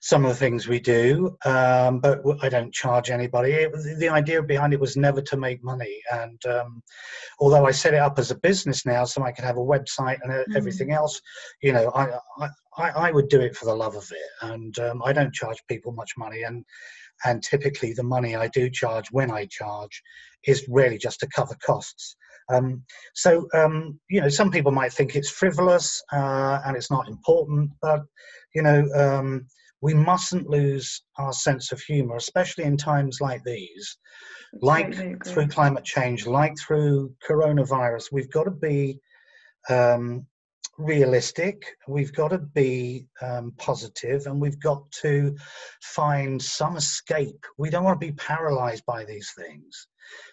some 0.00 0.24
of 0.24 0.30
the 0.30 0.36
things 0.36 0.68
we 0.68 0.78
do. 0.78 1.36
Um, 1.44 2.00
but 2.00 2.20
i 2.42 2.48
don't 2.48 2.72
charge 2.72 3.10
anybody. 3.10 3.52
It, 3.52 3.72
the 3.98 4.10
idea 4.10 4.42
behind 4.42 4.74
it 4.74 4.80
was 4.80 4.96
never 4.96 5.22
to 5.22 5.36
make 5.36 5.64
money. 5.64 6.00
And 6.12 6.44
um, 6.46 6.82
although 7.38 7.66
i 7.66 7.70
set 7.70 7.94
it 7.94 8.00
up 8.00 8.18
as 8.18 8.30
a 8.30 8.36
business 8.36 8.86
now 8.86 9.04
so 9.04 9.22
i 9.22 9.32
can 9.32 9.44
have 9.44 9.56
a 9.56 9.60
website 9.60 10.18
and 10.22 10.32
mm. 10.32 10.56
everything 10.56 10.92
else 10.92 11.20
you 11.62 11.72
know 11.72 11.90
I, 11.94 12.18
I 12.76 12.90
i 12.90 13.10
would 13.12 13.28
do 13.28 13.40
it 13.40 13.56
for 13.56 13.66
the 13.66 13.74
love 13.74 13.96
of 13.96 14.10
it. 14.10 14.48
And 14.48 14.78
um, 14.78 15.02
i 15.04 15.12
don't 15.12 15.34
charge 15.34 15.58
people 15.68 15.92
much 15.92 16.12
money. 16.16 16.42
And 16.42 16.64
and 17.24 17.42
typically 17.42 17.92
the 17.92 18.02
money 18.02 18.34
i 18.36 18.48
do 18.48 18.68
charge 18.68 19.08
when 19.10 19.30
i 19.30 19.46
charge 19.46 20.02
is 20.46 20.66
really 20.68 20.98
just 20.98 21.20
to 21.20 21.28
cover 21.28 21.56
costs. 21.64 22.16
Um, 22.52 22.82
so, 23.14 23.48
um, 23.54 23.98
you 24.10 24.20
know, 24.20 24.28
some 24.28 24.50
people 24.50 24.72
might 24.72 24.92
think 24.92 25.16
it's 25.16 25.30
frivolous 25.30 26.02
uh, 26.12 26.60
and 26.66 26.76
it's 26.76 26.90
not 26.90 27.08
important, 27.08 27.70
but, 27.80 28.02
you 28.54 28.62
know, 28.62 28.86
um, 28.94 29.46
we 29.80 29.94
mustn't 29.94 30.48
lose 30.48 31.02
our 31.18 31.32
sense 31.32 31.72
of 31.72 31.80
humor, 31.80 32.16
especially 32.16 32.64
in 32.64 32.76
times 32.76 33.18
like 33.20 33.42
these, 33.44 33.96
like 34.62 34.94
through 35.26 35.48
climate 35.48 35.84
change, 35.84 36.26
like 36.26 36.54
through 36.58 37.12
coronavirus. 37.28 38.12
We've 38.12 38.30
got 38.30 38.44
to 38.44 38.50
be 38.50 38.98
um, 39.68 40.26
realistic. 40.78 41.76
We've 41.88 42.12
got 42.12 42.28
to 42.28 42.38
be 42.38 43.06
um, 43.22 43.52
positive, 43.58 44.26
and 44.26 44.40
we've 44.40 44.60
got 44.60 44.90
to 45.02 45.36
find 45.82 46.40
some 46.40 46.76
escape. 46.76 47.44
We 47.58 47.70
don't 47.70 47.84
want 47.84 48.00
to 48.00 48.06
be 48.06 48.12
paralyzed 48.12 48.84
by 48.86 49.04
these 49.04 49.32
things. 49.36 49.86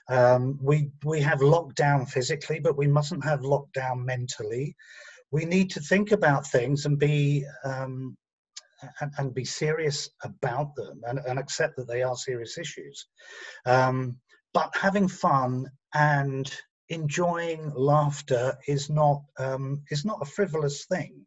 Um, 0.10 0.60
we 0.62 0.90
we 1.06 1.22
have 1.22 1.40
lockdown 1.40 2.08
physically, 2.08 2.60
but 2.60 2.78
we 2.78 2.88
mustn't 2.88 3.24
have 3.24 3.42
lockdown 3.42 4.04
mentally. 4.04 4.76
We 5.32 5.46
need 5.46 5.72
to 5.72 5.80
think 5.80 6.12
about 6.12 6.46
things 6.46 6.86
and 6.86 7.00
be 7.00 7.46
um, 7.64 8.18
and, 9.00 9.12
and, 9.18 9.34
be 9.34 9.46
serious 9.46 10.10
about 10.24 10.76
them 10.76 11.02
and, 11.08 11.20
and, 11.20 11.38
accept 11.38 11.76
that 11.78 11.88
they 11.88 12.02
are 12.02 12.16
serious 12.16 12.58
issues. 12.58 13.06
Um, 13.68 14.18
but 14.56 14.76
having 14.76 15.08
fun 15.08 15.70
and 15.94 16.52
enjoying 16.92 17.72
laughter 17.74 18.58
is 18.68 18.90
not 18.90 19.24
um, 19.40 19.82
is 19.90 20.06
not 20.06 20.22
a 20.22 20.26
frivolous 20.26 20.86
thing, 20.86 21.26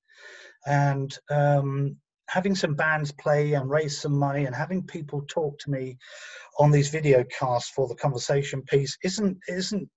and 0.67 1.19
um, 1.31 1.97
having 2.29 2.55
some 2.55 2.75
bands 2.75 3.13
play 3.13 3.55
and 3.55 3.69
raise 3.69 4.01
some 4.01 4.17
money 4.17 4.45
and 4.45 4.55
having 4.55 4.83
people 4.83 5.23
talk 5.29 5.59
to 5.59 5.71
me 5.71 5.99
on 6.59 6.71
these 6.71 6.89
video 6.89 7.25
casts 7.25 7.71
for 7.71 7.89
the 7.89 7.95
conversation 7.95 8.63
piece 8.63 8.97
isn't 9.03 9.39
isn't 9.49 9.89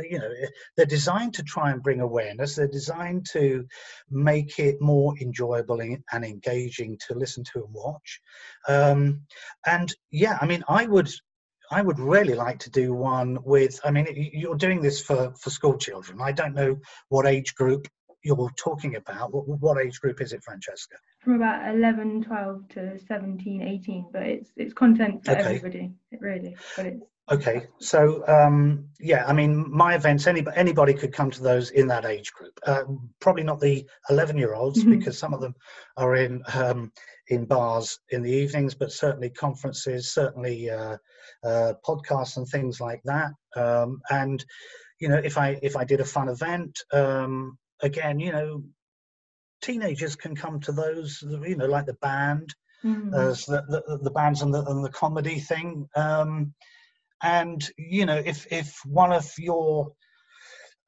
you 0.00 0.18
know 0.18 0.30
they're 0.76 0.86
designed 0.86 1.34
to 1.34 1.42
try 1.42 1.70
and 1.70 1.82
bring 1.82 2.00
awareness. 2.00 2.54
They're 2.54 2.68
designed 2.68 3.26
to 3.32 3.66
make 4.10 4.58
it 4.58 4.80
more 4.80 5.14
enjoyable 5.20 5.80
and 5.80 6.24
engaging 6.24 6.98
to 7.08 7.14
listen 7.14 7.44
to 7.52 7.64
and 7.64 7.74
watch. 7.74 8.20
Um, 8.68 9.22
and 9.66 9.94
yeah 10.10 10.38
i 10.40 10.46
mean 10.46 10.62
i 10.68 10.86
would 10.86 11.10
I 11.72 11.82
would 11.82 11.98
really 11.98 12.34
like 12.34 12.58
to 12.60 12.70
do 12.70 12.92
one 12.92 13.38
with. 13.44 13.80
I 13.84 13.90
mean, 13.90 14.06
you're 14.34 14.56
doing 14.56 14.82
this 14.82 15.00
for 15.00 15.32
for 15.40 15.50
school 15.50 15.76
children. 15.78 16.20
I 16.20 16.32
don't 16.32 16.54
know 16.54 16.78
what 17.08 17.26
age 17.26 17.54
group 17.54 17.88
you're 18.22 18.50
talking 18.56 18.96
about. 18.96 19.32
What, 19.32 19.48
what 19.48 19.78
age 19.84 20.00
group 20.00 20.20
is 20.20 20.32
it, 20.32 20.44
Francesca? 20.44 20.96
From 21.20 21.34
about 21.34 21.74
11, 21.74 22.24
12 22.24 22.68
to 22.70 22.98
17, 23.06 23.62
18, 23.62 24.06
but 24.12 24.22
it's 24.22 24.50
it's 24.56 24.74
content 24.74 25.24
for 25.24 25.32
okay. 25.32 25.40
everybody, 25.40 25.92
really. 26.20 26.56
But 26.76 26.86
it's 26.86 27.02
Okay, 27.30 27.68
so 27.78 28.26
um, 28.26 28.88
yeah, 28.98 29.24
I 29.26 29.32
mean, 29.32 29.64
my 29.70 29.94
events, 29.94 30.26
anybody, 30.26 30.56
anybody 30.56 30.92
could 30.92 31.12
come 31.12 31.30
to 31.30 31.42
those 31.42 31.70
in 31.70 31.86
that 31.86 32.04
age 32.04 32.32
group. 32.32 32.58
Uh, 32.66 32.82
probably 33.20 33.44
not 33.44 33.60
the 33.60 33.86
11 34.10 34.36
year 34.36 34.54
olds 34.54 34.80
mm-hmm. 34.80 34.98
because 34.98 35.16
some 35.16 35.32
of 35.32 35.40
them 35.40 35.54
are 35.96 36.16
in 36.16 36.42
um, 36.52 36.90
in 37.28 37.44
bars 37.44 38.00
in 38.10 38.22
the 38.22 38.30
evenings, 38.30 38.74
but 38.74 38.92
certainly 38.92 39.30
conferences, 39.30 40.12
certainly 40.12 40.68
uh, 40.68 40.96
uh, 41.44 41.74
podcasts 41.86 42.36
and 42.36 42.48
things 42.48 42.80
like 42.80 43.00
that. 43.04 43.30
Um, 43.54 44.00
and 44.10 44.44
you 44.98 45.08
know, 45.08 45.20
if 45.22 45.38
I 45.38 45.58
if 45.62 45.76
I 45.76 45.84
did 45.84 46.00
a 46.00 46.04
fun 46.04 46.28
event, 46.28 46.76
um, 46.92 47.56
again, 47.82 48.18
you 48.18 48.32
know, 48.32 48.64
teenagers 49.62 50.16
can 50.16 50.34
come 50.34 50.58
to 50.60 50.72
those. 50.72 51.22
You 51.22 51.56
know, 51.56 51.66
like 51.66 51.86
the 51.86 51.94
band, 51.94 52.52
mm-hmm. 52.84 53.14
uh, 53.14 53.28
the, 53.28 53.82
the, 53.86 53.98
the 54.02 54.10
bands 54.10 54.42
and 54.42 54.52
the 54.52 54.64
and 54.64 54.84
the 54.84 54.90
comedy 54.90 55.38
thing. 55.38 55.88
And 57.22 57.62
you 57.76 58.06
know 58.06 58.20
if 58.24 58.46
if 58.52 58.80
one 58.84 59.12
of 59.12 59.30
your 59.38 59.92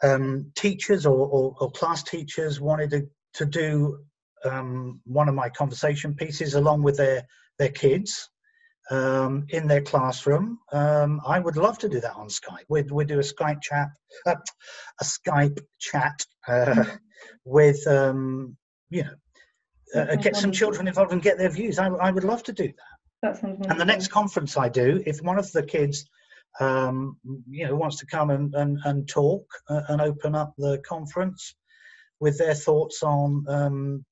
um, 0.03 0.51
teachers 0.55 1.07
or, 1.07 1.26
or, 1.26 1.57
or, 1.61 1.70
class 1.70 2.03
teachers 2.03 2.61
wanted 2.61 2.91
to, 2.91 3.09
to 3.35 3.47
do 3.47 3.99
um, 4.45 5.01
one 5.05 5.28
of 5.28 5.35
my 5.35 5.49
conversation 5.49 6.14
pieces 6.14 6.55
along 6.55 6.82
with 6.82 6.97
their 6.97 7.22
their 7.59 7.70
kids 7.70 8.28
um, 8.91 9.47
in 9.49 9.66
their 9.66 9.80
classroom, 9.80 10.59
um, 10.72 11.20
I 11.24 11.39
would 11.39 11.57
love 11.57 11.78
to 11.78 11.89
do 11.89 12.01
that 12.01 12.16
on 12.16 12.28
Skype. 12.28 12.64
We'd, 12.68 12.91
we'd 12.91 13.09
do 13.09 13.18
a 13.18 13.22
Skype 13.22 13.62
chat, 13.62 13.89
uh, 14.26 14.35
a 15.01 15.05
Skype 15.05 15.59
chat 15.78 16.26
uh, 16.49 16.85
with 17.45 17.87
um, 17.87 18.57
you 18.91 19.05
know 19.05 20.01
uh, 20.01 20.16
get 20.16 20.37
some 20.37 20.53
children 20.53 20.89
involved 20.89 21.12
and 21.12 21.22
get 21.22 21.39
their 21.39 21.51
views. 21.51 21.78
I, 21.78 21.89
I 21.89 22.11
would 22.11 22.24
love 22.24 22.43
to 22.45 22.53
do 22.53 22.68
that. 23.22 23.41
that 23.41 23.43
and 23.43 23.80
the 23.80 23.85
next 23.85 24.09
conference 24.09 24.57
I 24.57 24.68
do, 24.68 25.03
if 25.07 25.22
one 25.22 25.39
of 25.39 25.51
the 25.53 25.62
kids 25.62 26.05
um, 26.61 27.17
you 27.49 27.67
know, 27.67 27.75
wants 27.75 27.99
to 27.99 28.07
come 28.07 28.31
and, 28.31 28.55
and, 28.55 28.79
and 28.85 29.09
talk 29.09 29.45
uh, 29.69 29.83
and 29.89 30.01
open 30.01 30.35
up 30.35 30.55
the 30.57 30.79
conference 30.87 31.55
with 32.21 32.39
their 32.39 32.55
thoughts 32.55 33.03
on 33.03 33.45
um, 33.49 34.05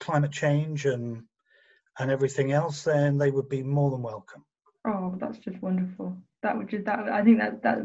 climate 0.00 0.32
change 0.32 0.86
and 0.86 1.22
and 1.98 2.10
everything 2.10 2.52
else, 2.52 2.84
then 2.84 3.18
they 3.18 3.30
would 3.30 3.48
be 3.48 3.62
more 3.62 3.90
than 3.90 4.02
welcome. 4.02 4.44
Oh, 4.86 5.14
that's 5.20 5.38
just 5.38 5.60
wonderful. 5.62 6.16
That 6.42 6.56
would 6.56 6.68
just 6.68 6.86
that 6.86 7.00
I 7.00 7.22
think 7.22 7.38
that 7.38 7.62
that 7.62 7.78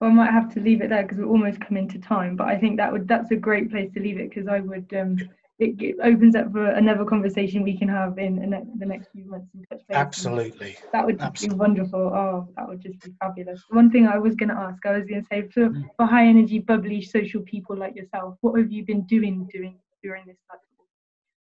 well, 0.00 0.10
I 0.10 0.12
might 0.12 0.30
have 0.30 0.52
to 0.54 0.60
leave 0.60 0.80
it 0.80 0.90
there 0.90 1.02
because 1.02 1.18
we're 1.18 1.26
almost 1.26 1.60
coming 1.60 1.88
to 1.88 1.98
time. 1.98 2.36
But 2.36 2.48
I 2.48 2.56
think 2.56 2.76
that 2.76 2.92
would 2.92 3.08
that's 3.08 3.30
a 3.32 3.36
great 3.36 3.70
place 3.70 3.92
to 3.94 4.00
leave 4.00 4.18
it 4.18 4.30
because 4.30 4.48
I 4.48 4.60
would 4.60 4.92
um, 4.94 5.18
it, 5.58 5.80
it, 5.80 5.96
opens 6.02 6.36
up 6.36 6.52
for 6.52 6.66
another 6.66 7.04
conversation 7.04 7.62
we 7.62 7.76
can 7.76 7.88
have 7.88 8.18
in, 8.18 8.42
in 8.42 8.50
the 8.78 8.86
next 8.86 9.08
few 9.12 9.24
months. 9.24 9.48
Absolutely. 9.90 10.76
That 10.92 11.06
would 11.06 11.20
Absolutely. 11.20 11.56
be 11.56 11.58
wonderful. 11.58 12.00
Oh, 12.00 12.48
that 12.56 12.68
would 12.68 12.82
just 12.82 13.00
be 13.00 13.12
fabulous. 13.20 13.62
One 13.70 13.90
thing 13.90 14.06
I 14.06 14.18
was 14.18 14.34
going 14.34 14.50
to 14.50 14.54
ask, 14.54 14.84
I 14.84 14.98
was 14.98 15.06
going 15.06 15.22
to 15.22 15.26
say 15.28 15.48
for, 15.48 15.70
mm. 15.70 15.84
for 15.96 16.06
high 16.06 16.26
energy, 16.26 16.58
bubbly 16.58 17.00
social 17.00 17.40
people 17.42 17.76
like 17.76 17.96
yourself, 17.96 18.36
what 18.42 18.58
have 18.58 18.70
you 18.70 18.84
been 18.84 19.02
doing 19.06 19.48
doing 19.52 19.78
during 20.02 20.26
this 20.26 20.36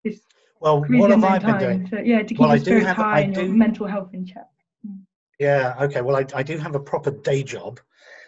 this 0.05 0.21
well, 0.61 0.85
what 0.89 1.11
have 1.11 1.25
I 1.25 1.39
been 1.39 1.59
doing? 1.59 1.89
To, 1.89 2.07
yeah, 2.07 2.21
to 2.21 2.25
keep 2.25 2.39
well, 2.39 2.51
your 2.51 2.59
spirits 2.59 2.87
have, 2.87 2.97
high 2.97 3.19
I 3.19 3.21
and 3.21 3.35
do, 3.35 3.43
your 3.43 3.53
mental 3.53 3.87
health 3.87 4.15
in 4.15 4.25
check. 4.25 4.49
Mm. 4.87 5.01
Yeah. 5.39 5.75
Okay. 5.81 6.01
Well, 6.01 6.17
I, 6.17 6.25
I 6.35 6.43
do 6.43 6.57
have 6.59 6.75
a 6.75 6.81
proper 6.81 7.11
day 7.11 7.43
job 7.43 7.81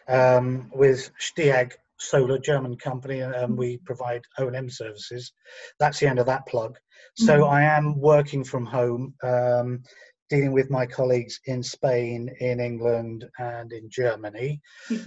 um, 0.08 0.70
with 0.74 1.10
Steag 1.18 1.76
solar 1.98 2.38
German 2.38 2.76
company, 2.76 3.20
and 3.20 3.56
we 3.56 3.78
provide 3.78 4.22
O&M 4.38 4.68
services. 4.68 5.32
That's 5.78 5.98
the 5.98 6.06
end 6.06 6.18
of 6.18 6.26
that 6.26 6.46
plug. 6.46 6.76
So 7.16 7.40
mm-hmm. 7.40 7.50
I 7.50 7.62
am 7.62 7.98
working 7.98 8.44
from 8.44 8.66
home, 8.66 9.14
um, 9.22 9.82
dealing 10.28 10.52
with 10.52 10.70
my 10.70 10.86
colleagues 10.86 11.40
in 11.46 11.62
Spain, 11.62 12.30
in 12.40 12.60
England, 12.60 13.24
and 13.38 13.72
in 13.72 13.88
Germany. 13.90 14.60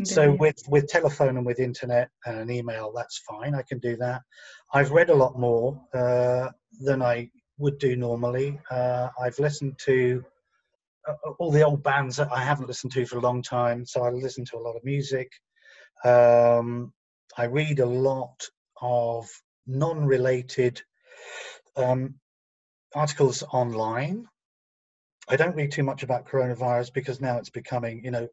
So 0.04 0.32
with 0.40 0.58
with 0.68 0.88
telephone 0.88 1.38
and 1.38 1.46
with 1.46 1.60
internet 1.60 2.10
and 2.26 2.40
an 2.40 2.52
email, 2.52 2.92
that's 2.96 3.22
fine. 3.30 3.54
I 3.54 3.64
can 3.64 3.80
do 3.80 3.96
that. 3.98 4.22
I've 4.74 4.92
read 4.92 5.10
a 5.10 5.16
lot 5.16 5.38
more 5.38 5.80
uh, 5.94 6.50
than 6.80 7.02
I 7.02 7.30
would 7.58 7.78
do 7.78 7.96
normally. 7.96 8.60
Uh, 8.72 9.10
I've 9.22 9.38
listened 9.38 9.78
to 9.86 10.24
uh, 11.08 11.14
all 11.38 11.52
the 11.52 11.64
old 11.64 11.84
bands 11.84 12.16
that 12.18 12.32
I 12.32 12.44
haven't 12.44 12.68
listened 12.68 12.94
to 12.94 13.06
for 13.06 13.18
a 13.18 13.22
long 13.22 13.42
time. 13.42 13.86
So 13.86 14.04
I 14.04 14.10
listen 14.10 14.46
to 14.46 14.58
a 14.58 14.60
lot 14.60 14.76
of 14.76 14.84
music. 14.84 15.32
Um, 16.04 16.94
I 17.38 17.46
read 17.46 17.80
a 17.80 17.86
lot 17.86 18.48
of 18.82 19.30
non 19.68 20.06
related 20.06 20.82
um, 21.76 22.16
articles 22.96 23.44
online. 23.44 24.26
I 25.30 25.36
don't 25.36 25.56
read 25.56 25.72
too 25.72 25.84
much 25.84 26.02
about 26.02 26.28
coronavirus 26.28 26.92
because 26.94 27.22
now 27.22 27.38
it's 27.38 27.52
becoming, 27.52 28.04
you 28.04 28.12
know, 28.12 28.28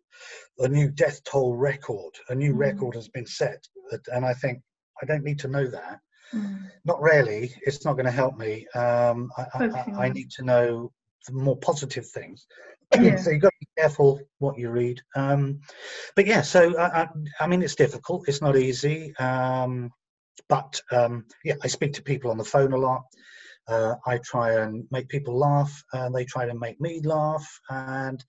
a 0.58 0.68
new 0.68 0.90
death 0.90 1.22
toll 1.24 1.54
record. 1.54 2.14
A 2.30 2.34
new 2.34 2.54
mm. 2.54 2.58
record 2.58 2.94
has 2.94 3.08
been 3.08 3.26
set. 3.26 3.62
And 4.12 4.24
I 4.24 4.32
think 4.32 4.62
I 5.02 5.06
don't 5.06 5.24
need 5.24 5.38
to 5.40 5.48
know 5.48 5.66
that. 5.66 6.00
Mm. 6.32 6.70
Not 6.84 7.00
really. 7.02 7.54
It's 7.62 7.84
not 7.84 7.94
going 7.94 8.06
to 8.06 8.10
help 8.10 8.36
me. 8.38 8.66
Um, 8.74 9.30
I, 9.36 9.44
I, 9.54 9.84
I, 10.04 10.08
need 10.08 10.30
to 10.32 10.44
know 10.44 10.92
more 11.30 11.56
positive 11.58 12.06
things. 12.08 12.46
Yeah. 12.94 13.16
so 13.16 13.30
you've 13.30 13.42
got 13.42 13.48
to 13.48 13.60
be 13.60 13.68
careful 13.78 14.20
what 14.38 14.58
you 14.58 14.70
read. 14.70 15.00
Um, 15.14 15.60
but 16.14 16.26
yeah, 16.26 16.42
so 16.42 16.78
I, 16.78 17.08
I, 17.40 17.46
mean, 17.46 17.62
it's 17.62 17.74
difficult. 17.74 18.28
It's 18.28 18.40
not 18.40 18.56
easy. 18.56 19.14
Um, 19.16 19.90
but 20.48 20.80
um, 20.92 21.24
yeah, 21.44 21.54
I 21.62 21.66
speak 21.66 21.92
to 21.94 22.02
people 22.02 22.30
on 22.30 22.38
the 22.38 22.44
phone 22.44 22.72
a 22.72 22.76
lot. 22.76 23.02
Uh, 23.68 23.96
I 24.06 24.18
try 24.18 24.60
and 24.60 24.86
make 24.92 25.08
people 25.08 25.36
laugh, 25.36 25.82
and 25.92 26.14
they 26.14 26.24
try 26.24 26.46
to 26.46 26.54
make 26.54 26.80
me 26.80 27.00
laugh. 27.02 27.46
And 27.68 28.24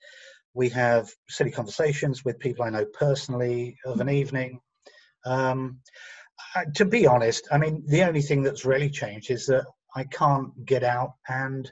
we 0.54 0.70
have 0.70 1.08
silly 1.30 1.52
conversations 1.52 2.26
with 2.26 2.40
people 2.40 2.66
I 2.66 2.72
know 2.72 2.86
personally 2.86 3.78
of 3.86 4.00
an 4.00 4.10
evening. 4.10 4.60
Um, 5.26 5.80
to 6.76 6.86
be 6.86 7.06
honest, 7.06 7.48
I 7.52 7.58
mean, 7.58 7.84
the 7.88 8.04
only 8.04 8.22
thing 8.22 8.42
that's 8.42 8.66
really 8.66 8.90
changed 8.90 9.30
is 9.30 9.46
that 9.48 9.66
I 9.96 10.06
can't 10.06 10.66
get 10.66 10.84
out 10.84 11.14
and 11.28 11.72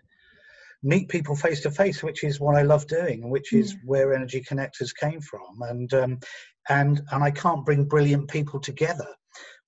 meet 0.83 1.09
people 1.09 1.35
face 1.35 1.61
to 1.61 1.71
face, 1.71 2.03
which 2.03 2.23
is 2.23 2.39
what 2.39 2.55
I 2.55 2.61
love 2.61 2.87
doing, 2.87 3.23
and 3.23 3.31
which 3.31 3.53
is 3.53 3.73
mm. 3.75 3.79
where 3.85 4.13
Energy 4.13 4.41
Connectors 4.41 4.95
came 4.95 5.21
from. 5.21 5.61
And 5.61 5.93
um, 5.93 6.19
and 6.69 7.01
and 7.11 7.23
I 7.23 7.31
can't 7.31 7.65
bring 7.65 7.85
brilliant 7.85 8.29
people 8.29 8.59
together, 8.59 9.07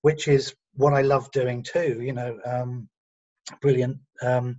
which 0.02 0.28
is 0.28 0.54
what 0.74 0.94
I 0.94 1.02
love 1.02 1.30
doing 1.32 1.62
too. 1.62 2.00
You 2.02 2.12
know, 2.12 2.38
um, 2.44 2.88
brilliant 3.60 3.98
um, 4.22 4.58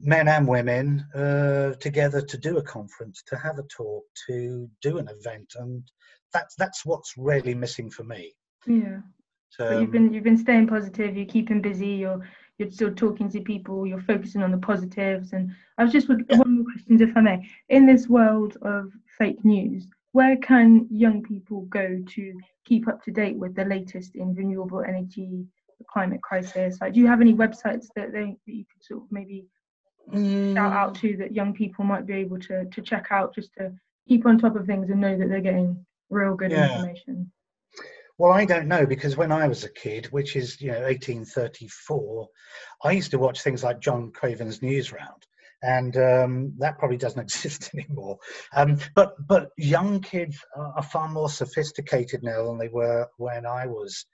men 0.00 0.28
and 0.28 0.48
women 0.48 1.06
uh, 1.14 1.74
together 1.80 2.20
to 2.20 2.38
do 2.38 2.58
a 2.58 2.62
conference, 2.62 3.22
to 3.28 3.36
have 3.36 3.58
a 3.58 3.64
talk, 3.64 4.04
to 4.28 4.68
do 4.82 4.98
an 4.98 5.08
event, 5.08 5.52
and 5.56 5.82
that's 6.32 6.54
that's 6.56 6.84
what's 6.84 7.14
really 7.16 7.54
missing 7.54 7.90
for 7.90 8.04
me. 8.04 8.32
Yeah. 8.66 8.98
So, 9.50 9.80
you've 9.80 9.90
been 9.90 10.12
you've 10.12 10.24
been 10.24 10.38
staying 10.38 10.68
positive. 10.68 11.16
You're 11.16 11.26
keeping 11.26 11.60
busy. 11.60 11.88
You're 11.88 12.26
you're 12.60 12.70
still 12.70 12.92
talking 12.94 13.30
to 13.30 13.40
people, 13.40 13.86
you're 13.86 14.02
focusing 14.02 14.42
on 14.42 14.50
the 14.52 14.58
positives. 14.58 15.32
And 15.32 15.50
I 15.78 15.84
was 15.84 15.92
just 15.92 16.08
with 16.08 16.24
one 16.28 16.56
more 16.56 16.64
question, 16.72 17.00
if 17.00 17.16
I 17.16 17.20
may. 17.20 17.50
In 17.70 17.86
this 17.86 18.06
world 18.06 18.58
of 18.62 18.92
fake 19.18 19.44
news, 19.44 19.88
where 20.12 20.36
can 20.36 20.86
young 20.90 21.22
people 21.22 21.62
go 21.62 22.02
to 22.06 22.40
keep 22.64 22.86
up 22.86 23.02
to 23.04 23.10
date 23.10 23.36
with 23.36 23.54
the 23.54 23.64
latest 23.64 24.14
in 24.14 24.34
renewable 24.34 24.82
energy, 24.82 25.46
the 25.78 25.84
climate 25.90 26.22
crisis? 26.22 26.78
Like, 26.80 26.92
do 26.92 27.00
you 27.00 27.06
have 27.06 27.20
any 27.20 27.34
websites 27.34 27.86
that 27.96 28.12
they 28.12 28.36
that 28.46 28.52
you 28.52 28.64
could 28.70 28.84
sort 28.84 29.02
of 29.04 29.12
maybe 29.12 29.46
mm. 30.12 30.54
shout 30.54 30.72
out 30.72 30.94
to 30.96 31.16
that 31.16 31.34
young 31.34 31.54
people 31.54 31.84
might 31.84 32.06
be 32.06 32.14
able 32.14 32.38
to 32.40 32.66
to 32.66 32.82
check 32.82 33.06
out 33.10 33.34
just 33.34 33.52
to 33.58 33.72
keep 34.08 34.26
on 34.26 34.38
top 34.38 34.56
of 34.56 34.66
things 34.66 34.90
and 34.90 35.00
know 35.00 35.16
that 35.16 35.28
they're 35.28 35.40
getting 35.40 35.86
real 36.10 36.34
good 36.34 36.50
yeah. 36.50 36.74
information? 36.74 37.30
Well, 38.20 38.32
I 38.34 38.44
don't 38.44 38.68
know 38.68 38.84
because 38.84 39.16
when 39.16 39.32
I 39.32 39.48
was 39.48 39.64
a 39.64 39.72
kid, 39.72 40.04
which 40.12 40.36
is 40.36 40.60
you 40.60 40.72
know 40.72 40.82
1834, 40.82 42.28
I 42.84 42.92
used 42.92 43.12
to 43.12 43.18
watch 43.18 43.40
things 43.40 43.64
like 43.64 43.80
John 43.80 44.12
Craven's 44.12 44.60
Newsround, 44.60 45.22
and 45.62 45.96
um, 45.96 46.52
that 46.58 46.78
probably 46.78 46.98
doesn't 46.98 47.22
exist 47.22 47.70
anymore. 47.74 48.18
Um, 48.54 48.76
but 48.94 49.14
but 49.26 49.48
young 49.56 50.02
kids 50.02 50.36
are 50.54 50.82
far 50.82 51.08
more 51.08 51.30
sophisticated 51.30 52.22
now 52.22 52.44
than 52.44 52.58
they 52.58 52.68
were 52.68 53.08
when 53.16 53.46
I 53.46 53.66
was 53.66 54.04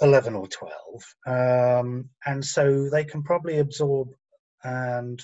11 0.00 0.36
or 0.36 0.46
12, 0.46 1.84
um, 1.84 2.08
and 2.24 2.44
so 2.44 2.88
they 2.90 3.02
can 3.02 3.24
probably 3.24 3.58
absorb 3.58 4.10
and 4.62 5.20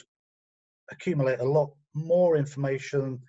accumulate 0.91 1.39
a 1.39 1.49
lot 1.49 1.71
more 1.95 2.37
information 2.37 3.21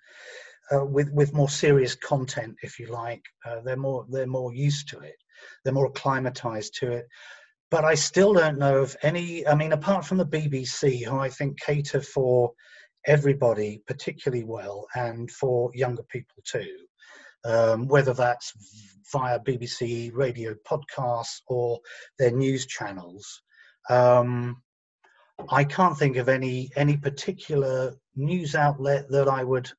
uh, 0.72 0.84
with 0.84 1.10
with 1.12 1.34
more 1.34 1.48
serious 1.48 1.94
content, 1.94 2.56
if 2.62 2.78
you 2.78 2.86
like. 2.86 3.22
Uh, 3.44 3.60
they're 3.64 3.76
more 3.76 4.06
they're 4.08 4.26
more 4.26 4.54
used 4.54 4.88
to 4.88 4.98
it. 5.00 5.16
They're 5.64 5.74
more 5.74 5.86
acclimatized 5.86 6.74
to 6.80 6.92
it. 6.92 7.06
But 7.70 7.84
I 7.84 7.94
still 7.94 8.32
don't 8.32 8.58
know 8.58 8.78
of 8.78 8.96
any. 9.02 9.46
I 9.46 9.54
mean, 9.54 9.72
apart 9.72 10.04
from 10.04 10.18
the 10.18 10.26
BBC, 10.26 11.04
who 11.04 11.18
I 11.18 11.28
think 11.28 11.60
cater 11.60 12.00
for 12.00 12.52
everybody 13.06 13.82
particularly 13.86 14.44
well, 14.44 14.86
and 14.94 15.30
for 15.30 15.70
younger 15.74 16.04
people 16.04 16.42
too. 16.44 16.76
Um, 17.44 17.88
whether 17.88 18.12
that's 18.12 18.52
via 19.12 19.40
BBC 19.40 20.10
radio 20.14 20.54
podcasts 20.70 21.40
or 21.48 21.80
their 22.18 22.30
news 22.30 22.66
channels. 22.66 23.42
Um, 23.88 24.62
I 25.48 25.64
can't 25.64 25.96
think 25.96 26.16
of 26.16 26.28
any 26.28 26.70
any 26.76 26.96
particular 26.96 27.94
news 28.14 28.54
outlet 28.54 29.08
that 29.10 29.28
I 29.28 29.42
would 29.42 29.70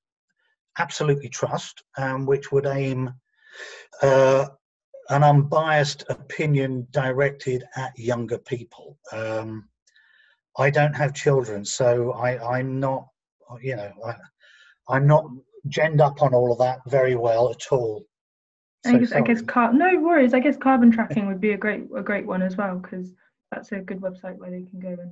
absolutely 0.78 1.30
trust, 1.30 1.84
um, 1.98 2.26
which 2.26 2.52
would 2.52 2.66
aim 2.66 3.14
uh, 4.02 4.48
an 5.10 5.24
unbiased 5.24 6.06
opinion 6.10 6.88
directed 6.92 7.64
at 7.76 7.98
younger 7.98 8.38
people. 8.38 8.98
Um, 9.12 9.68
I 10.58 10.70
don't 10.70 10.96
have 10.96 11.14
children, 11.14 11.66
so 11.66 12.12
I, 12.12 12.60
am 12.60 12.80
not, 12.80 13.08
you 13.62 13.76
know, 13.76 13.92
I, 14.90 14.98
am 14.98 15.08
not 15.08 15.26
genned 15.68 16.02
up 16.02 16.22
on 16.22 16.34
all 16.34 16.52
of 16.52 16.60
that 16.60 16.80
very 16.88 17.16
well 17.16 17.50
at 17.52 17.72
all. 17.72 18.06
So 18.86 18.92
I 18.92 18.98
guess, 18.98 19.12
I 19.12 19.22
guess 19.22 19.42
car- 19.42 19.74
no 19.74 20.00
worries. 20.00 20.34
I 20.34 20.40
guess 20.40 20.58
carbon 20.58 20.92
tracking 20.92 21.28
would 21.28 21.40
be 21.40 21.52
a 21.52 21.58
great 21.58 21.88
a 21.96 22.02
great 22.02 22.26
one 22.26 22.42
as 22.42 22.58
well 22.58 22.80
because 22.80 23.14
that's 23.52 23.72
a 23.74 23.80
good 23.80 24.02
website 24.02 24.38
where 24.38 24.50
they 24.50 24.64
can 24.64 24.80
go 24.80 24.90
and 24.90 25.12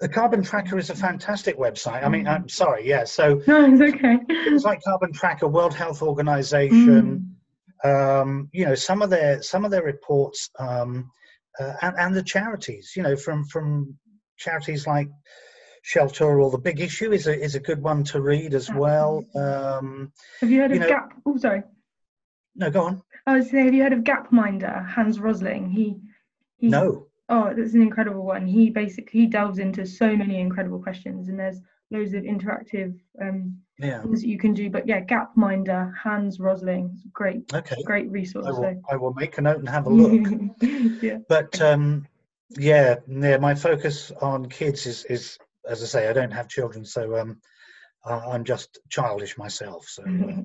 the 0.00 0.08
Carbon 0.08 0.42
Tracker 0.42 0.78
is 0.78 0.90
a 0.90 0.94
fantastic 0.94 1.58
website. 1.58 2.04
I 2.04 2.08
mean, 2.08 2.26
I'm 2.26 2.48
sorry, 2.48 2.86
yeah. 2.86 3.04
So 3.04 3.40
no, 3.46 3.64
it's 3.64 3.80
okay. 3.94 4.18
It's 4.28 4.64
like 4.64 4.82
Carbon 4.82 5.12
Tracker, 5.12 5.48
World 5.48 5.74
Health 5.74 6.02
Organization. 6.02 7.36
Mm. 7.84 8.20
Um, 8.20 8.48
you 8.52 8.64
know, 8.64 8.74
some 8.74 9.02
of 9.02 9.10
their 9.10 9.42
some 9.42 9.64
of 9.64 9.70
their 9.70 9.82
reports 9.82 10.50
um, 10.58 11.10
uh, 11.60 11.74
and, 11.82 11.96
and 11.98 12.14
the 12.14 12.22
charities. 12.22 12.92
You 12.96 13.02
know, 13.02 13.16
from 13.16 13.44
from 13.44 13.96
charities 14.36 14.86
like 14.86 15.08
Shelter 15.82 16.40
or 16.40 16.50
the 16.50 16.58
Big 16.58 16.80
Issue 16.80 17.12
is 17.12 17.26
a 17.26 17.38
is 17.38 17.54
a 17.54 17.60
good 17.60 17.82
one 17.82 18.04
to 18.04 18.20
read 18.20 18.54
as 18.54 18.70
well. 18.72 19.24
Um, 19.36 20.12
have 20.40 20.50
you 20.50 20.60
heard 20.60 20.70
you 20.70 20.76
of 20.76 20.82
know, 20.82 20.88
Gap? 20.88 21.12
Oh, 21.26 21.36
sorry. 21.36 21.62
No, 22.56 22.70
go 22.70 22.82
on. 22.82 23.02
I 23.26 23.36
was 23.36 23.50
saying, 23.50 23.66
have 23.66 23.74
you 23.74 23.82
heard 23.82 23.92
of 23.92 24.00
Gapminder? 24.00 24.86
Hans 24.86 25.18
Rosling. 25.18 25.70
He, 25.70 25.96
he 26.58 26.68
no. 26.68 27.08
Oh, 27.28 27.52
that's 27.56 27.74
an 27.74 27.82
incredible 27.82 28.24
one. 28.24 28.46
He 28.46 28.70
basically 28.70 29.20
he 29.20 29.26
delves 29.26 29.58
into 29.58 29.86
so 29.86 30.14
many 30.14 30.40
incredible 30.40 30.78
questions, 30.78 31.28
and 31.28 31.38
there's 31.38 31.60
loads 31.90 32.12
of 32.14 32.22
interactive 32.22 32.98
um, 33.20 33.58
yeah. 33.78 34.02
things 34.02 34.20
that 34.20 34.28
you 34.28 34.38
can 34.38 34.52
do. 34.52 34.68
But 34.68 34.86
yeah, 34.86 35.00
Gapminder, 35.00 35.92
Hans 35.96 36.38
Rosling, 36.38 36.98
great, 37.12 37.52
okay, 37.54 37.76
great 37.84 38.10
resource. 38.10 38.46
I 38.46 38.50
will, 38.50 38.60
so. 38.60 38.82
I 38.90 38.96
will 38.96 39.14
make 39.14 39.38
a 39.38 39.40
note 39.40 39.58
and 39.58 39.68
have 39.68 39.86
a 39.86 39.90
look. 39.90 40.30
yeah. 41.02 41.18
But 41.28 41.60
um, 41.62 42.06
yeah, 42.50 42.96
yeah, 43.08 43.38
my 43.38 43.54
focus 43.54 44.12
on 44.20 44.48
kids 44.48 44.86
is 44.86 45.04
is 45.06 45.38
as 45.66 45.82
I 45.82 45.86
say, 45.86 46.08
I 46.08 46.12
don't 46.12 46.32
have 46.32 46.48
children, 46.48 46.84
so 46.84 47.18
um, 47.18 47.38
I'm 48.04 48.44
just 48.44 48.80
childish 48.90 49.38
myself. 49.38 49.88
So, 49.88 50.02
uh, 50.02 50.10
yeah. 50.10 50.42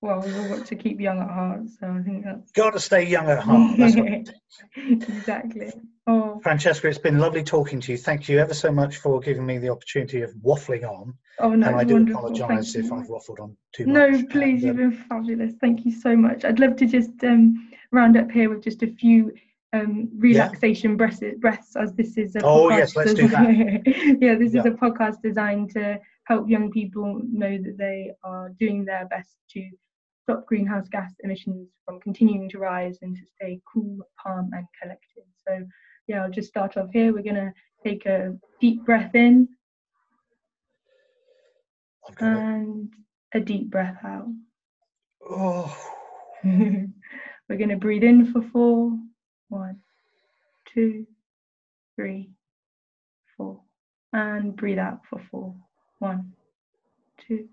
well, 0.00 0.20
we've 0.20 0.36
all 0.36 0.56
got 0.56 0.66
to 0.66 0.76
keep 0.76 1.00
young 1.00 1.18
at 1.20 1.30
heart. 1.30 1.62
So 1.78 1.88
I 1.88 2.02
think 2.02 2.24
that's 2.24 2.52
got 2.52 2.70
to 2.70 2.80
stay 2.80 3.06
young 3.06 3.28
at 3.28 3.40
heart. 3.40 3.78
exactly. 4.76 5.72
Oh. 6.10 6.40
Francesca, 6.42 6.88
it's 6.88 6.98
been 6.98 7.18
lovely 7.18 7.44
talking 7.44 7.80
to 7.82 7.92
you. 7.92 7.98
Thank 7.98 8.28
you 8.28 8.40
ever 8.40 8.52
so 8.52 8.72
much 8.72 8.96
for 8.96 9.20
giving 9.20 9.46
me 9.46 9.58
the 9.58 9.68
opportunity 9.68 10.22
of 10.22 10.32
waffling 10.42 10.82
on. 10.82 11.14
Oh 11.38 11.50
no, 11.50 11.68
and 11.68 11.76
I 11.76 11.84
do 11.84 11.98
apologise 11.98 12.74
if 12.74 12.90
I've 12.90 13.06
waffled 13.06 13.38
on 13.38 13.56
too 13.72 13.86
much. 13.86 13.94
No, 13.94 14.26
please, 14.28 14.64
and, 14.64 14.66
you've 14.66 14.76
been 14.76 15.04
fabulous. 15.08 15.52
Thank 15.60 15.84
you 15.84 15.92
so 15.92 16.16
much. 16.16 16.44
I'd 16.44 16.58
love 16.58 16.74
to 16.76 16.86
just 16.86 17.22
um, 17.22 17.70
round 17.92 18.16
up 18.16 18.28
here 18.28 18.50
with 18.50 18.60
just 18.60 18.82
a 18.82 18.88
few 18.88 19.32
um, 19.72 20.08
relaxation 20.16 20.90
yeah. 20.90 20.96
breaths, 20.96 21.22
breaths, 21.38 21.76
as 21.76 21.92
this 21.94 22.16
is 22.16 22.34
a 22.34 22.40
oh 22.42 22.70
yes, 22.70 22.96
let's 22.96 23.14
do 23.14 23.28
that. 23.28 23.82
yeah, 24.20 24.34
this 24.34 24.52
yeah. 24.52 24.60
is 24.60 24.66
a 24.66 24.70
podcast 24.70 25.22
designed 25.22 25.70
to 25.74 26.00
help 26.24 26.48
young 26.48 26.72
people 26.72 27.20
know 27.22 27.56
that 27.56 27.78
they 27.78 28.10
are 28.24 28.48
doing 28.58 28.84
their 28.84 29.06
best 29.06 29.36
to 29.50 29.70
stop 30.24 30.44
greenhouse 30.46 30.88
gas 30.88 31.12
emissions 31.22 31.68
from 31.84 32.00
continuing 32.00 32.48
to 32.48 32.58
rise 32.58 32.98
and 33.02 33.16
to 33.16 33.22
stay 33.36 33.60
cool, 33.72 34.00
calm, 34.20 34.50
and 34.52 34.66
collected. 34.82 35.24
So 35.46 35.64
yeah, 36.10 36.24
I'll 36.24 36.30
just 36.30 36.48
start 36.48 36.76
off 36.76 36.90
here. 36.92 37.12
We're 37.12 37.22
gonna 37.22 37.54
take 37.84 38.04
a 38.04 38.36
deep 38.60 38.84
breath 38.84 39.14
in 39.14 39.46
okay. 42.10 42.26
and 42.26 42.92
a 43.32 43.38
deep 43.38 43.70
breath 43.70 43.98
out. 44.04 44.26
Oh. 45.24 45.76
We're 46.42 47.56
gonna 47.56 47.76
breathe 47.76 48.02
in 48.02 48.32
for 48.32 48.42
four. 48.42 48.98
One, 49.50 49.76
two, 50.74 51.06
three, 51.94 52.30
four. 53.36 53.60
And 54.12 54.56
breathe 54.56 54.80
out 54.80 55.02
for 55.08 55.22
four. 55.30 55.54
One, 56.00 56.32
two, 57.28 57.48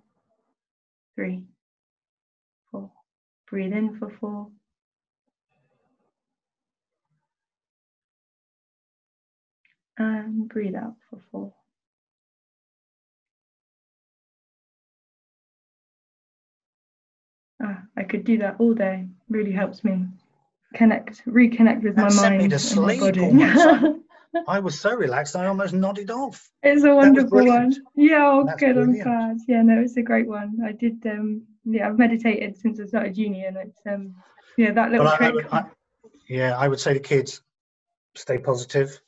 three, 1.14 1.44
four. 2.72 2.90
Breathe 3.48 3.74
in 3.74 4.00
for 4.00 4.10
four. 4.20 4.48
And 9.98 10.48
breathe 10.50 10.76
out 10.76 10.96
for 11.10 11.20
four. 11.32 11.54
Ah, 17.64 17.82
I 17.96 18.04
could 18.04 18.24
do 18.24 18.38
that 18.40 18.58
all 18.60 18.74
day. 18.74 19.08
Really 19.30 19.52
helps 19.52 19.84
me 19.84 20.06
connect, 20.76 21.26
reconnect 21.26 21.84
with 21.84 21.96
that 21.96 22.14
my 22.14 22.30
mind 22.30 22.38
me 22.38 22.48
to 22.50 22.60
sleep 22.60 23.02
and 23.02 23.38
my 23.38 23.54
body. 23.54 24.00
I 24.48 24.60
was 24.60 24.80
so 24.80 24.94
relaxed, 24.94 25.36
I 25.36 25.48
almost 25.48 25.74
nodded 25.74 26.12
off. 26.12 26.50
It's 26.62 26.84
a 26.84 26.94
wonderful 26.94 27.46
one. 27.46 27.74
Yeah, 27.96 28.28
oh, 28.28 28.44
good. 28.58 28.76
Brilliant. 28.76 29.08
I'm 29.08 29.38
glad. 29.38 29.38
Yeah, 29.48 29.62
no, 29.64 29.82
it's 29.82 29.98
a 29.98 30.02
great 30.02 30.28
one. 30.28 30.60
I 30.64 30.74
did. 30.74 31.04
Um, 31.08 31.44
yeah, 31.66 31.88
I've 31.88 31.98
meditated 31.98 32.58
since 32.58 32.80
I 32.80 32.86
started 32.86 33.18
uni, 33.18 33.46
and 33.46 33.58
it's 33.58 33.80
um, 33.88 34.14
yeah, 34.58 34.72
that 34.72 34.92
little 34.92 35.08
trick. 35.08 35.22
I, 35.22 35.28
I 35.28 35.32
would, 35.32 35.48
I, 35.52 35.66
yeah, 36.28 36.58
I 36.58 36.68
would 36.68 36.80
say 36.80 36.94
to 36.94 37.00
kids, 37.00 37.42
stay 38.16 38.38
positive, 38.38 39.02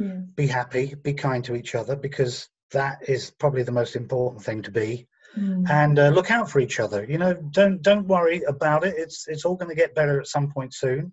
yeah. 0.00 0.20
be 0.34 0.46
happy, 0.46 0.94
be 0.94 1.14
kind 1.14 1.44
to 1.44 1.54
each 1.54 1.74
other 1.74 1.94
because 1.94 2.48
that 2.72 3.08
is 3.08 3.30
probably 3.30 3.62
the 3.62 3.72
most 3.72 3.96
important 3.96 4.42
thing 4.42 4.62
to 4.62 4.70
be. 4.70 5.06
Mm. 5.38 5.68
And 5.70 5.98
uh, 5.98 6.08
look 6.08 6.30
out 6.30 6.50
for 6.50 6.58
each 6.58 6.80
other. 6.80 7.04
You 7.04 7.18
know, 7.18 7.34
don't 7.34 7.82
don't 7.82 8.08
worry 8.08 8.42
about 8.42 8.84
it. 8.84 8.94
It's 8.96 9.28
it's 9.28 9.44
all 9.44 9.54
going 9.54 9.68
to 9.68 9.80
get 9.80 9.94
better 9.94 10.18
at 10.20 10.26
some 10.26 10.50
point 10.50 10.74
soon. 10.74 11.12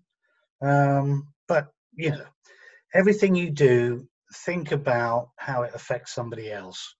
Um, 0.62 1.28
but 1.48 1.68
you 1.94 2.12
know, 2.12 2.26
everything 2.94 3.36
you 3.36 3.52
do, 3.52 4.08
think 4.46 4.72
about 4.72 5.30
how 5.36 5.64
it 5.64 5.72
affects 5.76 6.14
somebody 6.14 6.52
else. 6.52 6.96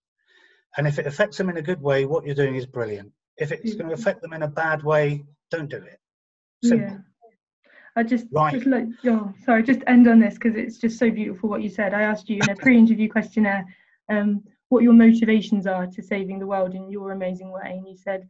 And 0.76 0.86
if 0.86 0.98
it 0.98 1.06
affects 1.06 1.38
them 1.38 1.48
in 1.48 1.56
a 1.56 1.62
good 1.62 1.80
way, 1.80 2.04
what 2.04 2.24
you're 2.24 2.34
doing 2.34 2.54
is 2.54 2.66
brilliant. 2.66 3.12
If 3.36 3.52
it's 3.52 3.74
going 3.74 3.88
to 3.88 3.94
affect 3.94 4.22
them 4.22 4.32
in 4.32 4.42
a 4.42 4.48
bad 4.48 4.82
way, 4.82 5.24
don't 5.50 5.70
do 5.70 5.78
it. 5.78 5.98
Simple. 6.62 6.88
Yeah. 6.88 6.98
I 7.98 8.02
just, 8.04 8.26
right. 8.30 8.54
just 8.54 8.66
like, 8.66 8.86
oh, 9.06 9.32
sorry, 9.44 9.62
just 9.64 9.80
end 9.86 10.06
on 10.06 10.20
this 10.20 10.34
because 10.34 10.54
it's 10.54 10.78
just 10.78 10.98
so 10.98 11.10
beautiful 11.10 11.48
what 11.48 11.62
you 11.62 11.68
said. 11.68 11.92
I 11.94 12.02
asked 12.02 12.28
you 12.28 12.38
in 12.40 12.50
a 12.50 12.56
pre-interview 12.64 13.08
questionnaire 13.08 13.66
um, 14.08 14.44
what 14.68 14.84
your 14.84 14.92
motivations 14.92 15.66
are 15.66 15.86
to 15.86 16.02
saving 16.02 16.38
the 16.38 16.46
world 16.46 16.74
in 16.74 16.90
your 16.90 17.10
amazing 17.10 17.50
way, 17.50 17.62
and 17.64 17.88
you 17.88 17.96
said 17.96 18.28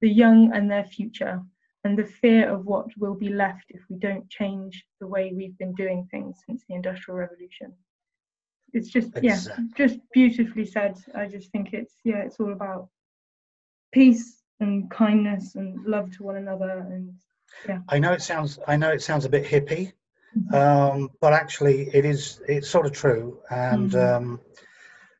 the 0.00 0.08
young 0.08 0.52
and 0.54 0.70
their 0.70 0.84
future, 0.84 1.42
and 1.84 1.98
the 1.98 2.06
fear 2.06 2.48
of 2.48 2.64
what 2.64 2.86
will 2.96 3.14
be 3.14 3.28
left 3.28 3.64
if 3.68 3.82
we 3.90 3.96
don't 3.96 4.28
change 4.30 4.84
the 4.98 5.06
way 5.06 5.32
we've 5.34 5.58
been 5.58 5.74
doing 5.74 6.08
things 6.10 6.38
since 6.46 6.64
the 6.66 6.74
Industrial 6.74 7.18
Revolution. 7.18 7.74
It's 8.72 8.88
just, 8.88 9.08
exactly. 9.16 9.28
yeah, 9.28 9.86
just 9.86 9.98
beautifully 10.12 10.64
said. 10.64 10.96
I 11.14 11.26
just 11.26 11.50
think 11.50 11.74
it's, 11.74 11.94
yeah, 12.04 12.22
it's 12.22 12.40
all 12.40 12.52
about 12.52 12.88
peace, 13.92 14.40
and 14.60 14.90
kindness 14.90 15.54
and 15.54 15.84
love 15.86 16.10
to 16.12 16.22
one 16.22 16.36
another 16.36 16.86
and 16.90 17.14
yeah. 17.68 17.78
I 17.88 17.98
know 17.98 18.12
it 18.12 18.22
sounds 18.22 18.58
I 18.66 18.76
know 18.76 18.90
it 18.90 19.02
sounds 19.02 19.24
a 19.24 19.28
bit 19.30 19.44
hippie, 19.44 19.92
Mm-hmm. 20.36 20.54
um, 20.54 21.08
but 21.20 21.32
actually 21.32 21.88
it 21.92 22.04
is 22.04 22.40
it's 22.48 22.68
sort 22.68 22.86
of 22.86 22.92
true 22.92 23.40
and 23.50 23.90
Mhm. 23.92 24.16
um, 24.16 24.40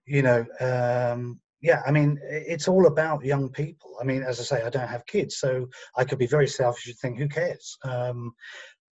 you 0.06 0.22
know 0.22 0.44
um, 0.60 1.40
yeah 1.60 1.82
i 1.86 1.90
mean 1.90 2.18
it's 2.30 2.68
all 2.68 2.86
about 2.86 3.24
young 3.24 3.48
people 3.50 3.90
i 4.00 4.04
mean 4.04 4.22
as 4.22 4.40
i 4.40 4.42
say 4.44 4.62
i 4.64 4.70
don't 4.70 4.88
have 4.88 5.04
kids 5.06 5.36
so 5.38 5.68
i 5.96 6.04
could 6.04 6.18
be 6.18 6.26
very 6.26 6.46
selfish 6.48 6.86
and 6.86 6.96
think 6.96 7.18
who 7.18 7.28
cares 7.28 7.76
um, 7.84 8.32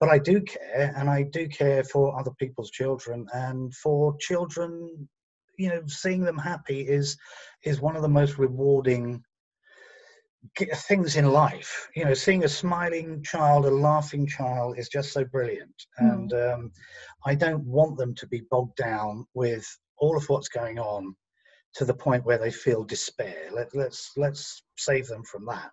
but 0.01 0.09
i 0.09 0.19
do 0.19 0.41
care 0.43 0.93
and 0.97 1.09
i 1.09 1.23
do 1.23 1.49
care 1.49 1.83
for 1.85 2.19
other 2.19 2.33
people's 2.39 2.71
children 2.71 3.27
and 3.33 3.75
for 3.75 4.17
children 4.19 5.09
you 5.57 5.69
know 5.69 5.83
seeing 5.87 6.23
them 6.25 6.39
happy 6.39 6.81
is 6.81 7.17
is 7.65 7.81
one 7.81 7.97
of 7.97 8.03
the 8.03 8.09
most 8.09 8.39
rewarding 8.39 9.23
things 10.57 11.17
in 11.17 11.31
life 11.33 11.89
you 11.95 12.05
know 12.05 12.15
seeing 12.15 12.45
a 12.45 12.49
smiling 12.49 13.23
child 13.23 13.67
a 13.67 13.71
laughing 13.71 14.27
child 14.27 14.79
is 14.79 14.89
just 14.89 15.13
so 15.13 15.25
brilliant 15.25 15.75
Mm. 16.01 16.13
and 16.13 16.33
um, 16.33 16.73
i 17.27 17.35
don't 17.35 17.65
want 17.65 17.97
them 17.99 18.15
to 18.15 18.27
be 18.27 18.43
bogged 18.51 18.77
down 18.77 19.27
with 19.35 19.67
all 19.99 20.17
of 20.17 20.29
what's 20.29 20.49
going 20.49 20.79
on 20.79 21.15
to 21.75 21.85
the 21.85 21.95
point 21.95 22.25
where 22.25 22.39
they 22.39 22.51
feel 22.51 22.85
despair 22.85 23.51
Let, 23.53 23.75
let's 23.75 24.13
let's 24.17 24.63
save 24.77 25.07
them 25.09 25.23
from 25.25 25.45
that 25.47 25.71